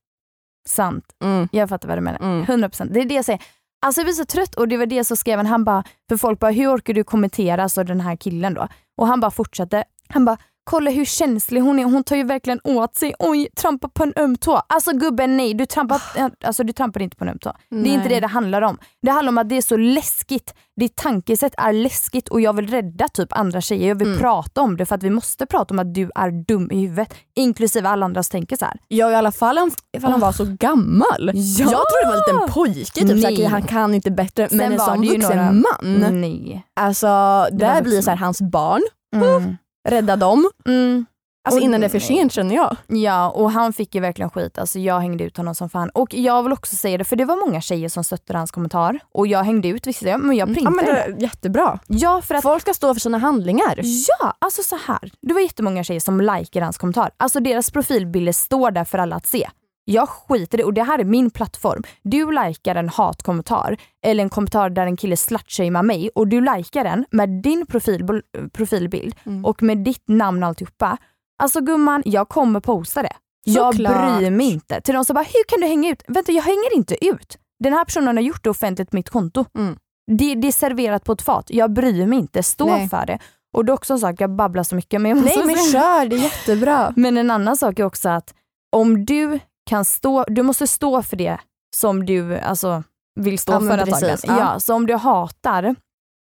Sant. 0.68 1.04
Mm. 1.24 1.48
Jag 1.52 1.68
fattar 1.68 1.88
vad 1.88 1.98
du 1.98 2.02
menar. 2.02 2.18
Mm. 2.20 2.44
100%. 2.44 2.88
Det 2.92 3.00
är 3.00 3.04
det 3.04 3.14
jag 3.14 3.24
säger. 3.24 3.42
Alltså 3.86 4.00
jag 4.00 4.06
blir 4.06 4.14
så 4.14 4.24
trött 4.24 4.54
och 4.54 4.68
det 4.68 4.76
var 4.76 4.86
det 4.86 5.04
så 5.04 5.16
skrev 5.16 5.36
han, 5.38 5.46
han 5.46 5.64
bara, 5.64 5.84
för 6.08 6.16
folk 6.16 6.38
bara 6.38 6.50
hur 6.50 6.74
orkar 6.76 6.94
du 6.94 7.04
kommentera 7.04 7.68
så 7.68 7.82
den 7.82 8.00
här 8.00 8.16
killen 8.16 8.54
då? 8.54 8.68
Och 8.98 9.06
han 9.06 9.20
bara 9.20 9.30
fortsatte, 9.30 9.84
han 10.08 10.24
bara 10.24 10.36
kolla 10.70 10.90
hur 10.90 11.04
känslig 11.04 11.60
hon 11.60 11.78
är, 11.78 11.84
hon 11.84 12.04
tar 12.04 12.16
ju 12.16 12.22
verkligen 12.24 12.60
åt 12.64 12.96
sig, 12.96 13.14
oj 13.18 13.48
trampa 13.56 13.88
på 13.88 14.02
en 14.02 14.12
öm 14.16 14.36
tå. 14.36 14.56
Alltså 14.68 14.92
gubben 14.92 15.36
nej, 15.36 15.54
du 15.54 15.66
trampar, 15.66 16.02
alltså, 16.44 16.64
du 16.64 16.72
trampar 16.72 17.02
inte 17.02 17.16
på 17.16 17.24
en 17.24 17.30
öm 17.30 17.38
tå. 17.38 17.52
Det 17.70 17.76
är 17.90 17.94
inte 17.94 18.08
det 18.08 18.20
det 18.20 18.26
handlar 18.26 18.62
om. 18.62 18.78
Det 19.02 19.10
handlar 19.10 19.28
om 19.32 19.38
att 19.38 19.48
det 19.48 19.56
är 19.56 19.62
så 19.62 19.76
läskigt, 19.76 20.54
ditt 20.80 20.96
tankesätt 20.96 21.54
är 21.58 21.72
läskigt 21.72 22.28
och 22.28 22.40
jag 22.40 22.52
vill 22.52 22.66
rädda 22.66 23.08
typ 23.08 23.32
andra 23.32 23.60
tjejer, 23.60 23.88
jag 23.88 23.94
vill 23.98 24.08
Mm. 24.08 24.18
prata 24.20 24.60
om 24.60 24.76
det 24.76 24.86
för 24.86 24.94
att 24.94 25.02
vi 25.02 25.10
måste 25.10 25.46
prata 25.46 25.74
om 25.74 25.78
att 25.78 25.94
du 25.94 26.10
är 26.14 26.30
dum 26.30 26.70
i 26.72 26.80
huvudet. 26.80 27.14
Inklusive 27.36 27.88
alla 27.88 28.04
andra 28.06 28.22
som 28.22 28.30
tänker 28.30 28.56
så 28.56 28.64
här. 28.64 28.80
Ja 28.88 29.10
i 29.10 29.14
alla 29.14 29.32
fall 29.32 29.58
om, 29.58 29.70
ifall 29.96 30.10
han 30.10 30.20
var 30.20 30.32
så 30.32 30.44
gammal. 30.60 31.30
Ja! 31.34 31.64
Jag 31.64 31.68
trodde 31.68 32.02
det 32.02 32.08
var 32.08 32.14
en 32.14 32.34
liten 32.40 32.54
pojke, 32.54 33.00
typ, 33.00 33.22
Nej. 33.24 33.36
såhär, 33.36 33.48
han 33.50 33.62
kan 33.62 33.94
inte 33.94 34.10
bättre. 34.10 34.48
Sen 34.48 34.58
men 34.58 34.72
en 34.72 34.78
sån 34.78 35.00
det 35.00 35.08
vuxen 35.08 35.36
några- 35.36 35.52
man, 35.52 36.20
Nej. 36.20 36.62
alltså 36.80 37.06
där 37.52 37.82
blir 37.82 37.92
vuxen. 37.92 38.02
så 38.02 38.10
här, 38.10 38.16
hans 38.16 38.40
barn, 38.40 38.82
Mm. 39.16 39.56
Rädda 39.86 40.16
dem. 40.16 40.50
Mm. 40.66 41.06
Alltså 41.48 41.58
Och- 41.60 41.64
innan 41.64 41.80
det 41.80 41.86
är 41.86 41.88
för 41.88 41.98
sent 41.98 42.32
känner 42.32 42.54
jag. 42.54 42.76
Ja, 42.86 43.30
och 43.30 43.50
han 43.50 43.72
fick 43.72 43.94
ju 43.94 44.00
verkligen 44.00 44.30
skit. 44.30 44.58
Alltså 44.58 44.78
jag 44.78 45.00
hängde 45.00 45.24
ut 45.24 45.36
honom 45.36 45.54
som 45.54 45.70
fan. 45.70 45.90
Och 45.90 46.14
jag 46.14 46.42
vill 46.42 46.52
också 46.52 46.76
säga 46.76 46.98
det, 46.98 47.04
för 47.04 47.16
det 47.16 47.24
var 47.24 47.46
många 47.46 47.60
tjejer 47.60 47.88
som 47.88 48.04
stöttade 48.04 48.38
hans 48.38 48.50
kommentar. 48.50 48.98
Och 49.14 49.26
jag 49.26 49.44
hängde 49.44 49.68
ut 49.68 49.86
vissa, 49.86 50.18
men 50.18 50.36
jag 50.36 50.48
Ja, 50.50 50.54
printade 50.54 50.76
men 50.76 50.84
det. 50.84 50.92
det 50.92 50.98
är 51.02 51.22
jättebra. 51.22 51.78
Ja, 51.86 52.22
för 52.22 52.34
att 52.34 52.42
Folk 52.42 52.62
ska 52.62 52.74
stå 52.74 52.94
för 52.94 53.00
sina 53.00 53.18
handlingar. 53.18 53.80
Ja, 54.20 54.36
alltså 54.38 54.62
så 54.62 54.76
här. 54.86 55.10
Det 55.22 55.34
var 55.34 55.40
jättemånga 55.40 55.84
tjejer 55.84 56.00
som 56.00 56.20
likade 56.20 56.66
hans 56.66 56.78
kommentar. 56.78 57.10
Alltså 57.16 57.40
deras 57.40 57.70
profilbilder 57.70 58.32
står 58.32 58.70
där 58.70 58.84
för 58.84 58.98
alla 58.98 59.16
att 59.16 59.26
se. 59.26 59.48
Jag 59.88 60.08
skiter 60.08 60.58
i 60.58 60.62
det 60.62 60.64
och 60.64 60.74
det 60.74 60.82
här 60.82 60.98
är 60.98 61.04
min 61.04 61.30
plattform. 61.30 61.82
Du 62.02 62.30
likar 62.32 62.74
en 62.74 62.88
hatkommentar 62.88 63.76
eller 64.06 64.22
en 64.24 64.30
kommentar 64.30 64.70
där 64.70 64.86
en 64.86 64.96
kille 64.96 65.16
slutshamear 65.16 65.82
mig 65.82 66.10
och 66.14 66.28
du 66.28 66.40
likar 66.40 66.84
den 66.84 67.04
med 67.10 67.28
din 67.28 67.66
profil, 67.66 68.22
profilbild 68.52 69.14
Mm. 69.26 69.44
och 69.44 69.62
med 69.62 69.78
ditt 69.78 70.08
namn 70.08 70.42
och 70.42 70.48
alltihopa. 70.48 70.96
Alltså 71.42 71.60
gumman, 71.60 72.02
jag 72.06 72.28
kommer 72.28 72.60
posta 72.60 73.02
det. 73.02 73.12
Jag 73.44 73.74
Såklart. 73.74 74.18
bryr 74.18 74.30
mig 74.30 74.52
inte. 74.52 74.80
Till 74.80 74.94
de 74.94 75.04
som 75.04 75.14
bara, 75.14 75.24
hur 75.24 75.44
kan 75.48 75.60
du 75.60 75.66
hänga 75.66 75.90
ut? 75.92 76.02
Vänta, 76.08 76.32
jag 76.32 76.42
hänger 76.42 76.76
inte 76.76 77.06
ut. 77.06 77.38
Den 77.58 77.72
här 77.72 77.84
personen 77.84 78.16
har 78.16 78.22
gjort 78.22 78.44
det 78.44 78.50
offentligt 78.50 78.90
på 78.90 78.96
mitt 78.96 79.10
konto. 79.10 79.44
Mm. 79.58 79.76
Det, 80.18 80.34
det 80.34 80.48
är 80.48 80.52
serverat 80.52 81.04
på 81.04 81.12
ett 81.12 81.22
fat. 81.22 81.44
Jag 81.48 81.72
bryr 81.72 82.06
mig 82.06 82.18
inte. 82.18 82.42
Stå 82.42 82.66
Nej. 82.66 82.88
för 82.88 83.06
det. 83.06 83.18
Och 83.54 83.64
det 83.64 83.72
är 83.72 83.74
också 83.74 83.92
en 83.92 83.98
sak, 83.98 84.20
jag 84.20 84.30
babblar 84.36 84.62
så 84.62 84.74
mycket 84.74 85.00
men 85.00 85.08
jag 85.08 85.18
måste 85.22 85.38
Nej 85.38 85.46
men 85.46 85.56
kör, 85.72 86.06
det 86.06 86.16
är 86.16 86.20
jättebra. 86.20 86.92
Men 86.96 87.16
en 87.16 87.30
annan 87.30 87.56
sak 87.56 87.78
är 87.78 87.84
också 87.84 88.08
att 88.08 88.34
om 88.72 89.04
du 89.04 89.38
kan 89.66 89.84
stå, 89.84 90.24
du 90.28 90.42
måste 90.42 90.66
stå 90.66 91.02
för 91.02 91.16
det 91.16 91.38
som 91.76 92.06
du 92.06 92.38
alltså, 92.38 92.82
vill 93.20 93.38
stå 93.38 93.52
Ja, 93.52 93.60
för 93.60 93.78
antagligen. 93.78 94.18
ja. 94.22 94.38
Ja, 94.38 94.60
så 94.60 94.74
om 94.74 94.86
du 94.86 94.94
hatar, 94.94 95.74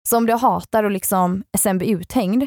så 0.09 0.17
om 0.17 0.27
du 0.27 0.33
hatar 0.33 0.85
och 0.85 0.91
liksom 0.91 1.43
sen 1.59 1.79
blir 1.79 1.89
uthängd, 2.01 2.47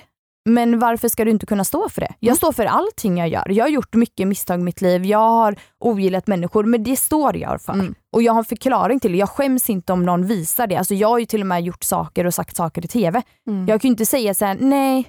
men 0.50 0.80
varför 0.80 1.08
ska 1.08 1.26
du 1.26 1.32
inte 1.32 1.46
kunna 1.46 1.64
stå 1.64 1.90
för 1.90 2.02
det? 2.02 2.14
Jag 2.20 2.28
Mm. 2.30 2.36
står 2.38 2.52
för 2.52 2.66
allting 2.66 3.18
jag 3.18 3.28
gör. 3.30 3.50
Jag 3.50 3.66
har 3.66 3.70
gjort 3.70 3.94
mycket 3.96 4.28
misstag 4.28 4.60
i 4.60 4.64
mitt 4.64 4.82
liv, 4.82 5.06
jag 5.06 5.30
har 5.30 5.56
ogillat 5.80 6.28
människor, 6.28 6.64
men 6.64 6.84
det 6.84 6.96
står 6.98 7.38
jag 7.38 7.62
för. 7.62 7.74
Mm. 7.74 7.96
Och 8.16 8.22
jag 8.24 8.34
har 8.34 8.40
en 8.40 8.46
förklaring 8.46 9.00
till 9.00 9.12
det. 9.12 9.18
Jag 9.18 9.30
skäms 9.30 9.70
inte 9.70 9.94
om 9.94 10.04
någon 10.06 10.26
visar 10.28 10.68
det. 10.68 10.76
Alltså 10.76 10.94
jag 10.94 11.08
har 11.08 11.20
ju 11.20 11.26
till 11.26 11.42
och 11.42 11.48
med 11.48 11.62
gjort 11.64 11.84
saker 11.84 12.26
och 12.26 12.34
sagt 12.34 12.56
saker 12.56 12.86
i 12.86 12.88
TV. 12.88 13.22
Mm. 13.50 13.68
Jag 13.68 13.82
kan 13.82 13.88
ju 13.90 13.92
inte 13.92 14.06
säga 14.06 14.34
så 14.34 14.46
här: 14.46 14.58
nej, 14.60 15.08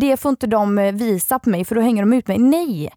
det 0.00 0.16
får 0.16 0.30
inte 0.30 0.46
de 0.46 0.78
eh, 0.78 0.92
visa 0.94 1.38
på 1.38 1.50
mig 1.50 1.64
för 1.64 1.74
då 1.74 1.80
hänger 1.80 2.02
de 2.02 2.12
ut 2.12 2.28
mig. 2.28 2.38
Nej, 2.38 2.90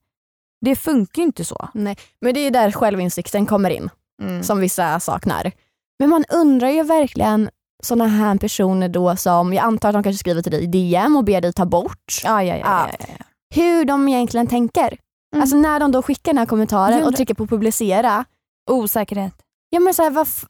det 0.65 0.75
funkar 0.75 1.21
ju 1.21 1.25
inte 1.25 1.45
så. 1.45 1.69
Nej. 1.73 1.97
Men 2.21 2.33
det 2.33 2.39
är 2.39 2.51
där 2.51 2.71
självinsikten 2.71 3.45
kommer 3.45 3.69
in, 3.69 3.89
Mm. 4.21 4.43
som 4.43 4.59
vissa 4.59 4.99
saknar. 4.99 5.51
Men 5.99 6.09
man 6.09 6.23
undrar 6.33 6.69
ju 6.69 6.83
verkligen 6.83 7.49
sådana 7.83 8.07
här 8.07 8.37
personer 8.37 8.89
då 8.89 9.15
som, 9.15 9.53
jag 9.53 9.65
antar 9.65 9.89
att 9.89 9.93
de 9.93 10.03
kanske 10.03 10.19
skriver 10.19 10.41
till 10.41 10.51
dig 10.51 10.63
i 10.63 10.65
DM 10.67 11.15
och 11.17 11.23
ber 11.23 11.41
dig 11.41 11.53
ta 11.53 11.65
bort, 11.65 12.21
Ja, 12.23 12.43
ja, 12.43 12.55
ja, 12.55 12.89
Ja. 12.99 13.05
hur 13.55 13.85
de 13.85 14.07
egentligen 14.09 14.47
tänker. 14.47 14.97
Mm. 15.35 15.41
Alltså 15.41 15.55
när 15.55 15.79
de 15.79 15.91
då 15.91 16.01
skickar 16.01 16.31
den 16.33 16.37
här 16.37 16.45
kommentaren 16.45 17.03
och 17.03 17.15
trycker 17.15 17.33
på 17.33 17.47
publicera, 17.47 18.25
Osäkerhet. 18.71 19.33
ja 19.69 19.79
men 19.79 19.93
så 19.93 20.03
här, 20.03 20.09
vad, 20.09 20.27
f- 20.27 20.45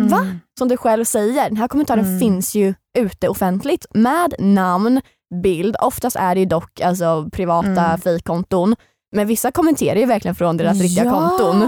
Mm. 0.00 0.10
Va? 0.10 0.26
som 0.58 0.68
du 0.68 0.76
själv 0.76 1.04
säger, 1.04 1.48
den 1.48 1.56
här 1.56 1.68
kommentaren 1.68 2.04
Mm. 2.04 2.20
finns 2.20 2.54
ju 2.54 2.74
ute 2.98 3.28
offentligt 3.28 3.86
med 3.94 4.34
namn, 4.38 5.00
bild, 5.42 5.76
oftast 5.80 6.16
är 6.16 6.34
det 6.34 6.40
ju 6.40 6.46
dock 6.46 6.80
alltså, 6.80 7.28
privata 7.32 7.68
Mm. 7.86 8.00
fejkkonton. 8.00 8.76
Men 9.12 9.26
vissa 9.26 9.50
kommenterar 9.52 9.98
ju 10.00 10.06
verkligen 10.06 10.34
från 10.34 10.56
deras 10.56 10.80
riktiga 10.80 11.04
ja. 11.04 11.10
konton. 11.28 11.62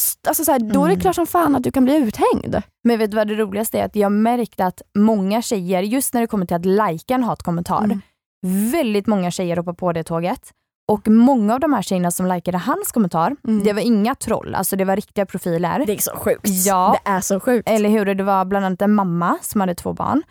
st- 0.00 0.28
alltså 0.28 0.44
så 0.44 0.52
här, 0.52 0.58
då 0.58 0.80
är 0.84 0.88
det 0.88 0.92
Mm. 0.92 1.00
klart 1.00 1.14
som 1.14 1.26
fan 1.26 1.56
att 1.56 1.62
du 1.62 1.70
kan 1.70 1.84
bli 1.84 1.96
uthängd. 1.96 2.56
Men 2.84 2.98
vet 2.98 3.10
du 3.10 3.16
vad 3.16 3.28
det 3.28 3.34
roligaste 3.34 3.78
är? 3.80 3.84
Att 3.84 3.96
jag 3.96 4.12
märkte 4.12 4.66
att 4.66 4.82
många 4.98 5.42
tjejer, 5.42 5.82
just 5.82 6.14
när 6.14 6.20
det 6.20 6.26
kommer 6.26 6.46
till 6.46 6.56
att 6.56 6.66
lajka 6.66 7.14
en 7.14 7.22
hatkommentar, 7.24 7.84
Mm. 7.84 8.70
väldigt 8.70 9.06
många 9.06 9.30
tjejer 9.30 9.56
hoppar 9.56 9.72
på 9.72 9.92
det 9.92 10.04
tåget. 10.04 10.50
Och 10.92 11.08
många 11.08 11.54
av 11.54 11.60
de 11.60 11.72
här 11.72 11.82
tjejerna 11.82 12.10
som 12.10 12.26
likade 12.26 12.58
hans 12.58 12.92
kommentar, 12.92 13.36
Mm. 13.48 13.64
det 13.64 13.72
var 13.72 13.80
inga 13.80 14.14
troll, 14.14 14.54
alltså 14.54 14.76
det 14.76 14.84
var 14.84 14.96
riktiga 14.96 15.26
profiler. 15.26 15.84
Det 15.86 15.92
är 15.92 15.98
så 15.98 16.16
sjukt. 16.16 16.48
Ja. 16.66 16.98
Det 17.04 17.10
är 17.10 17.20
så 17.20 17.40
sjukt. 17.40 17.68
Eller 17.68 17.88
hur? 17.88 18.14
Det 18.14 18.24
var 18.24 18.44
bland 18.44 18.64
annat 18.66 18.82
en 18.82 18.94
mamma 18.94 19.38
som 19.42 19.60
hade 19.60 19.74
två 19.74 19.92
barn. 19.92 20.22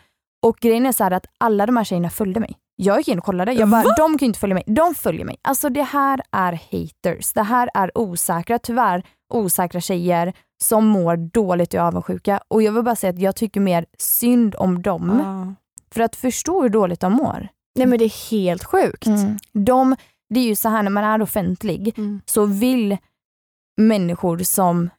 Och 0.45 0.57
grejen 0.61 0.85
är 0.85 0.91
så 0.91 1.03
här 1.03 1.11
att 1.11 1.25
alla 1.39 1.65
de 1.65 1.77
här 1.77 1.83
tjejerna 1.83 2.09
följde 2.09 2.39
mig. 2.39 2.55
Jag 2.75 2.97
gick 2.97 3.07
in 3.07 3.17
och 3.19 3.25
kollade. 3.25 3.53
Jag 3.53 3.69
bara, 3.69 3.83
de 3.97 4.17
kan 4.17 4.17
ju 4.19 4.25
inte 4.25 4.39
följa 4.39 4.53
mig. 4.53 4.63
De 4.67 4.95
följer 4.95 5.25
mig. 5.25 5.37
Alltså 5.41 5.69
det 5.69 5.83
här 5.83 6.21
är 6.31 6.51
haters. 6.71 7.33
Det 7.33 7.43
här 7.43 7.69
är 7.73 7.97
osäkra, 7.97 8.59
tyvärr 8.59 9.03
osäkra 9.33 9.81
tjejer 9.81 10.33
som 10.63 10.85
mår 10.87 11.17
dåligt 11.17 11.73
och 11.73 11.79
är 11.79 11.83
avundsjuka. 11.83 12.39
Och 12.47 12.61
jag 12.63 12.71
vill 12.71 12.83
bara 12.83 12.95
säga 12.95 13.13
att 13.13 13.19
jag 13.19 13.35
tycker 13.35 13.59
mer 13.59 13.85
synd 13.97 14.55
om 14.57 14.81
dem. 14.81 15.21
Ja. 15.23 15.53
För 15.93 16.01
att 16.01 16.15
förstå 16.15 16.61
hur 16.61 16.69
dåligt 16.69 16.99
de 16.99 17.13
mår. 17.13 17.47
Nej 17.75 17.87
men 17.87 17.99
det 17.99 18.05
är 18.05 18.31
helt 18.31 18.63
sjukt. 18.63 19.07
De, 19.51 19.95
det 20.29 20.39
är 20.39 20.43
ju 20.43 20.55
så 20.55 20.69
här 20.69 20.83
när 20.83 20.91
man 20.91 21.03
är 21.03 21.21
offentlig 21.21 21.93
Mm. 21.97 22.21
så 22.25 22.45
vill 22.45 22.97
människor 23.77 24.37
som 24.37 24.89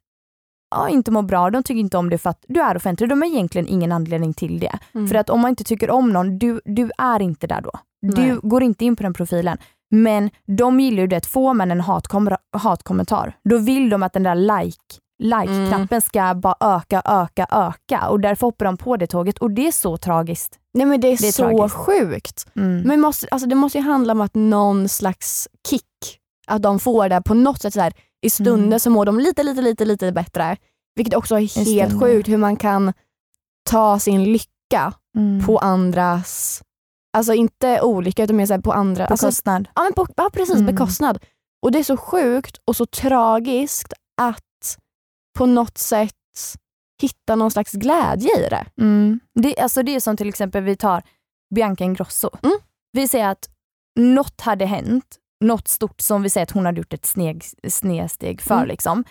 ja, 0.77 0.89
inte 0.89 1.11
mår 1.11 1.23
bra, 1.23 1.51
de 1.51 1.62
tycker 1.62 1.81
inte 1.81 1.99
om 1.99 2.11
det 2.11 2.19
för 2.19 2.31
att 2.31 2.45
du 2.49 2.61
är 2.61 2.77
offentlig. 2.77 3.09
De 3.09 3.23
har 3.23 3.29
egentligen 3.29 3.69
ingen 3.69 3.93
anledning 3.93 4.35
till 4.35 4.59
det. 4.61 4.79
Mm. 4.95 5.09
För 5.09 5.15
att 5.15 5.31
om 5.31 5.41
man 5.41 5.49
inte 5.49 5.65
tycker 5.65 5.91
om 5.91 6.11
någon, 6.12 6.39
du, 6.39 6.61
du 6.65 6.91
är 6.99 7.23
inte 7.23 7.47
där 7.47 7.61
då. 7.61 7.71
Du 8.03 8.23
Nej. 8.23 8.37
går 8.43 8.62
inte 8.62 8.85
in 8.85 8.97
på 8.97 9.03
den 9.03 9.15
profilen. 9.15 9.59
Men 9.91 10.31
de 10.47 10.81
gillar 10.81 11.01
ju 11.01 11.07
det, 11.07 11.27
får 11.27 11.55
man 11.55 11.71
en 11.71 11.81
hatkom 11.81 12.31
hatkommentar, 12.57 13.37
då 13.45 13.59
vill 13.59 13.91
de 13.91 14.03
att 14.03 14.12
den 14.12 14.23
där 14.23 14.35
like 14.35 14.79
like-knappen 15.23 16.01
ska 16.01 16.35
bara 16.35 16.55
öka, 16.61 17.03
öka, 17.05 17.47
öka 17.51 18.09
och 18.09 18.21
därför 18.21 18.47
hoppar 18.47 18.65
de 18.65 18.77
på 18.77 18.97
det 18.97 19.07
tåget 19.07 19.39
och 19.39 19.51
det 19.51 19.67
är 19.69 19.73
så 19.73 19.97
tragiskt. 19.97 20.59
Nej 20.75 20.87
men 20.87 21.01
det 21.01 21.09
är, 21.09 21.17
Det 21.23 21.29
är 21.29 21.33
så 21.33 21.43
tragiskt. 21.43 21.77
sjukt. 21.77 22.47
Mm. 22.57 22.81
Men 22.81 23.01
måste, 23.01 23.27
alltså 23.31 23.49
det 23.49 23.55
måste 23.55 23.79
ju 23.79 23.85
handla 23.85 24.12
om 24.12 24.21
att 24.21 24.35
någon 24.35 24.89
slags 24.89 25.49
kick, 25.71 26.19
att 26.47 26.62
de 26.62 26.79
får 26.79 27.09
det 27.09 27.23
på 27.23 27.35
något 27.35 27.62
sätt 27.62 27.75
så 27.75 27.81
här, 27.81 27.93
i 28.22 28.31
stunder 28.31 28.66
Mm. 28.66 28.79
så 28.81 28.90
mår 28.90 29.05
de 29.05 29.20
lite, 29.20 29.42
lite, 29.42 29.62
lite, 29.62 29.85
lite 29.85 30.12
bättre. 30.12 30.57
Vilket 30.94 31.14
också 31.14 31.35
är 31.38 31.64
helt 31.74 32.00
sjukt 32.00 32.29
hur 32.29 32.37
man 32.37 32.57
kan 32.57 32.92
ta 33.70 33.98
sin 33.98 34.24
lycka 34.24 34.92
Mm. 35.16 35.46
på 35.46 35.59
andras, 35.59 36.62
alltså 37.16 37.35
inte 37.35 37.81
olycka 37.83 38.24
utan 38.24 38.37
mer 38.37 38.46
så 38.46 38.61
på 38.62 38.72
andra, 38.72 39.07
alltså, 39.07 39.26
Bekostnad. 39.26 39.68
ja, 39.74 39.83
men 39.83 39.92
på, 39.92 40.07
ja 40.16 40.31
precis, 40.33 40.55
Mm. 40.55 40.66
bekostnad. 40.66 41.18
Och 41.62 41.72
det 41.72 41.79
är 41.79 41.83
så 41.85 41.96
sjukt 41.96 42.57
och 42.64 42.76
så 42.76 42.87
tragiskt 42.87 43.92
att 44.22 44.79
på 45.38 45.46
något 45.46 45.79
sätt 45.79 46.12
hitta 47.02 47.35
någon 47.37 47.50
slags 47.50 47.72
glädje 47.72 48.46
i 48.46 48.48
det. 48.48 48.66
Mm. 48.81 49.20
Det, 49.35 49.59
alltså 49.59 49.83
det 49.83 49.94
är 49.94 50.00
som 50.00 50.16
till 50.16 50.29
exempel 50.29 50.62
vi 50.64 50.76
tar 50.76 51.02
Bianca 51.55 51.85
Ingrosso. 51.85 52.31
Mm. 52.42 52.59
Vi 52.92 53.09
säger 53.09 53.29
att 53.29 53.48
något 53.98 54.40
hade 54.40 54.66
hänt, 54.66 55.16
något 55.44 55.68
stort 55.68 56.01
som 56.01 56.22
vi 56.22 56.31
säger 56.31 56.42
att 56.42 56.51
hon 56.51 56.66
hade 56.66 56.79
gjort 56.79 56.92
ett 56.92 57.07
sneg, 57.07 57.44
snedsteg 57.68 58.40
för. 58.42 58.55
Mm. 58.55 58.68
Liksom. 58.68 59.05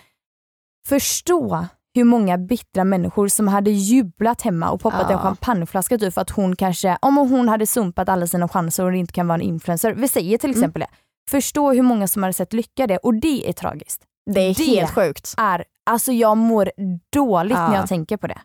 Förstå 0.88 1.66
hur 1.94 2.04
många 2.04 2.38
bittra 2.38 2.84
människor 2.84 3.28
som 3.28 3.48
hade 3.48 3.70
jublat 3.70 4.42
hemma 4.42 4.70
och 4.70 4.80
poppat 4.80 5.06
Ja. 5.10 5.12
en 5.16 5.18
champagneflaska 5.22 5.98
typ 5.98 6.14
för 6.14 6.20
att 6.20 6.30
hon 6.30 6.56
kanske, 6.56 6.98
om 7.02 7.16
hon 7.16 7.48
hade 7.48 7.66
sumpat 7.66 8.08
alla 8.08 8.26
sina 8.26 8.48
chanser 8.48 8.84
och 8.84 8.94
inte 8.94 9.12
kan 9.12 9.28
vara 9.28 9.34
en 9.34 9.42
influencer. 9.42 9.94
Vi 9.94 10.08
säger 10.08 10.38
till 10.38 10.50
Mm. 10.50 10.58
exempel 10.60 10.80
det. 10.80 10.88
Förstå 11.30 11.72
hur 11.72 11.82
många 11.82 12.08
som 12.08 12.22
hade 12.22 12.32
sett 12.32 12.52
lycka 12.52 12.86
det 12.86 12.98
och 12.98 13.14
det 13.14 13.48
är 13.48 13.52
tragiskt. 13.52 14.02
Det 14.34 14.40
är 14.40 14.54
Det- 14.54 14.64
helt 14.64 14.90
sjukt. 14.94 15.34
Är, 15.38 15.64
alltså 15.86 16.12
jag 16.12 16.36
mår 16.36 16.70
dåligt 17.12 17.56
Ja. 17.56 17.68
när 17.68 17.76
jag 17.76 17.88
tänker 17.88 18.16
på 18.16 18.26
det. 18.26 18.38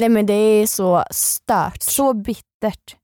Nej 0.00 0.08
men 0.08 0.26
det 0.26 0.32
är 0.34 0.66
så 0.66 1.04
stört. 1.10 1.82
Så 1.82 2.12
bittert. 2.14 2.96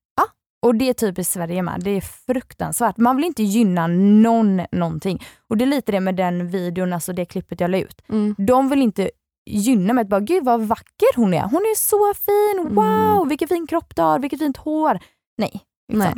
Och 0.63 0.75
det 0.75 0.89
är 0.89 0.93
typiskt 0.95 1.33
Sverige 1.33 1.63
med. 1.63 1.81
Det 1.85 1.91
är 1.91 2.01
fruktansvärt. 2.01 2.97
Man 2.97 3.17
vill 3.17 3.25
inte 3.25 3.43
gynna 3.43 3.87
någon 3.87 4.61
någonting. 4.73 5.25
Och 5.49 5.57
det 5.57 5.65
är 5.65 5.67
lite 5.67 5.93
det 5.93 6.01
med 6.01 6.17
den 6.17 6.49
videon, 6.49 6.93
alltså 6.93 7.13
det 7.13 7.25
klippet 7.25 7.61
jag 7.61 7.71
la 7.71 7.79
ut. 7.79 8.03
Mm. 8.09 8.35
De 8.39 8.69
vill 8.69 8.83
inte 8.83 9.11
gynna 9.51 9.93
mig. 9.93 10.05
Bara, 10.05 10.21
Gud 10.21 10.45
vad 10.45 10.61
vacker 10.61 11.17
hon 11.17 11.35
är. 11.35 11.43
Hon 11.43 11.61
är 11.63 11.77
så 11.77 12.15
fin. 12.15 12.67
Mm. 12.67 12.75
Wow, 12.75 13.29
vilken 13.29 13.49
fin 13.49 13.67
kropp 13.67 13.97
du 13.97 14.03
har. 14.03 14.19
Vilket 14.19 14.39
fint 14.39 14.57
hår. 14.57 14.99
Nej. 15.39 15.51
liksom. 15.93 15.99
Nej. 15.99 16.15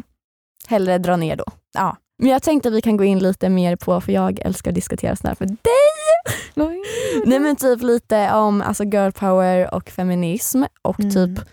Hellre 0.68 0.98
dra 0.98 1.16
ner 1.16 1.37
då. 1.37 1.44
Ja. 1.74 1.96
Men 2.18 2.30
jag 2.30 2.42
tänkte 2.42 2.68
att 2.68 2.74
vi 2.74 2.80
kan 2.83 2.96
gå 2.96 3.04
in 3.04 3.18
lite 3.18 3.48
mer 3.48 3.76
på, 3.76 4.00
för 4.00 4.12
jag 4.12 4.38
älskar 4.40 4.70
att 4.70 4.74
diskutera 4.74 5.16
sådär 5.16 5.35
för 5.35 5.46
dig. 5.46 6.83
Nej 7.26 7.38
men 7.40 7.57
typ 7.57 7.83
lite 7.83 8.33
om 8.33 8.62
alltså 8.62 8.85
girl 8.85 9.11
power 9.11 9.74
och 9.74 9.90
feminism 9.90 10.62
och 10.83 11.00
Mm. 11.00 11.12
typ 11.12 11.44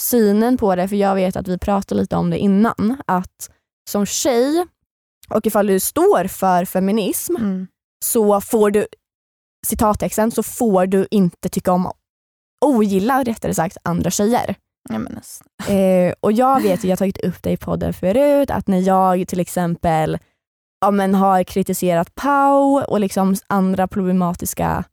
synen 0.00 0.56
på 0.56 0.76
det. 0.76 0.88
För 0.88 0.96
jag 0.96 1.14
vet 1.14 1.36
att 1.36 1.48
vi 1.48 1.58
pratade 1.58 2.00
lite 2.00 2.16
om 2.16 2.30
det 2.30 2.38
innan. 2.38 2.96
Att 3.06 3.50
som 3.90 4.06
tjej, 4.06 4.66
och 5.30 5.46
ifall 5.46 5.66
du 5.66 5.80
står 5.80 6.26
för 6.26 6.64
feminism, 6.64 7.36
Mm. 7.36 7.66
så 8.04 8.40
får 8.40 8.70
du, 8.70 8.86
citattexten, 9.66 10.30
så 10.30 10.42
får 10.42 10.86
du 10.86 11.06
inte 11.10 11.48
tycka 11.48 11.72
om, 11.72 11.90
ogilla 12.60 13.22
rättare 13.22 13.54
sagt, 13.54 13.76
andra 13.82 14.10
tjejer. 14.10 14.54
Ja, 14.88 14.98
men 14.98 15.16
alltså. 15.16 15.44
Eh, 15.72 16.14
och 16.20 16.32
jag 16.32 16.60
vet, 16.62 16.84
jag 16.84 16.90
har 16.90 16.96
tagit 16.96 17.24
upp 17.24 17.42
det 17.42 17.50
i 17.50 17.56
podden 17.56 17.92
förut, 17.92 18.50
att 18.50 18.66
när 18.68 18.78
jag 18.80 19.28
till 19.28 19.40
exempel 19.40 20.18
ja, 20.80 20.90
men 20.90 21.14
har 21.14 21.42
kritiserat 21.44 22.14
Pau 22.14 22.82
och 22.88 23.00
liksom 23.00 23.36
andra 23.46 23.88
problematiska 23.88 24.84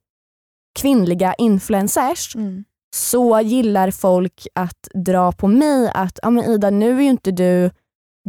kvinnliga 0.80 1.34
influencers 1.34 2.36
mm. 2.36 2.64
Så 2.94 3.40
gillar 3.42 3.92
folk 3.92 4.48
att 4.56 4.88
dra 4.94 5.32
på 5.32 5.48
mig 5.48 5.92
att 5.94 6.20
ja, 6.22 6.30
men 6.30 6.44
Ida 6.44 6.70
nu 6.70 6.98
är 6.98 7.02
ju 7.02 7.10
inte 7.10 7.32
du 7.32 7.72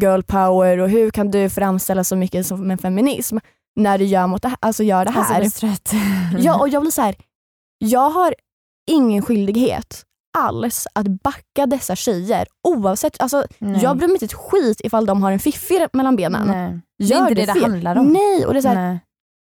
girl 0.01 0.23
power 0.23 0.79
och 0.79 0.91
hur 0.91 1.11
kan 1.11 1.31
du 1.31 1.51
framställa 1.51 2.05
så 2.05 2.17
mycket 2.17 2.47
som 2.47 2.71
en 2.71 2.79
feminism 2.79 3.39
när 3.77 3.99
du 3.99 4.05
gör, 4.05 4.27
mot 4.27 4.43
det 4.43 4.49
här, 4.49 4.59
alltså 4.61 4.83
gör 4.83 5.05
det 5.05 5.11
här. 5.11 5.41
Alltså, 5.41 5.67
jag. 5.67 5.77
Ja, 6.39 6.61
och 6.61 6.69
jag 6.69 6.83
blir 6.83 6.91
så 6.93 7.03
här. 7.03 7.15
jag 7.79 8.11
har 8.11 8.35
ingen 8.91 9.23
skyldighet 9.23 10.03
alls 10.39 10.87
att 10.93 11.07
backa 11.23 11.67
dessa 11.67 11.97
tjejer 11.97 12.47
oavsett. 12.69 13.21
Alltså, 13.21 13.45
Nej. 13.59 13.83
jag 13.83 13.97
bryr 13.97 14.09
mig 14.09 14.15
inte 14.15 14.25
ett 14.25 14.33
skit 14.35 14.81
ifall 14.85 15.07
de 15.07 15.23
har 15.23 15.33
en 15.33 15.39
fiffi 15.39 15.87
mellan 15.93 16.17
benen. 16.17 16.47
Nej. 16.47 16.81
Det 16.99 17.05
är 17.05 17.09
Gör 17.09 17.21
inte 17.29 17.35
det 17.35 17.47
det 17.47 17.53
fel. 17.53 17.63
handlar 17.63 17.97
om. 17.97 18.07
Nej, 18.07 18.47
och 18.47 18.53
det 18.53 18.59
är 18.59 18.63
så 18.63 18.69
här, 18.69 19.01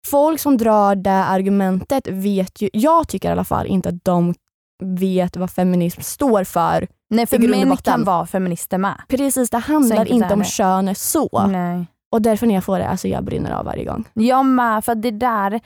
folk 0.06 0.40
som 0.40 0.56
drar 0.56 0.94
det 0.94 1.10
argumentet 1.10 2.08
vet 2.08 2.62
ju, 2.62 2.70
jag 2.72 3.08
tycker 3.08 3.28
i 3.28 3.32
alla 3.32 3.44
fall 3.44 3.66
inte 3.66 3.88
att 3.88 4.04
de 4.04 4.34
vet 4.80 5.36
vad 5.36 5.50
feminism 5.50 6.00
står 6.00 6.44
för. 6.44 6.88
Nej, 7.10 7.26
för 7.26 7.38
män 7.38 7.76
kan 7.76 8.04
vara 8.04 8.26
feminister 8.26 8.78
med. 8.78 9.02
Precis, 9.08 9.50
det 9.50 9.58
handlar 9.58 10.08
inte 10.08 10.32
om 10.32 10.38
det. 10.38 10.44
könet 10.44 10.98
så. 10.98 11.46
Nej. 11.46 11.86
Och 12.12 12.22
därför 12.22 12.46
när 12.46 12.54
jag 12.54 12.64
får 12.64 12.78
det, 12.78 12.88
alltså 12.88 13.08
jag 13.08 13.24
brinner 13.24 13.50
av 13.50 13.64
varje 13.64 13.84
gång. 13.84 14.04
Jag 14.14 14.46
med, 14.46 14.84
för 14.84 14.94
det 14.94 15.10
där, 15.10 15.60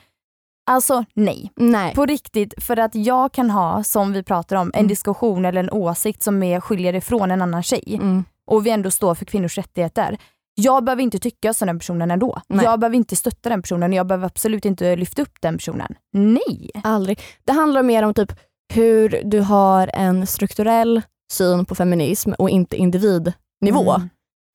alltså 0.70 1.04
nej. 1.14 1.52
Nej. 1.56 1.94
På 1.94 2.06
riktigt, 2.06 2.64
för 2.64 2.76
att 2.78 2.94
jag 2.94 3.32
kan 3.32 3.50
ha, 3.50 3.84
som 3.84 4.12
vi 4.12 4.22
pratar 4.22 4.56
om, 4.56 4.70
en 4.74 4.78
Mm. 4.80 4.88
diskussion 4.88 5.44
eller 5.44 5.60
en 5.60 5.70
åsikt 5.70 6.22
som 6.22 6.42
är 6.42 6.60
skiljer 6.60 6.94
ifrån 6.94 7.30
en 7.30 7.42
annan 7.42 7.62
tjej 7.62 7.98
Mm. 8.02 8.24
och 8.50 8.66
vi 8.66 8.70
ändå 8.70 8.90
står 8.90 9.14
för 9.14 9.24
kvinnors 9.24 9.58
rättigheter. 9.58 10.18
Jag 10.56 10.84
behöver 10.84 11.02
inte 11.02 11.18
tycka 11.18 11.54
som 11.54 11.66
den 11.66 11.78
personen 11.78 12.10
ändå. 12.10 12.40
Nej. 12.48 12.64
Jag 12.64 12.80
behöver 12.80 12.96
inte 12.96 13.16
stötta 13.16 13.48
den 13.48 13.62
personen 13.62 13.90
och 13.90 13.96
jag 13.96 14.06
behöver 14.06 14.26
absolut 14.26 14.64
inte 14.64 14.96
lyfta 14.96 15.22
upp 15.22 15.40
den 15.40 15.56
personen. 15.56 15.94
Nej. 16.12 16.70
Aldrig. 16.84 17.20
Det 17.44 17.52
handlar 17.52 17.82
mer 17.82 18.02
om 18.02 18.14
typ 18.14 18.32
hur 18.72 19.22
du 19.24 19.40
har 19.40 19.90
en 19.94 20.26
strukturell 20.26 21.02
syn 21.32 21.64
på 21.64 21.74
feminism 21.74 22.32
och 22.38 22.50
inte 22.50 22.76
individnivå. 22.76 23.90
Mm. 23.94 24.08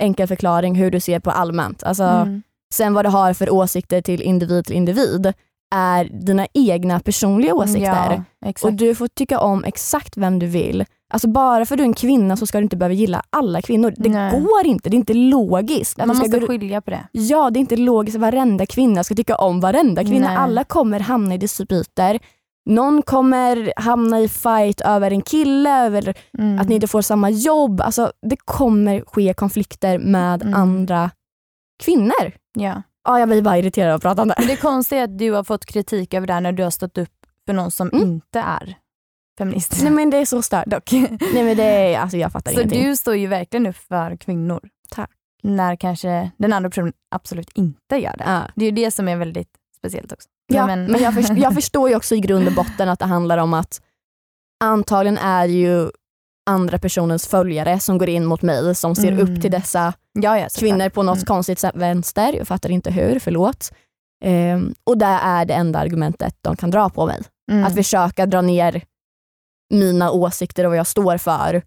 Enkel 0.03 0.27
förklaring 0.27 0.75
hur 0.75 0.91
du 0.91 0.99
ser 0.99 1.19
på 1.19 1.31
allmänt. 1.31 1.83
Alltså, 1.83 2.03
Mm. 2.03 2.41
Sen 2.73 2.93
vad 2.93 3.05
du 3.05 3.09
har 3.09 3.33
för 3.33 3.53
åsikter 3.53 4.01
till 4.01 4.21
individ 4.21 4.65
till 4.65 4.75
individ 4.75 5.33
är 5.75 6.05
dina 6.05 6.47
egna 6.53 6.99
personliga 6.99 7.53
åsikter. 7.53 8.23
Ja, 8.39 8.53
och 8.63 8.73
du 8.73 8.95
får 8.95 9.07
tycka 9.07 9.39
om 9.39 9.63
exakt 9.63 10.17
vem 10.17 10.39
du 10.39 10.45
vill. 10.47 10.85
Alltså 11.13 11.27
bara 11.27 11.65
för 11.65 11.75
att 11.75 11.77
du 11.77 11.83
är 11.83 11.87
en 11.87 11.93
kvinna 11.93 12.37
så 12.37 12.45
ska 12.47 12.57
du 12.57 12.63
inte 12.63 12.77
behöva 12.77 12.93
gilla 12.93 13.23
alla 13.29 13.61
kvinnor. 13.61 13.93
Det 13.97 14.09
Nej. 14.09 14.31
går 14.31 14.65
inte, 14.65 14.89
det 14.89 14.95
är 14.95 14.97
inte 14.97 15.13
logiskt. 15.13 15.97
Man 15.97 16.07
måste 16.07 16.39
gå- 16.39 16.47
skilja 16.47 16.81
på 16.81 16.89
det. 16.91 17.07
Ja, 17.11 17.49
det 17.49 17.57
är 17.59 17.61
inte 17.61 17.75
logiskt 17.75 18.15
att 18.15 18.21
varenda 18.21 18.65
kvinna 18.65 19.03
ska 19.03 19.15
tycka 19.15 19.35
om 19.35 19.59
varenda 19.59 20.03
kvinna. 20.03 20.27
Nej. 20.27 20.37
Alla 20.37 20.63
kommer 20.63 20.99
hamna 20.99 21.35
i 21.35 21.37
dispyter. 21.37 22.19
Någon 22.65 23.01
kommer 23.01 23.73
hamna 23.75 24.19
i 24.19 24.27
fight 24.27 24.81
över 24.81 25.11
en 25.11 25.21
kille, 25.21 25.85
över 25.85 26.13
Mm. 26.37 26.59
att 26.59 26.67
ni 26.69 26.75
inte 26.75 26.87
får 26.87 27.01
samma 27.01 27.29
jobb. 27.29 27.81
Alltså, 27.81 28.11
det 28.29 28.37
kommer 28.45 29.01
ske 29.07 29.33
konflikter 29.33 29.99
med 29.99 30.41
Mm. 30.41 30.53
andra 30.53 31.11
kvinnor. 31.83 32.31
Ja. 32.53 32.81
Ja, 33.03 33.19
jag 33.19 33.29
blir 33.29 33.41
bara 33.41 33.57
irriterad 33.57 33.89
av 33.89 33.95
att 33.95 34.01
prata 34.01 34.21
om 34.21 34.27
det. 34.27 34.35
Men 34.37 34.47
det 34.47 34.55
är 34.91 35.03
att 35.03 35.17
du 35.17 35.31
har 35.31 35.43
fått 35.43 35.65
kritik 35.65 36.13
över 36.13 36.27
det 36.27 36.33
här 36.33 36.41
när 36.41 36.51
du 36.51 36.63
har 36.63 36.69
stått 36.71 36.97
upp 36.97 37.13
för 37.45 37.53
någon 37.53 37.71
som 37.71 37.89
Mm. 37.93 38.03
inte 38.09 38.39
är 38.39 38.77
feminist. 39.37 39.79
Nej 39.83 39.91
men 39.91 40.09
det 40.09 40.17
är 40.17 40.25
så 40.25 40.41
stört 40.41 40.65
dock. 40.65 40.91
Nej 41.33 41.43
men 41.43 41.57
det 41.57 41.63
är, 41.63 41.99
alltså 41.99 42.17
jag 42.17 42.31
fattar 42.31 42.51
Så 42.51 42.59
ingenting. 42.59 42.83
du 42.83 42.95
står 42.95 43.15
ju 43.15 43.27
verkligen 43.27 43.67
upp 43.67 43.75
för 43.75 44.15
kvinnor. 44.15 44.59
Tack. 44.89 45.09
När 45.43 45.75
kanske 45.75 46.31
den 46.37 46.53
andra 46.53 46.69
personen 46.69 46.93
absolut 47.15 47.49
inte 47.53 47.95
gör 47.95 48.15
det. 48.17 48.23
Ja. 48.27 48.41
Det 48.55 48.65
är 48.65 48.69
ju 48.69 48.75
det 48.75 48.91
som 48.91 49.07
är 49.07 49.15
väldigt 49.15 49.49
speciellt 49.77 50.11
också. 50.11 50.29
Ja, 50.49 50.65
men- 50.67 50.85
men, 50.91 51.01
jag, 51.01 51.13
först, 51.13 51.29
jag 51.37 51.53
förstår 51.53 51.89
ju 51.89 51.95
också 51.95 52.15
i 52.15 52.19
grund 52.19 52.47
och 52.47 52.53
botten 52.53 52.89
att 52.89 52.99
det 52.99 53.05
handlar 53.05 53.37
om 53.37 53.53
att 53.53 53.81
antagligen 54.63 55.17
är 55.17 55.45
ju 55.45 55.89
andra 56.49 56.79
personens 56.79 57.27
följare 57.27 57.79
som 57.79 57.97
går 57.97 58.09
in 58.09 58.25
mot 58.25 58.41
mig 58.41 58.75
som 58.75 58.95
ser 58.95 59.11
Mm. 59.11 59.19
upp 59.35 59.41
till 59.41 59.51
dessa 59.51 59.93
Ja, 60.13 60.39
ja, 60.39 60.47
kvinnor 60.59 60.89
på 60.89 61.03
något 61.03 61.15
Mm. 61.17 61.25
konstigt 61.25 61.59
sätt 61.59 61.75
vänster. 61.75 62.33
Jag 62.33 62.47
fattar 62.47 62.71
inte 62.71 62.91
hur, 62.91 63.19
förlåt. 63.19 63.71
Ehm, 64.25 64.73
och 64.83 64.97
det 64.97 65.05
är 65.05 65.45
det 65.45 65.53
enda 65.53 65.79
argumentet 65.79 66.35
de 66.41 66.55
kan 66.55 66.71
dra 66.71 66.89
på 66.89 67.05
mig. 67.05 67.21
Mm. 67.51 67.63
Att 67.65 67.75
försöka 67.75 68.25
dra 68.25 68.41
ner 68.41 68.81
mina 69.73 70.11
åsikter 70.11 70.63
och 70.65 70.69
vad 70.71 70.77
jag 70.77 70.87
står 70.87 71.17
för 71.17 71.61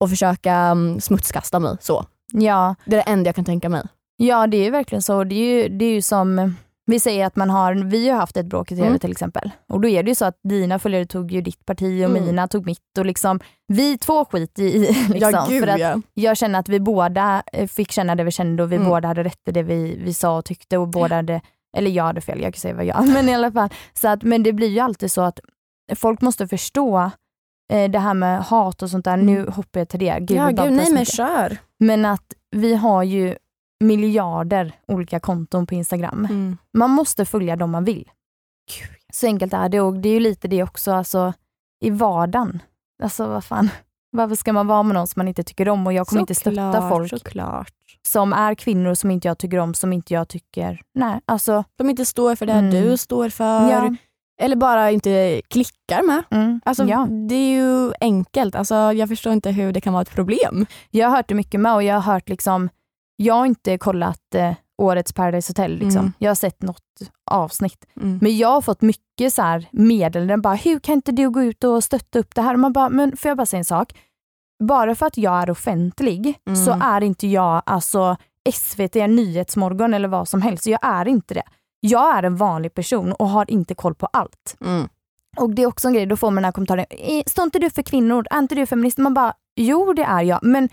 och 0.00 0.10
försöka 0.10 0.70
um, 0.72 1.00
smutskasta 1.00 1.58
mig. 1.58 1.76
Så. 1.80 2.06
ja, 2.32 2.74
Det 2.84 2.96
är 2.96 3.04
det 3.04 3.10
enda 3.12 3.28
jag 3.28 3.34
kan 3.34 3.44
tänka 3.44 3.68
mig. 3.68 3.82
ja, 4.16 4.46
det 4.46 4.56
är 4.56 4.64
ju 4.64 4.70
verkligen 4.70 5.02
så. 5.02 5.24
Det 5.24 5.34
är 5.34 5.62
ju, 5.62 5.68
det 5.78 5.84
är 5.84 5.92
ju 5.92 6.02
som, 6.02 6.56
vi 6.86 7.00
säger 7.00 7.26
att 7.26 7.36
man 7.36 7.50
har, 7.50 7.74
vi 7.74 8.08
har 8.08 8.16
haft 8.18 8.36
ett 8.36 8.46
bråk 8.46 8.72
i 8.72 8.74
TV 8.76 8.86
Mm. 8.86 8.98
till 8.98 9.10
exempel. 9.10 9.50
Och 9.68 9.80
då 9.80 9.88
är 9.88 10.02
det 10.02 10.08
ju 10.08 10.14
så 10.14 10.24
att 10.24 10.38
dina 10.48 10.78
följare 10.78 11.06
tog 11.06 11.32
ju 11.32 11.40
ditt 11.40 11.66
parti 11.66 12.04
och 12.04 12.10
Mm. 12.10 12.24
mina 12.24 12.48
tog 12.48 12.66
mitt. 12.66 12.98
Och 12.98 13.06
liksom, 13.06 13.40
vi 13.68 13.98
två 13.98 14.24
skit 14.24 14.58
i, 14.58 14.78
liksom, 15.08 15.30
ja, 15.32 15.46
gud 15.48 15.60
för 15.64 15.70
att 15.70 15.80
ja. 15.80 16.00
jag 16.14 16.36
känner 16.36 16.58
att 16.58 16.68
vi 16.68 16.80
båda 16.80 17.42
eh, 17.52 17.66
fick 17.68 17.92
känna 17.92 18.14
det 18.14 18.24
vi 18.24 18.30
kände 18.30 18.62
och 18.62 18.72
vi 18.72 18.76
Mm. 18.76 18.88
båda 18.88 19.08
hade 19.08 19.24
rätt 19.24 19.48
i 19.48 19.52
det 19.52 19.62
vi, 19.62 19.98
vi 20.04 20.14
sa 20.14 20.38
och 20.38 20.44
tyckte 20.44 20.78
och 20.78 20.88
båda 20.88 21.16
hade, 21.16 21.40
eller 21.76 21.90
jag 21.90 22.04
hade 22.04 22.20
fel, 22.20 22.40
jag 22.42 22.54
kan 22.54 22.60
säga 22.60 22.74
vad 22.74 22.84
jag, 22.84 23.08
men 23.14 23.28
i 23.28 23.34
alla 23.34 23.52
fall. 23.52 23.68
Så 23.92 24.08
att, 24.08 24.22
men 24.22 24.42
det 24.42 24.52
blir 24.52 24.68
ju 24.68 24.80
alltid 24.80 25.10
så 25.12 25.20
att 25.20 25.40
folk 25.94 26.20
måste 26.20 26.48
förstå 26.48 27.10
eh, 27.72 27.90
det 27.90 27.98
här 27.98 28.14
med 28.14 28.42
hat 28.42 28.82
och 28.82 28.90
sånt 28.90 29.04
där. 29.04 29.16
Nu 29.16 29.46
hoppar 29.50 29.80
jag 29.80 29.88
till 29.88 30.00
det. 30.00 30.16
Gud, 30.20 30.36
ja, 30.36 30.46
gud, 30.50 30.72
nej 30.72 30.92
men 30.92 31.04
kör. 31.04 31.56
men 31.78 32.04
att 32.04 32.34
vi 32.50 32.74
har 32.74 33.02
ju 33.02 33.36
miljarder 33.82 34.72
olika 34.88 35.20
konton 35.20 35.66
på 35.66 35.74
Instagram. 35.74 36.24
Mm. 36.30 36.56
Man 36.78 36.90
måste 36.90 37.24
följa 37.24 37.56
dem 37.56 37.70
man 37.70 37.84
vill. 37.84 38.10
Så 39.12 39.26
enkelt 39.26 39.52
är 39.52 39.68
det 39.68 39.80
och 39.80 39.94
det 39.94 40.08
är 40.08 40.12
ju 40.14 40.20
lite 40.20 40.48
det 40.48 40.62
också 40.62 40.92
alltså, 40.92 41.32
i 41.84 41.90
vardagen. 41.90 42.62
Alltså 43.02 43.26
vad 43.26 43.44
fan, 43.44 43.68
varför 44.10 44.34
ska 44.34 44.52
man 44.52 44.66
vara 44.66 44.82
med 44.82 44.94
någon 44.94 45.06
som 45.06 45.20
man 45.20 45.28
inte 45.28 45.42
tycker 45.42 45.68
om? 45.68 45.86
Och 45.86 45.92
jag 45.92 46.06
kommer 46.06 46.20
inte 46.20 46.34
stötta 46.34 46.88
folk 46.88 47.10
Såklart. 47.10 47.72
som 48.08 48.32
är 48.32 48.54
kvinnor 48.54 48.94
som 48.94 49.10
inte 49.10 49.28
jag 49.28 49.38
tycker 49.38 49.58
om, 49.58 49.74
som 49.74 49.92
inte 49.92 50.14
jag 50.14 50.28
tycker, 50.28 50.80
nej 50.94 51.20
alltså. 51.26 51.64
De 51.76 51.90
inte 51.90 52.04
står 52.06 52.34
för 52.34 52.46
det 52.46 52.52
Mm. 52.52 52.70
du 52.70 52.96
står 52.96 53.28
för. 53.28 53.70
Ja. 53.70 53.94
Eller 54.40 54.56
bara 54.56 54.90
inte 54.90 55.42
klickar 55.48 56.02
med. 56.06 56.22
Mm, 56.30 56.60
Alltså, 56.64 56.84
ja. 56.84 57.06
Det 57.28 57.34
är 57.34 57.54
ju 57.56 57.92
enkelt. 58.00 58.54
Alltså, 58.54 58.74
jag 58.74 59.08
förstår 59.08 59.32
inte 59.32 59.50
hur 59.50 59.72
det 59.72 59.80
kan 59.80 59.92
vara 59.92 60.02
ett 60.02 60.10
problem. 60.14 60.66
Jag 60.90 61.08
har 61.08 61.16
hört 61.16 61.28
det 61.28 61.34
mycket 61.34 61.60
med 61.60 61.74
och 61.74 61.82
jag 61.82 61.94
har 62.00 62.12
hört 62.14 62.28
liksom, 62.28 62.68
jag 63.16 63.34
har 63.34 63.46
inte 63.46 63.78
kollat 63.78 64.34
eh, 64.34 64.52
årets 64.82 65.12
Paradise 65.12 65.50
Hotel, 65.50 65.72
liksom. 65.78 66.00
Mm. 66.00 66.12
jag 66.18 66.30
har 66.30 66.34
sett 66.34 66.62
något 66.62 66.82
avsnitt. 67.30 67.84
Men 67.94 68.36
jag 68.36 68.48
har 68.48 68.60
fått 68.60 68.82
mycket 68.82 69.34
så 69.34 69.42
här 69.42 69.68
meddelanden, 69.72 70.42
bara, 70.42 70.54
hur 70.54 70.78
kan 70.78 70.94
inte 70.94 71.12
du 71.12 71.30
gå 71.30 71.42
ut 71.42 71.64
och 71.64 71.84
stötta 71.84 72.18
upp 72.18 72.34
det 72.34 72.42
här? 72.42 72.54
Och 72.54 72.60
man 72.60 72.72
bara, 72.72 72.88
men 72.88 73.16
får 73.16 73.28
jag 73.28 73.36
bara 73.38 73.46
säga 73.46 73.58
en 73.58 73.64
sak? 73.64 73.92
Bara 74.64 74.94
för 74.94 75.06
att 75.06 75.16
jag 75.16 75.42
är 75.42 75.50
offentlig 75.50 76.34
Mm. 76.46 76.64
så 76.64 76.78
är 76.82 77.00
inte 77.02 77.26
jag 77.26 77.62
alltså 77.66 78.16
SVT, 78.52 78.94
Nyhetsmorgon 78.94 79.94
eller 79.94 80.08
vad 80.08 80.28
som 80.28 80.42
helst. 80.42 80.66
Jag 80.66 80.80
är 80.82 81.08
inte 81.08 81.34
det. 81.34 81.42
Jag 81.80 82.18
är 82.18 82.22
en 82.22 82.36
vanlig 82.36 82.74
person 82.74 83.12
och 83.12 83.28
har 83.28 83.50
inte 83.50 83.74
koll 83.74 83.94
på 83.94 84.06
allt. 84.12 84.56
Mm. 84.64 84.88
Och 85.36 85.50
det 85.54 85.62
är 85.62 85.66
också 85.66 85.88
en 85.88 85.94
grej, 85.94 86.06
då 86.06 86.16
får 86.16 86.26
man 86.30 86.34
den 86.34 86.44
här 86.44 86.52
kommentaren, 86.52 86.84
"Eh, 86.90 87.22
står 87.26 87.44
inte 87.44 87.58
du 87.58 87.70
för 87.70 87.82
kvinnor? 87.82 88.26
Är 88.30 88.38
inte 88.38 88.54
du 88.54 88.66
feminist? 88.66 88.98
Man 88.98 89.14
bara, 89.14 89.34
jo 89.56 89.92
det 89.92 90.02
är 90.04 90.22
jag, 90.22 90.38
men 90.42 90.68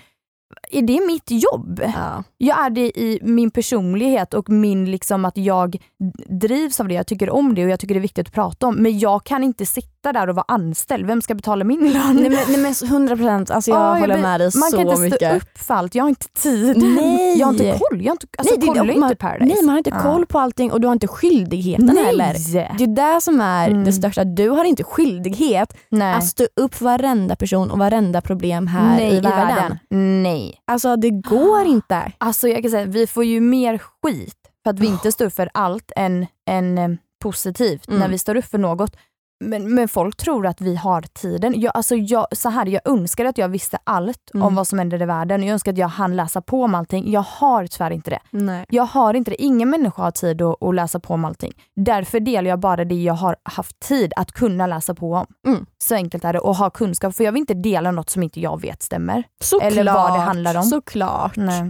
är 0.71 0.81
det 0.81 1.07
mitt 1.07 1.31
jobb? 1.31 1.81
Ja. 1.95 2.23
Jag 2.37 2.65
är 2.65 2.69
det 2.69 2.99
i 2.99 3.19
min 3.21 3.51
personlighet 3.51 4.33
och 4.33 4.49
min 4.49 4.91
liksom 4.91 5.25
att 5.25 5.37
jag 5.37 5.77
drivs 6.41 6.79
av 6.79 6.87
det. 6.87 6.93
Jag 6.93 7.07
tycker 7.07 7.29
om 7.29 7.55
det 7.55 7.63
och 7.63 7.69
jag 7.69 7.79
tycker 7.79 7.95
det 7.95 7.99
är 7.99 8.01
viktigt 8.01 8.27
att 8.27 8.33
prata 8.33 8.67
om. 8.67 8.75
Men 8.75 8.99
jag 8.99 9.23
kan 9.23 9.43
inte 9.43 9.65
sitta 9.65 10.13
där 10.13 10.27
och 10.29 10.35
vara 10.35 10.45
anställd. 10.47 11.05
Vem 11.07 11.21
ska 11.21 11.35
betala 11.35 11.63
min 11.63 11.93
lön? 11.93 12.15
Nej, 12.15 12.29
men, 12.29 12.39
nej 12.47 12.57
men 12.81 12.89
100 12.89 13.15
procent, 13.17 13.51
alltså, 13.51 13.71
jag 13.71 13.79
Ja, 13.81 13.93
håller 13.93 14.07
blir- 14.15 14.17
med 14.23 14.39
dig 14.39 14.51
Man 14.55 14.69
så 14.71 14.77
kan 14.77 14.81
inte 14.85 14.95
stå 14.95 15.03
mycket. 15.03 15.35
upp 15.43 15.57
för 15.57 15.73
allt. 15.73 15.95
Jag 15.95 16.03
har 16.03 16.09
inte 16.09 16.27
tid. 16.27 16.77
Nej. 16.77 17.39
Jag 17.39 17.47
har 17.47 17.53
inte 17.53 17.63
koll. 17.89 18.01
Jag 18.01 18.09
har 18.09 18.15
inte, 18.15 18.27
alltså, 18.37 18.55
Nej, 18.57 18.69
det- 18.69 18.93
man- 18.99 19.03
inte 19.03 19.15
Paradise. 19.15 19.53
Nej, 19.55 19.63
man 19.65 19.69
har 19.69 19.77
inte 19.77 19.89
Ja. 19.89 20.01
koll 20.01 20.25
på 20.25 20.39
allting 20.39 20.71
och 20.71 20.81
du 20.81 20.87
har 20.87 20.93
inte 20.93 21.07
skyldigheten 21.07 21.85
Nej. 21.85 22.05
heller. 22.05 22.33
Det 22.77 22.83
är 22.83 23.15
det 23.15 23.21
som 23.21 23.41
är 23.41 23.69
Mm. 23.69 23.83
det 23.83 23.93
största. 23.93 24.23
Du 24.23 24.49
har 24.49 24.65
inte 24.65 24.83
skyldighet 24.83 25.77
Nej. 25.89 26.13
att 26.15 26.25
stå 26.27 26.43
upp 26.55 26.75
för 26.75 26.85
varenda 26.85 27.35
person 27.35 27.71
och 27.71 27.79
varenda 27.79 28.21
problem 28.21 28.67
här 28.67 28.97
Nej, 28.97 29.15
i 29.17 29.19
världen. 29.19 29.77
Nej. 29.89 30.38
Alltså 30.67 30.95
det 30.95 31.09
går 31.09 31.65
inte. 31.65 32.11
Alltså 32.17 32.47
jag 32.47 32.61
kan 32.61 32.71
säga 32.71 32.85
vi 32.85 33.07
får 33.07 33.23
ju 33.25 33.39
mer 33.41 33.77
skit 33.77 34.35
för 34.63 34.69
att 34.69 34.79
vi 34.79 34.87
inte 34.87 35.11
står 35.11 35.25
upp 35.25 35.33
för 35.33 35.49
allt 35.53 35.91
än, 35.95 36.25
än 36.49 36.77
eh, 36.77 36.89
positivt 37.23 37.87
Mm. 37.87 37.99
när 37.99 38.07
vi 38.09 38.17
står 38.17 38.35
upp 38.35 38.45
för 38.45 38.57
något. 38.57 38.95
Men, 39.39 39.75
men 39.75 39.87
folk 39.87 40.15
tror 40.17 40.47
att 40.47 40.61
vi 40.61 40.75
har 40.75 41.01
tiden. 41.01 41.61
Jag, 41.61 41.71
alltså 41.77 41.95
jag, 41.95 42.27
så 42.31 42.49
här, 42.49 42.65
jag 42.65 42.81
önskar 42.85 43.25
att 43.25 43.37
jag 43.37 43.47
visste 43.49 43.77
allt 43.83 44.29
Mm. 44.33 44.47
om 44.47 44.55
vad 44.55 44.67
som 44.67 44.79
händer 44.79 45.01
i 45.01 45.05
världen. 45.05 45.43
Jag 45.43 45.53
önskar 45.53 45.71
att 45.71 45.77
jag 45.77 45.87
hann 45.87 46.15
läsa 46.15 46.41
på 46.41 46.63
om 46.63 46.75
allting. 46.75 47.11
Jag 47.11 47.21
har 47.27 47.67
tyvärr 47.67 47.91
inte 47.91 48.09
det. 48.09 48.19
Nej. 48.29 48.65
Jag 48.69 48.83
har 48.83 49.13
inte 49.13 49.31
det. 49.31 49.41
Ingen 49.43 49.69
människa 49.69 50.01
har 50.01 50.11
tid 50.11 50.41
att, 50.41 50.63
att 50.63 50.75
läsa 50.75 50.99
på 50.99 51.13
om 51.13 51.25
allting. 51.25 51.53
Därför 51.75 52.19
delar 52.19 52.49
jag 52.49 52.59
bara 52.59 52.85
det 52.85 52.95
jag 53.03 53.13
har 53.13 53.35
haft 53.43 53.79
tid 53.79 54.13
att 54.15 54.31
kunna 54.31 54.67
läsa 54.67 54.93
på 54.95 55.13
om. 55.13 55.25
Mm. 55.47 55.65
Så 55.83 55.95
enkelt 55.95 56.25
är 56.25 56.33
det. 56.33 56.39
Och 56.39 56.55
ha 56.55 56.69
kunskap. 56.69 57.15
För 57.15 57.23
jag 57.23 57.31
vill 57.31 57.39
inte 57.39 57.53
dela 57.53 57.91
något 57.91 58.09
som 58.09 58.23
inte 58.23 58.39
jag 58.41 58.61
vet 58.61 58.83
stämmer. 58.83 59.23
Såklart. 59.41 59.71
Eller 59.71 59.93
vad 59.93 60.13
det 60.13 60.19
handlar 60.19 60.57
om. 60.57 60.63
Såklart. 60.63 61.35
Nej. 61.35 61.61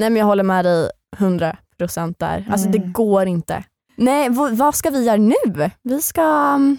Nej 0.00 0.10
men 0.10 0.16
jag 0.16 0.26
håller 0.26 0.44
med 0.44 0.64
dig 0.64 0.90
100% 1.16 2.14
där. 2.18 2.48
Alltså 2.50 2.68
det 2.68 2.78
Mm. 2.78 2.92
går 2.92 3.26
inte. 3.26 3.64
Nej, 3.96 4.28
vad 4.52 4.74
ska 4.74 4.90
vi 4.90 5.04
göra 5.04 5.16
nu? 5.16 5.70
Vi 5.82 6.02
ska 6.02 6.22
um, 6.54 6.78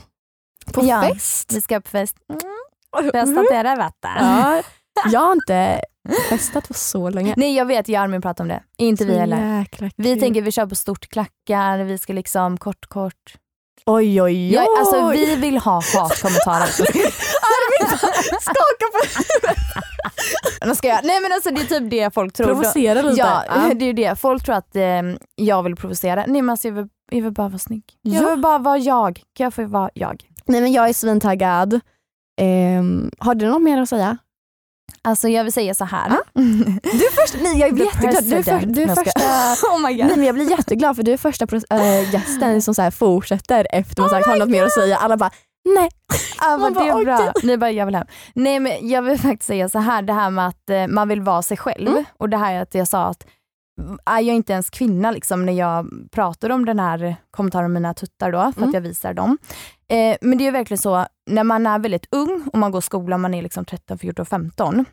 på 0.73 0.85
Ja. 0.85 1.01
fest. 1.01 1.53
Vi 1.53 1.61
ska 1.61 1.81
på 1.81 1.89
fest. 1.89 2.15
Mm. 2.29 3.11
Bästa 3.11 3.43
till 3.43 3.63
det 3.63 3.75
vet 3.77 3.93
du. 4.01 4.07
Ja, 4.19 4.61
jag 5.11 5.19
har 5.19 5.31
inte 5.33 5.81
festat 6.29 6.67
på 6.67 6.73
så 6.73 7.09
länge. 7.09 7.33
Nej 7.37 7.55
jag 7.55 7.65
vet, 7.65 7.87
jag 7.89 7.99
och 7.99 8.03
Armin 8.03 8.21
pratar 8.21 8.43
om 8.43 8.47
det. 8.47 8.63
Inte 8.77 9.05
vi 9.05 9.13
Så 9.13 9.19
heller. 9.19 9.57
jäkla 9.59 9.89
Vi 9.97 10.19
tänker 10.19 10.41
vi 10.41 10.51
kör 10.51 10.65
på 10.65 10.75
stort 10.75 11.07
klackar, 11.09 11.77
vi 11.83 11.97
ska 11.97 12.13
liksom 12.13 12.57
kort 12.57 12.85
kort. 12.87 13.35
Oj 13.85 14.21
oj 14.21 14.23
oj. 14.23 14.53
Jag, 14.53 14.65
alltså 14.79 15.09
vi 15.09 15.35
vill 15.35 15.57
ha 15.57 15.81
hatkommentarer. 15.95 16.67
skaka 18.41 18.85
på 18.93 18.99
Jag 20.59 20.77
ska 20.77 20.87
jag. 20.87 20.99
Nej 21.03 21.21
men 21.21 21.31
alltså 21.31 21.49
det 21.51 21.61
är 21.61 21.65
typ 21.79 21.89
det 21.91 22.13
folk 22.13 22.33
tror. 22.33 22.47
Provocera 22.47 23.01
lite. 23.01 23.19
Ja, 23.19 23.43
Ja. 23.47 23.73
det 23.73 23.85
är 23.85 23.87
ju 23.87 23.93
det. 23.93 24.19
Folk 24.19 24.43
tror 24.45 24.55
att 24.55 24.75
eh, 24.75 25.01
jag 25.35 25.63
vill 25.63 25.75
provocera. 25.75 26.23
Nej 26.27 26.41
men 26.41 26.49
alltså 26.49 26.67
jag 26.67 26.75
vill, 26.75 26.87
jag 27.11 27.21
vill 27.21 27.31
bara 27.33 27.49
vara 27.49 27.59
snygg. 27.59 27.83
Jag 28.01 28.23
Ja. 28.23 28.29
vill 28.29 28.39
bara 28.39 28.57
vara 28.57 28.77
jag. 28.77 29.21
Kan 29.35 29.43
jag 29.43 29.53
få 29.53 29.65
vara 29.65 29.89
jag? 29.93 30.23
Nej 30.47 30.61
men 30.61 30.71
jag 30.71 30.89
är 30.89 30.93
svintaggad. 30.93 31.79
Ehm, 32.41 33.11
har 33.19 33.35
du 33.35 33.47
något 33.47 33.61
mer 33.61 33.81
att 33.81 33.89
säga? 33.89 34.17
Alltså 35.01 35.29
jag 35.29 35.43
vill 35.43 35.53
säga 35.53 35.73
så 35.73 35.85
här. 35.85 36.09
Du 36.83 37.05
är 37.05 37.21
först, 37.21 37.43
nej 37.43 37.59
jag 37.59 37.73
blir 37.73 37.85
jätteglad. 37.85 38.23
Du 38.23 38.35
är, 38.35 38.43
för, 38.43 38.65
du 38.65 38.81
är 38.83 38.87
första 38.95 39.21
oh 39.67 39.81
my 39.87 39.97
Nej, 40.03 40.15
men 40.17 40.25
jag 40.25 40.35
blir 40.35 40.49
jätteglad 40.49 40.95
för 40.95 41.03
du 41.03 41.11
är 41.13 41.17
första 41.17 41.45
äh, 41.69 42.13
gästen 42.13 42.61
som 42.61 42.75
så 42.75 42.81
här 42.81 42.91
fortsätter 42.91 43.67
efter 43.73 44.01
man 44.01 44.09
sagt 44.09 44.27
har 44.27 44.37
något 44.37 44.49
mer 44.49 44.63
att 44.63 44.73
säga. 44.73 44.97
Alla 44.97 45.17
bara 45.17 45.31
nej. 45.75 45.89
Ja, 46.39 46.57
Man 46.57 46.73
det 46.73 46.79
är 46.79 47.05
bra. 47.05 47.33
Ni 47.43 47.57
bara, 47.57 47.71
jag 47.71 47.85
vill 47.85 47.95
hem. 47.95 48.07
Nej 48.33 48.59
men 48.59 48.89
jag 48.89 49.01
vill 49.01 49.19
faktiskt 49.19 49.47
säga 49.47 49.69
så 49.69 49.79
här, 49.79 50.01
det 50.01 50.13
här 50.13 50.29
med 50.29 50.47
att 50.47 50.69
eh, 50.69 50.87
man 50.87 51.07
vill 51.07 51.21
vara 51.21 51.41
sig 51.41 51.57
själv 51.57 51.87
Mm. 51.87 52.03
och 52.17 52.29
det 52.29 52.37
här 52.37 52.61
att 52.61 52.75
jag 52.75 52.87
sa 52.87 53.05
att 53.05 53.25
är 54.05 54.19
jag 54.21 54.35
inte 54.35 54.53
ens 54.53 54.69
kvinna 54.69 55.11
liksom 55.11 55.45
när 55.45 55.53
jag 55.53 55.89
pratar 56.11 56.49
om 56.49 56.65
den 56.65 56.79
här 56.79 57.15
kommentaren 57.31 57.65
om 57.65 57.73
mina 57.73 57.93
tuttar 57.93 58.31
då, 58.31 58.51
för 58.51 58.57
Mm. 58.61 58.69
att 58.69 58.73
jag 58.73 58.81
visar 58.81 59.13
dem. 59.13 59.37
Eh, 59.89 60.17
men 60.21 60.37
det 60.37 60.47
är 60.47 60.51
verkligen 60.51 60.77
så, 60.77 61.05
när 61.29 61.43
man 61.43 61.67
är 61.67 61.79
väldigt 61.79 62.07
ung 62.11 62.43
och 62.53 62.59
man 62.59 62.71
går 62.71 62.81
skolan, 62.81 63.21
man 63.21 63.33
är 63.33 63.41
liksom 63.41 63.65
13, 63.65 63.97
14, 63.97 64.25
15, 64.25 64.85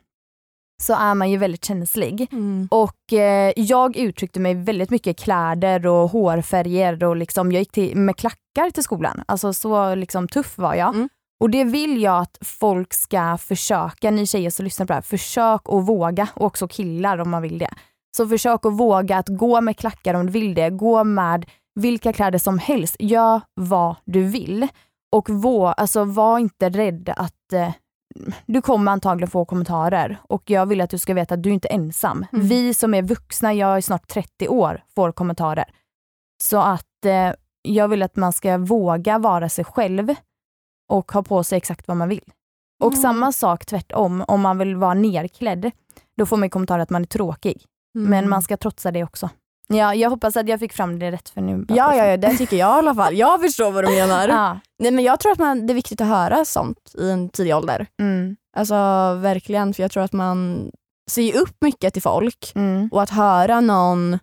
så 0.82 0.94
är 0.94 1.14
man 1.14 1.30
ju 1.30 1.36
väldigt 1.36 1.64
känslig. 1.64 2.28
Och 2.70 3.12
eh, 3.12 3.52
jag 3.56 3.96
uttryckte 3.96 4.40
mig 4.40 4.54
väldigt 4.54 4.90
mycket 4.90 5.20
i 5.20 5.22
kläder 5.22 5.86
och 5.86 6.10
hårfärger 6.10 7.04
och 7.04 7.16
liksom, 7.16 7.52
jag 7.52 7.60
gick 7.60 7.72
till, 7.72 7.96
med 7.96 8.16
klackar 8.16 8.70
till 8.70 8.82
skolan. 8.84 9.22
Alltså 9.28 9.52
så 9.52 9.94
liksom, 9.94 10.28
tuff 10.28 10.58
var 10.58 10.74
jag. 10.74 10.94
Mm. 10.94 11.08
Och 11.40 11.50
det 11.50 11.64
vill 11.64 12.02
jag 12.02 12.18
att 12.20 12.38
folk 12.40 12.94
ska 12.94 13.38
försöka, 13.38 14.10
ni 14.10 14.26
tjejer 14.26 14.50
som 14.50 14.64
lyssnar 14.64 14.86
på 14.86 14.90
det 14.90 14.94
här, 14.94 15.02
försök 15.02 15.60
att 15.64 15.88
våga 15.88 16.28
och 16.34 16.46
också 16.46 16.68
killar 16.68 17.18
om 17.18 17.30
man 17.30 17.42
vill 17.42 17.58
det. 17.58 17.70
Så 18.16 18.28
försök 18.28 18.66
att 18.66 18.72
våga 18.72 19.16
att 19.18 19.28
gå 19.28 19.60
med 19.60 19.76
klackar 19.76 20.14
om 20.14 20.26
du 20.26 20.32
vill 20.32 20.54
det, 20.54 20.70
gå 20.70 21.04
med 21.04 21.46
vilka 21.74 22.12
kläder 22.12 22.38
som 22.38 22.58
helst, 22.58 22.96
gör 22.98 23.40
vad 23.54 23.96
du 24.04 24.24
vill. 24.24 24.68
Och 25.12 25.30
vå, 25.30 25.66
alltså, 25.66 26.04
var 26.04 26.38
inte 26.38 26.68
rädd 26.68 27.12
att 27.16 27.52
eh, 27.52 27.72
du 28.46 28.62
kommer 28.62 28.92
antagligen 28.92 29.30
få 29.30 29.44
kommentarer 29.44 30.18
och 30.28 30.50
jag 30.50 30.66
vill 30.66 30.80
att 30.80 30.90
du 30.90 30.98
ska 30.98 31.14
veta 31.14 31.34
att 31.34 31.42
du 31.42 31.50
inte 31.50 31.68
är 31.68 31.74
ensam. 31.74 32.26
Mm. 32.32 32.48
Vi 32.48 32.74
som 32.74 32.94
är 32.94 33.02
vuxna, 33.02 33.54
jag 33.54 33.76
är 33.76 33.80
snart 33.80 34.08
30 34.08 34.48
år, 34.48 34.82
får 34.94 35.12
kommentarer. 35.12 35.64
Så 36.42 36.58
att 36.58 37.04
eh, 37.06 37.32
jag 37.62 37.88
vill 37.88 38.02
att 38.02 38.16
man 38.16 38.32
ska 38.32 38.58
våga 38.58 39.18
vara 39.18 39.48
sig 39.48 39.64
själv 39.64 40.14
och 40.88 41.12
ha 41.12 41.22
på 41.22 41.44
sig 41.44 41.56
exakt 41.56 41.88
vad 41.88 41.96
man 41.96 42.08
vill. 42.08 42.32
Och 42.82 42.92
Mm. 42.92 43.02
samma 43.02 43.32
sak 43.32 43.66
tvärtom, 43.66 44.24
om 44.28 44.40
man 44.40 44.58
vill 44.58 44.76
vara 44.76 44.94
nerklädd, 44.94 45.70
då 46.16 46.26
får 46.26 46.36
man 46.36 46.50
kommentarer 46.50 46.82
att 46.82 46.90
man 46.90 47.02
är 47.02 47.06
tråkig. 47.06 47.64
Men 47.94 48.28
man 48.28 48.42
ska 48.42 48.56
trotsa 48.56 48.90
det 48.90 49.04
också. 49.04 49.30
Ja, 49.68 49.94
jag 49.94 50.10
hoppas 50.10 50.36
att 50.36 50.48
jag 50.48 50.60
fick 50.60 50.72
fram 50.72 50.98
det 50.98 51.10
rätt 51.12 51.28
för 51.28 51.40
nu. 51.40 51.64
Ja, 51.68 51.96
ja, 51.96 52.06
ja, 52.06 52.16
det 52.16 52.36
tycker 52.36 52.56
jag 52.56 52.68
i 52.76 52.78
alla 52.78 52.94
fall. 52.94 53.14
Jag 53.16 53.40
förstår 53.40 53.70
vad 53.72 53.84
du 53.84 53.90
menar. 53.90 54.28
ja. 54.38 54.58
Nej, 54.78 54.90
men 54.90 55.04
jag 55.04 55.20
tror 55.20 55.32
att 55.32 55.38
man, 55.38 55.66
det 55.66 55.72
är 55.72 55.74
viktigt 55.74 56.00
att 56.00 56.06
höra 56.06 56.44
sånt 56.44 56.94
i 56.98 57.10
en 57.10 57.28
tidig 57.28 57.56
ålder. 57.56 57.86
Mm. 58.02 58.36
Alltså 58.56 58.74
verkligen, 59.20 59.74
för 59.74 59.82
jag 59.82 59.90
tror 59.90 60.02
att 60.02 60.12
man 60.12 60.70
ser 61.10 61.36
upp 61.36 61.56
mycket 61.60 61.92
till 61.92 62.02
folk 62.02 62.52
Mm. 62.54 62.88
och 62.92 63.02
att 63.02 63.10
höra 63.10 63.60
någon 63.60 64.18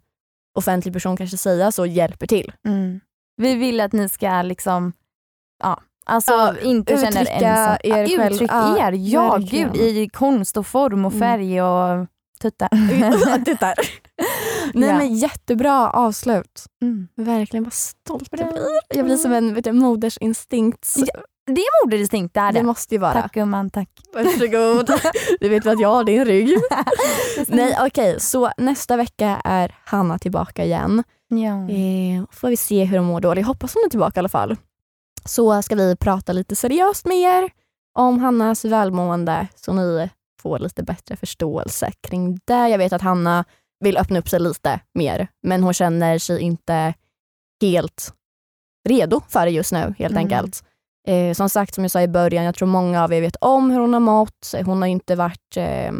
offentlig 0.57 0.93
person 0.93 1.17
kanske 1.17 1.37
säga 1.37 1.71
så 1.71 1.85
hjälper 1.85 2.27
till. 2.27 2.51
Mm. 2.67 2.99
Vi 3.37 3.55
vill 3.55 3.81
att 3.81 3.93
ni 3.93 4.09
ska 4.09 4.41
liksom, 4.41 4.93
ja, 5.63 5.79
alltså 6.05 6.31
Ja, 6.31 6.53
inte 6.63 6.97
känna 6.97 7.07
er 7.07 7.23
uttrycka 7.23 7.35
ensam. 7.47 7.77
er 7.83 8.01
ja, 8.03 8.17
själv. 8.17 8.33
Uttryck 8.33 8.51
er, 8.51 8.91
ja 8.91 9.37
gud 9.41 9.75
i 9.75 10.09
konst 10.13 10.57
och 10.57 10.67
form 10.67 11.05
och 11.05 11.11
Mm. 11.13 11.19
färg 11.19 11.61
och 11.61 12.07
tuttar. 12.41 12.69
Tittar. 13.45 13.73
Nej 14.73 14.89
Ja. 14.89 14.97
men 14.97 15.15
jättebra 15.15 15.89
avslut. 15.89 16.65
Mm. 16.81 17.07
Verkligen 17.15 17.63
vad 17.63 17.73
stolt 17.73 18.27
jag 18.31 18.47
blir. 18.49 18.63
Jag 18.89 19.05
blir 19.05 19.17
som 19.17 19.33
en 19.33 19.53
vet 19.53 19.63
du, 19.63 19.71
modersinstinkt. 19.71 20.93
Ja, 20.97 21.05
Det 21.45 21.61
är 21.61 21.85
modedistinkt, 21.85 22.33
det 22.33 22.39
är 22.39 22.51
Det 22.51 22.59
det. 22.59 22.65
måste 22.65 22.95
ju 22.95 22.99
vara. 23.01 23.13
Tack 23.13 23.33
gumman, 23.33 23.69
tack. 23.69 23.89
Varsågod. 24.13 24.91
Du 25.39 25.49
vet 25.49 25.65
att 25.67 25.79
jag 25.79 25.89
har 25.89 26.03
din 26.03 26.25
rygg. 26.25 26.57
Nej 27.47 27.77
okej, 27.81 28.19
så 28.19 28.51
nästa 28.57 28.97
vecka 28.97 29.41
är 29.43 29.75
Hanna 29.85 30.19
tillbaka 30.19 30.65
igen. 30.65 31.03
Ja. 31.27 31.69
Eh, 31.69 32.23
får 32.31 32.49
vi 32.49 32.57
se 32.57 32.83
hur 32.83 32.97
hon 32.97 33.07
mår 33.07 33.21
då. 33.21 33.35
Jag 33.35 33.43
hoppas 33.45 33.73
hon 33.73 33.83
är 33.85 33.89
tillbaka 33.89 34.17
i 34.17 34.21
alla 34.21 34.29
fall. 34.29 34.55
Så 35.25 35.61
ska 35.61 35.75
vi 35.75 35.95
prata 35.95 36.33
lite 36.33 36.55
seriöst 36.55 37.05
med 37.05 37.17
er 37.17 37.49
om 37.99 38.19
Hannas 38.19 38.65
välmående 38.65 39.47
så 39.55 39.73
ni 39.73 40.09
får 40.41 40.59
lite 40.59 40.83
bättre 40.83 41.15
förståelse 41.15 41.91
kring 42.07 42.39
det. 42.45 42.67
Jag 42.69 42.77
vet 42.77 42.93
att 42.93 43.01
Hanna 43.01 43.45
vill 43.79 43.97
öppna 43.97 44.19
upp 44.19 44.29
sig 44.29 44.39
lite 44.39 44.79
mer 44.93 45.27
men 45.43 45.63
hon 45.63 45.73
känner 45.73 46.17
sig 46.19 46.41
inte 46.41 46.93
helt 47.61 48.13
redo 48.89 49.21
för 49.29 49.45
det 49.45 49.51
just 49.51 49.71
nu 49.71 49.93
helt 49.97 50.11
Mm. 50.11 50.17
enkelt. 50.17 50.63
Eh, 51.07 51.33
som 51.33 51.49
sagt, 51.49 51.75
som 51.75 51.83
jag 51.83 51.91
sa 51.91 52.01
i 52.01 52.07
början, 52.07 52.45
jag 52.45 52.55
tror 52.55 52.67
många 52.67 53.03
av 53.03 53.13
er 53.13 53.21
vet 53.21 53.35
om 53.41 53.71
hur 53.71 53.79
hon 53.79 53.93
har 53.93 53.99
mått. 53.99 54.53
Hon 54.65 54.81
har 54.81 54.87
inte 54.89 55.15
varit 55.15 55.57
eh, 55.57 55.91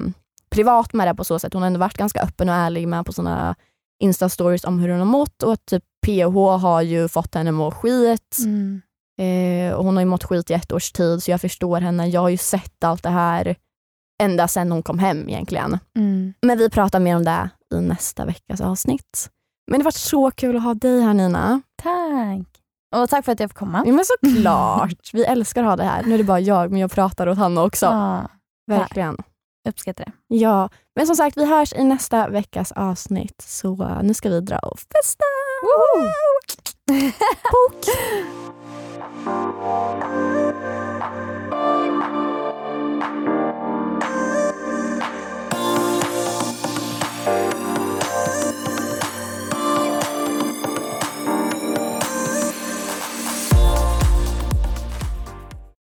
privat 0.52 0.94
med 0.94 1.08
det 1.08 1.16
på 1.16 1.24
så 1.24 1.39
sätt. 1.39 1.54
Hon 1.54 1.62
har 1.62 1.68
ändå 1.68 1.80
varit 1.80 1.98
ganska 1.98 2.22
öppen 2.22 2.50
och 2.50 2.56
ärlig 2.56 2.88
med 2.88 3.06
på 3.06 3.14
sina 3.14 3.56
Insta-stories 4.04 4.66
om 4.68 4.80
hur 4.80 4.89
hon 4.89 5.00
har 5.00 5.06
mått 5.06 5.44
och 5.44 5.54
att 5.54 5.66
typ 5.66 5.84
PH 6.06 6.36
har 6.62 6.82
ju 6.82 7.08
fått 7.08 7.36
henne 7.36 7.50
att 7.50 7.54
må 7.56 7.72
skit. 7.72 8.38
Mm. 8.46 8.82
Eh, 9.22 9.74
och 9.74 9.86
hon 9.86 9.96
har 9.96 10.02
ju 10.02 10.10
mått 10.10 10.24
skit 10.24 10.50
i 10.50 10.54
ett 10.54 10.72
års 10.72 10.92
tid 10.92 11.24
så 11.24 11.32
jag 11.32 11.42
förstår 11.42 11.82
henne. 11.82 12.08
Jag 12.08 12.22
har 12.22 12.30
ju 12.30 12.38
sett 12.38 12.84
allt 12.84 13.04
det 13.04 13.10
här 13.10 13.56
ända 14.22 14.47
sedan 14.47 14.72
hon 14.72 14.84
kom 14.84 14.99
hem 14.99 15.30
egentligen. 15.30 15.80
Mm. 15.97 16.34
Men 16.41 16.57
vi 16.57 16.69
pratar 16.69 16.99
mer 16.99 17.15
om 17.15 17.24
det 17.24 17.49
i 17.74 17.82
nästa 17.82 18.26
veckas 18.26 18.61
avsnitt. 18.61 19.30
Men 19.72 19.80
det 19.80 19.84
var 19.84 19.91
så 19.91 20.32
kul 20.32 20.55
att 20.55 20.63
ha 20.63 20.74
dig 20.74 21.01
här 21.01 21.13
Nina. 21.13 21.61
Tack. 21.84 22.47
Och 22.95 23.09
tack 23.09 23.26
för 23.26 23.32
att 23.32 23.39
jag 23.39 23.49
fick 23.49 23.57
komma. 23.57 23.84
Ja, 23.86 23.93
men 23.93 24.05
såklart. 24.05 25.13
Vi 25.13 25.24
älskar 25.24 25.63
att 25.63 25.69
ha 25.69 25.76
dig 25.76 25.86
här. 25.86 26.03
Nu 26.03 26.13
är 26.13 26.17
det 26.17 26.24
bara 26.24 26.39
jag, 26.39 26.72
men 26.72 26.80
jag 26.80 26.91
pratar 26.91 27.28
åt 27.28 27.38
Hanna 27.38 27.63
också. 27.63 27.86
Ja, 27.86 28.30
Verkligen. 28.67 29.17
uppskattar 29.69 30.05
det. 30.05 30.11
Ja, 30.36 30.69
men 30.95 31.07
som 31.07 31.15
sagt 31.15 31.38
vi 31.38 31.45
hörs 31.45 31.74
i 31.74 31.84
nästa 31.84 32.30
veckas 32.30 32.72
avsnitt. 32.72 33.41
Så 33.41 33.84
uh, 33.84 34.03
nu 34.03 34.13
ska 34.13 34.30
vi 34.30 34.39
dra 34.39 34.57
och 34.57 34.80
festa. 34.80 35.24
Pok. 37.51 37.86